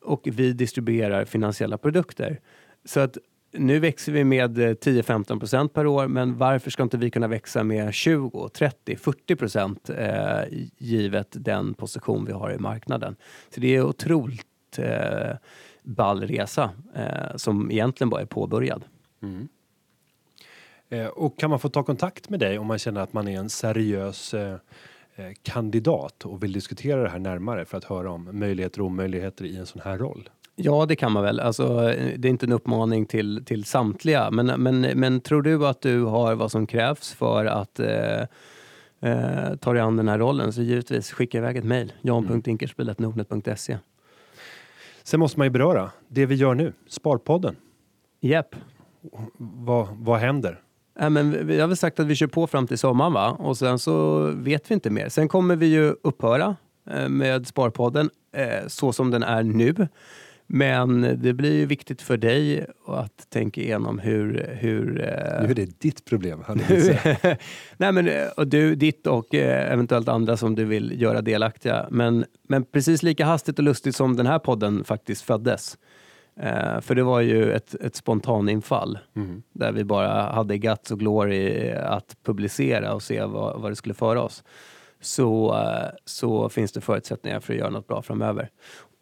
och 0.04 0.20
vi 0.24 0.52
distribuerar 0.52 1.24
finansiella 1.24 1.78
produkter. 1.78 2.40
Så 2.84 3.00
att 3.00 3.18
nu 3.52 3.78
växer 3.78 4.12
vi 4.12 4.24
med 4.24 4.58
eh, 4.58 4.70
10-15 4.70 5.38
procent 5.38 5.72
per 5.72 5.86
år, 5.86 6.08
men 6.08 6.38
varför 6.38 6.70
ska 6.70 6.82
inte 6.82 6.96
vi 6.96 7.10
kunna 7.10 7.28
växa 7.28 7.64
med 7.64 7.94
20, 7.94 8.48
30, 8.48 8.96
40 8.96 9.36
procent 9.36 9.90
eh, 9.90 10.42
givet 10.78 11.28
den 11.30 11.74
position 11.74 12.24
vi 12.24 12.32
har 12.32 12.52
i 12.52 12.58
marknaden? 12.58 13.16
Så 13.54 13.60
det 13.60 13.74
är 13.74 13.80
en 13.80 13.86
otroligt 13.86 14.78
eh, 14.78 15.36
ball 15.82 16.22
resa 16.22 16.70
eh, 16.94 17.36
som 17.36 17.70
egentligen 17.70 18.10
bara 18.10 18.20
är 18.20 18.26
påbörjad. 18.26 18.84
Mm. 19.22 19.48
Eh, 20.88 21.06
och 21.06 21.38
kan 21.38 21.50
man 21.50 21.58
få 21.58 21.68
ta 21.68 21.82
kontakt 21.82 22.30
med 22.30 22.40
dig 22.40 22.58
om 22.58 22.66
man 22.66 22.78
känner 22.78 23.00
att 23.00 23.12
man 23.12 23.28
är 23.28 23.38
en 23.38 23.50
seriös 23.50 24.34
eh, 24.34 24.56
eh 25.16 25.32
kandidat 25.42 26.24
och 26.24 26.42
vill 26.42 26.52
diskutera 26.52 27.02
det 27.02 27.08
här 27.08 27.18
närmare 27.18 27.64
för 27.64 27.78
att 27.78 27.84
höra 27.84 28.10
om 28.10 28.28
möjligheter 28.32 28.80
och 28.80 28.86
omöjligheter 28.86 29.44
i 29.44 29.56
en 29.56 29.66
sån 29.66 29.82
här 29.84 29.98
roll? 29.98 30.28
Ja, 30.56 30.86
det 30.86 30.96
kan 30.96 31.12
man 31.12 31.22
väl. 31.22 31.40
Alltså, 31.40 31.78
det 32.16 32.28
är 32.28 32.30
inte 32.30 32.46
en 32.46 32.52
uppmaning 32.52 33.06
till, 33.06 33.44
till 33.44 33.64
samtliga. 33.64 34.30
Men, 34.30 34.46
men, 34.46 34.80
men 34.80 35.20
tror 35.20 35.42
du 35.42 35.66
att 35.66 35.80
du 35.80 36.02
har 36.02 36.34
vad 36.34 36.50
som 36.50 36.66
krävs 36.66 37.12
för 37.12 37.46
att 37.46 37.80
eh, 37.80 38.20
eh, 39.00 39.56
ta 39.60 39.72
dig 39.72 39.82
an 39.82 39.96
den 39.96 40.08
här 40.08 40.18
rollen 40.18 40.52
så 40.52 40.62
givetvis 40.62 41.12
skicka 41.12 41.38
iväg 41.38 41.56
ett 41.56 41.64
mejl. 41.64 41.92
jan.dinkelspiel.nordnet.se 42.02 43.78
Sen 45.02 45.20
måste 45.20 45.38
man 45.38 45.46
ju 45.46 45.50
beröra 45.50 45.90
det 46.08 46.26
vi 46.26 46.34
gör 46.34 46.54
nu, 46.54 46.72
Sparpodden. 46.88 47.56
Japp. 48.20 48.54
Vad, 49.38 49.88
vad 49.90 50.18
händer? 50.18 50.60
Äh, 51.00 51.10
men 51.10 51.46
vi 51.46 51.60
har 51.60 51.68
väl 51.68 51.76
sagt 51.76 52.00
att 52.00 52.06
vi 52.06 52.14
kör 52.14 52.26
på 52.26 52.46
fram 52.46 52.66
till 52.66 52.78
sommaren 52.78 53.12
va? 53.12 53.30
Och 53.30 53.56
sen 53.56 53.78
så 53.78 54.20
vet 54.26 54.70
vi 54.70 54.74
inte 54.74 54.90
mer. 54.90 55.08
Sen 55.08 55.28
kommer 55.28 55.56
vi 55.56 55.66
ju 55.66 55.94
upphöra 56.02 56.56
eh, 56.90 57.08
med 57.08 57.46
Sparpodden 57.46 58.10
eh, 58.32 58.66
så 58.66 58.92
som 58.92 59.10
den 59.10 59.22
är 59.22 59.42
nu. 59.42 59.88
Men 60.46 61.18
det 61.22 61.32
blir 61.32 61.52
ju 61.52 61.66
viktigt 61.66 62.02
för 62.02 62.16
dig 62.16 62.66
att 62.86 63.30
tänka 63.30 63.60
igenom 63.60 63.98
hur... 63.98 64.56
hur 64.60 65.00
eh, 65.00 65.42
nu 65.42 65.50
är 65.50 65.54
det 65.54 65.80
ditt 65.80 66.04
problem. 66.04 66.44
Nej, 67.76 67.92
men, 67.92 68.08
eh, 68.08 68.26
och 68.36 68.46
du, 68.46 68.74
ditt 68.74 69.06
och 69.06 69.34
eh, 69.34 69.72
eventuellt 69.72 70.08
andra 70.08 70.36
som 70.36 70.54
du 70.54 70.64
vill 70.64 71.00
göra 71.02 71.22
delaktiga. 71.22 71.86
Men, 71.90 72.24
men 72.48 72.64
precis 72.64 73.02
lika 73.02 73.26
hastigt 73.26 73.58
och 73.58 73.64
lustigt 73.64 73.96
som 73.96 74.16
den 74.16 74.26
här 74.26 74.38
podden 74.38 74.84
faktiskt 74.84 75.22
föddes. 75.22 75.78
Eh, 76.40 76.80
för 76.80 76.94
det 76.94 77.02
var 77.02 77.20
ju 77.20 77.52
ett, 77.52 77.74
ett 77.74 77.96
spontaninfall 77.96 78.98
mm. 79.16 79.42
där 79.52 79.72
vi 79.72 79.84
bara 79.84 80.32
hade 80.32 80.58
guts 80.58 80.90
och 80.90 80.98
glory 80.98 81.70
att 81.72 82.16
publicera 82.24 82.94
och 82.94 83.02
se 83.02 83.24
vad, 83.24 83.60
vad 83.60 83.70
det 83.70 83.76
skulle 83.76 83.94
föra 83.94 84.22
oss. 84.22 84.44
Så, 85.00 85.58
så 86.04 86.48
finns 86.48 86.72
det 86.72 86.80
förutsättningar 86.80 87.40
för 87.40 87.52
att 87.52 87.58
göra 87.58 87.70
något 87.70 87.86
bra 87.86 88.02
framöver. 88.02 88.50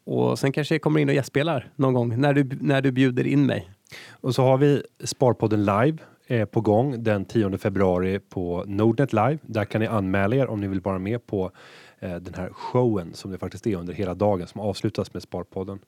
Och 0.03 0.39
sen 0.39 0.51
kanske 0.51 0.75
jag 0.75 0.81
kommer 0.81 0.99
in 0.99 1.09
och 1.09 1.15
gästspelar 1.15 1.71
någon 1.75 1.93
gång 1.93 2.21
när 2.21 2.33
du, 2.33 2.49
när 2.61 2.81
du 2.81 2.91
bjuder 2.91 3.27
in 3.27 3.45
mig. 3.45 3.69
Och 4.11 4.35
så 4.35 4.43
har 4.43 4.57
vi 4.57 4.83
Sparpodden 5.03 5.65
live 5.65 5.97
eh, 6.27 6.45
på 6.45 6.61
gång 6.61 7.03
den 7.03 7.25
10 7.25 7.57
februari 7.57 8.19
på 8.19 8.63
Nordnet 8.67 9.13
live. 9.13 9.37
Där 9.41 9.65
kan 9.65 9.81
ni 9.81 9.87
anmäla 9.87 10.35
er 10.35 10.47
om 10.47 10.61
ni 10.61 10.67
vill 10.67 10.81
vara 10.81 10.99
med 10.99 11.27
på 11.27 11.51
eh, 11.99 12.15
den 12.15 12.33
här 12.33 12.49
showen 12.49 13.13
som 13.13 13.31
det 13.31 13.37
faktiskt 13.37 13.67
är 13.67 13.75
under 13.75 13.93
hela 13.93 14.13
dagen 14.13 14.47
som 14.47 14.61
avslutas 14.61 15.13
med 15.13 15.23
Sparpodden. 15.23 15.79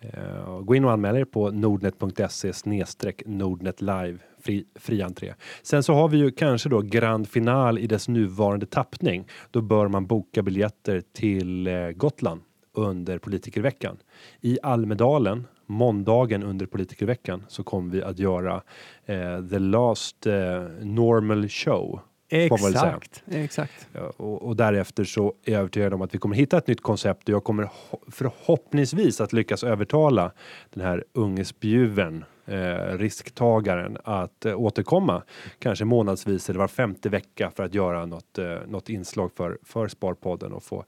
Eh, 0.00 0.60
gå 0.60 0.74
in 0.74 0.84
och 0.84 0.92
anmäl 0.92 1.16
er 1.16 1.24
på 1.24 1.50
nordnet.se 1.50 2.52
snedstreck 2.52 3.22
Nordnet 3.26 3.80
live 3.80 4.18
fri, 4.40 4.64
fri 4.74 5.02
entré. 5.02 5.34
Sen 5.62 5.82
så 5.82 5.94
har 5.94 6.08
vi 6.08 6.16
ju 6.16 6.30
kanske 6.30 6.68
då 6.68 6.80
grand 6.80 7.28
final 7.28 7.78
i 7.78 7.86
dess 7.86 8.08
nuvarande 8.08 8.66
tappning. 8.66 9.28
Då 9.50 9.60
bör 9.60 9.88
man 9.88 10.06
boka 10.06 10.42
biljetter 10.42 11.02
till 11.12 11.66
eh, 11.66 11.90
Gotland 11.90 12.40
under 12.76 13.18
politikerveckan. 13.18 13.96
I 14.40 14.58
Almedalen, 14.62 15.46
måndagen 15.66 16.42
under 16.42 16.66
politikerveckan, 16.66 17.44
så 17.48 17.64
kommer 17.64 17.92
vi 17.92 18.02
att 18.02 18.18
göra 18.18 18.62
eh, 19.06 19.46
the 19.50 19.58
last 19.58 20.26
eh, 20.26 20.34
normal 20.80 21.48
show. 21.48 22.00
Exakt, 22.28 23.24
exakt. 23.26 23.88
Ja, 23.92 24.12
och, 24.16 24.42
och, 24.42 24.56
därefter 24.56 25.04
så 25.04 25.34
är 25.44 25.52
jag 25.52 25.58
övertygad 25.58 25.94
om 25.94 26.02
att 26.02 26.14
vi 26.14 26.18
kommer 26.18 26.36
hitta 26.36 26.58
ett 26.58 26.66
nytt 26.66 26.80
koncept 26.80 27.28
och 27.28 27.34
jag 27.34 27.44
kommer 27.44 27.68
förhoppningsvis 28.10 29.20
att 29.20 29.32
lyckas 29.32 29.64
övertala 29.64 30.32
den 30.74 30.84
här 30.84 31.04
unge 31.12 31.44
spjuven 31.44 32.24
eh, 32.46 32.98
risktagaren 32.98 33.98
att 34.04 34.44
eh, 34.44 34.60
återkomma 34.60 35.22
kanske 35.58 35.84
månadsvis 35.84 36.50
eller 36.50 36.60
var 36.60 36.68
femte 36.68 37.08
vecka 37.08 37.50
för 37.56 37.62
att 37.62 37.74
göra 37.74 38.06
något, 38.06 38.38
eh, 38.38 38.58
något 38.66 38.88
inslag 38.88 39.32
för, 39.32 39.58
för 39.64 39.88
Sparpodden 39.88 40.52
och 40.52 40.62
få 40.62 40.84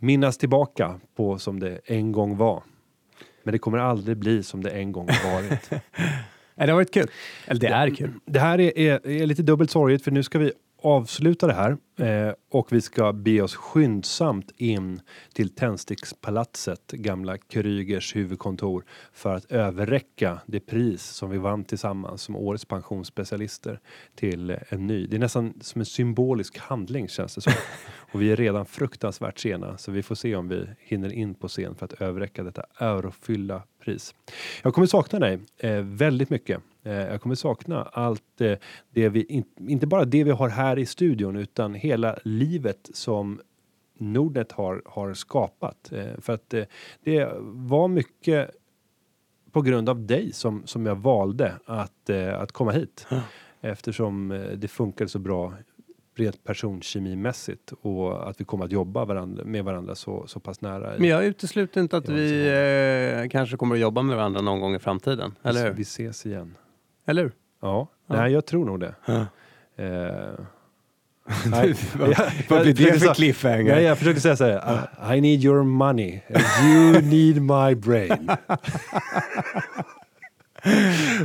minnas 0.00 0.38
tillbaka 0.38 1.00
på 1.16 1.38
som 1.38 1.60
det 1.60 1.80
en 1.84 2.12
gång 2.12 2.36
var. 2.36 2.62
Men 3.42 3.52
det 3.52 3.58
kommer 3.58 3.78
aldrig 3.78 4.16
bli 4.16 4.42
som 4.42 4.62
det 4.62 4.70
en 4.70 4.92
gång 4.92 5.06
varit. 5.06 5.70
det 6.54 6.66
har 6.66 6.72
varit 6.72 6.94
kul. 6.94 7.10
Eller 7.46 7.60
det 7.60 7.68
är 7.68 7.94
kul. 7.94 8.12
Det 8.24 8.40
här 8.40 8.60
är, 8.60 8.78
är, 8.78 9.06
är 9.06 9.26
lite 9.26 9.42
dubbelt 9.42 9.70
sorgligt 9.70 10.04
för 10.04 10.10
nu 10.10 10.22
ska 10.22 10.38
vi 10.38 10.52
avsluta 10.82 11.46
det 11.46 11.52
här 11.52 11.76
eh, 11.96 12.34
och 12.50 12.72
vi 12.72 12.80
ska 12.80 13.12
be 13.12 13.42
oss 13.42 13.54
skyndsamt 13.54 14.52
in 14.56 15.00
till 15.34 15.54
Tändstickspalatset, 15.54 16.92
gamla 16.92 17.38
Krygers 17.38 18.16
huvudkontor 18.16 18.84
för 19.12 19.34
att 19.34 19.52
överräcka 19.52 20.40
det 20.46 20.60
pris 20.60 21.02
som 21.02 21.30
vi 21.30 21.38
vann 21.38 21.64
tillsammans 21.64 22.22
som 22.22 22.36
årets 22.36 22.64
pensionsspecialister 22.64 23.80
till 24.14 24.56
en 24.68 24.86
ny. 24.86 25.06
Det 25.06 25.16
är 25.16 25.20
nästan 25.20 25.54
som 25.60 25.80
en 25.80 25.86
symbolisk 25.86 26.58
handling 26.58 27.08
känns 27.08 27.34
det 27.34 27.40
som. 27.40 27.52
och 28.12 28.22
vi 28.22 28.32
är 28.32 28.36
redan 28.36 28.66
fruktansvärt 28.66 29.38
sena 29.38 29.78
så 29.78 29.92
vi 29.92 30.02
får 30.02 30.14
se 30.14 30.36
om 30.36 30.48
vi 30.48 30.66
hinner 30.78 31.12
in 31.12 31.34
på 31.34 31.48
scen 31.48 31.74
för 31.74 31.84
att 31.84 31.92
överräcka 31.92 32.42
detta 32.42 32.64
örofylla 32.80 33.62
pris. 33.90 34.14
Jag 34.62 34.74
kommer 34.74 34.86
sakna 34.86 35.18
dig 35.18 35.38
eh, 35.58 35.80
väldigt 35.80 36.30
mycket. 36.30 36.60
Eh, 36.82 36.92
jag 36.92 37.20
kommer 37.20 37.34
sakna 37.34 37.82
allt 37.82 38.40
eh, 38.40 38.58
det 38.90 39.08
vi, 39.08 39.24
in, 39.24 39.44
inte 39.68 39.86
bara 39.86 40.04
det 40.04 40.24
vi 40.24 40.30
har 40.30 40.48
här 40.48 40.78
i 40.78 40.86
studion 40.86 41.36
utan 41.36 41.74
hela 41.74 42.18
livet 42.24 42.90
som 42.94 43.40
Nordnet 43.98 44.52
har, 44.52 44.82
har 44.86 45.14
skapat. 45.14 45.92
Eh, 45.92 46.20
för 46.20 46.32
att 46.32 46.54
eh, 46.54 46.64
det 47.04 47.28
var 47.42 47.88
mycket 47.88 48.50
på 49.52 49.62
grund 49.62 49.88
av 49.88 50.06
dig 50.06 50.32
som, 50.32 50.62
som 50.66 50.86
jag 50.86 50.96
valde 50.96 51.54
att, 51.64 52.10
eh, 52.10 52.40
att 52.40 52.52
komma 52.52 52.72
hit. 52.72 53.06
Mm. 53.10 53.22
Eftersom 53.62 54.46
det 54.56 54.68
funkade 54.68 55.10
så 55.10 55.18
bra 55.18 55.54
rent 56.20 56.44
personkemimässigt 56.44 57.72
och 57.82 58.28
att 58.28 58.40
vi 58.40 58.44
kommer 58.44 58.64
att 58.64 58.72
jobba 58.72 59.04
varandra, 59.04 59.44
med 59.44 59.64
varandra 59.64 59.94
så, 59.94 60.26
så 60.26 60.40
pass 60.40 60.60
nära. 60.60 60.92
Men 60.98 61.08
jag 61.08 61.24
utesluter 61.24 61.80
inte 61.80 61.96
att 61.96 62.08
vi 62.08 62.48
eh, 63.22 63.28
kanske 63.28 63.56
kommer 63.56 63.74
att 63.74 63.80
jobba 63.80 64.02
med 64.02 64.16
varandra 64.16 64.40
någon 64.40 64.60
gång 64.60 64.74
i 64.74 64.78
framtiden, 64.78 65.34
eller 65.42 65.64
hur? 65.64 65.70
Vi 65.70 65.82
ses 65.82 66.26
igen. 66.26 66.56
Eller 67.06 67.22
hur? 67.22 67.32
Ja, 67.60 67.88
ja. 68.06 68.16
nej 68.16 68.32
jag 68.32 68.46
tror 68.46 68.64
nog 68.64 68.80
det. 68.80 68.94
Ja. 69.06 69.26
Eh, 69.84 70.44
Nej, 71.50 71.74
vad 72.48 72.62
blir 72.62 72.74
det 72.74 73.00
för 73.00 73.14
cliffhanger? 73.14 73.74
Nej, 73.74 73.84
jag 73.84 73.98
försöker 73.98 74.20
säga 74.20 74.36
så 74.36 74.44
här. 74.44 75.14
I 75.14 75.20
need 75.20 75.44
your 75.44 75.62
money. 75.62 76.20
You 76.64 77.02
need 77.02 77.42
my 77.42 77.74
brain. 77.74 78.30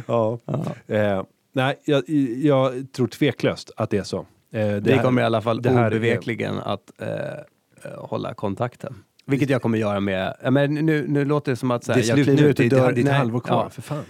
ja. 0.08 0.40
Eh, 0.88 1.24
nej, 1.54 1.80
jag, 1.86 2.10
jag, 2.44 2.92
tror 2.92 3.08
tveklöst 3.08 3.72
att 3.78 3.90
det 3.90 3.98
är 3.98 4.04
så. 4.04 4.26
Eh, 4.56 4.68
Vi 4.68 5.00
kommer 5.00 5.22
i 5.22 5.26
alla 5.26 5.42
fall 5.42 5.60
obevekligen 5.60 6.58
är... 6.58 6.74
att 6.74 6.92
eh, 7.02 7.08
eh, 7.10 7.98
hålla 7.98 8.34
kontakten. 8.34 8.96
Vilket 9.26 9.50
jag 9.50 9.62
kommer 9.62 9.78
göra 9.78 10.00
med... 10.00 10.36
Men 10.52 10.74
nu, 10.74 11.06
nu 11.08 11.26
låter 11.26 11.52
det 11.52 11.56
som 11.56 11.72
att... 11.72 11.84
Så 11.84 11.94
här, 11.94 12.02
det 12.02 12.10
är 12.10 12.14
slut 12.14 12.28
nu. 12.28 12.54
Det, 12.54 12.64
det, 12.64 12.70
det 12.70 13.02
är 13.02 13.06
ett 13.06 13.18
halvår 13.18 13.40
kvar, 13.40 13.64
ja. 13.64 13.70
för 13.70 13.82
fan. 13.82 14.04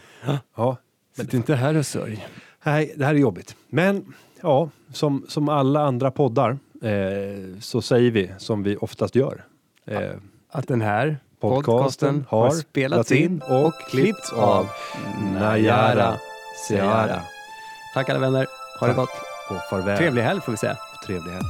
Ja. 0.55 0.77
Sitt 1.17 1.33
inte 1.33 1.55
här 1.55 1.77
och 1.77 1.85
sörj. 1.85 2.27
Nej, 2.63 2.93
det 2.97 3.05
här 3.05 3.13
är 3.13 3.19
jobbigt. 3.19 3.55
Men 3.69 4.13
ja, 4.41 4.69
som, 4.93 5.25
som 5.27 5.49
alla 5.49 5.81
andra 5.81 6.11
poddar 6.11 6.57
eh, 6.83 7.59
så 7.59 7.81
säger 7.81 8.11
vi 8.11 8.31
som 8.37 8.63
vi 8.63 8.77
oftast 8.77 9.15
gör. 9.15 9.43
Eh, 9.85 9.99
Att 10.51 10.67
den 10.67 10.81
här 10.81 11.17
podcasten 11.39 12.25
har 12.29 12.49
spelats 12.51 13.11
in 13.11 13.41
och 13.41 13.73
klippts 13.89 14.33
av 14.33 14.67
Najara 15.33 16.15
Seara. 16.67 17.21
Tack 17.93 18.09
alla 18.09 18.19
vänner. 18.19 18.45
Ha 18.79 18.87
det 18.87 18.93
Tack. 18.93 18.95
gott. 18.95 19.24
Och 19.49 19.69
farväl. 19.69 19.97
Trevlig 19.97 20.21
helg 20.21 20.41
får 20.41 20.51
vi 20.51 20.57
säga. 20.57 20.77
Trevlig 21.05 21.31
helg. 21.31 21.45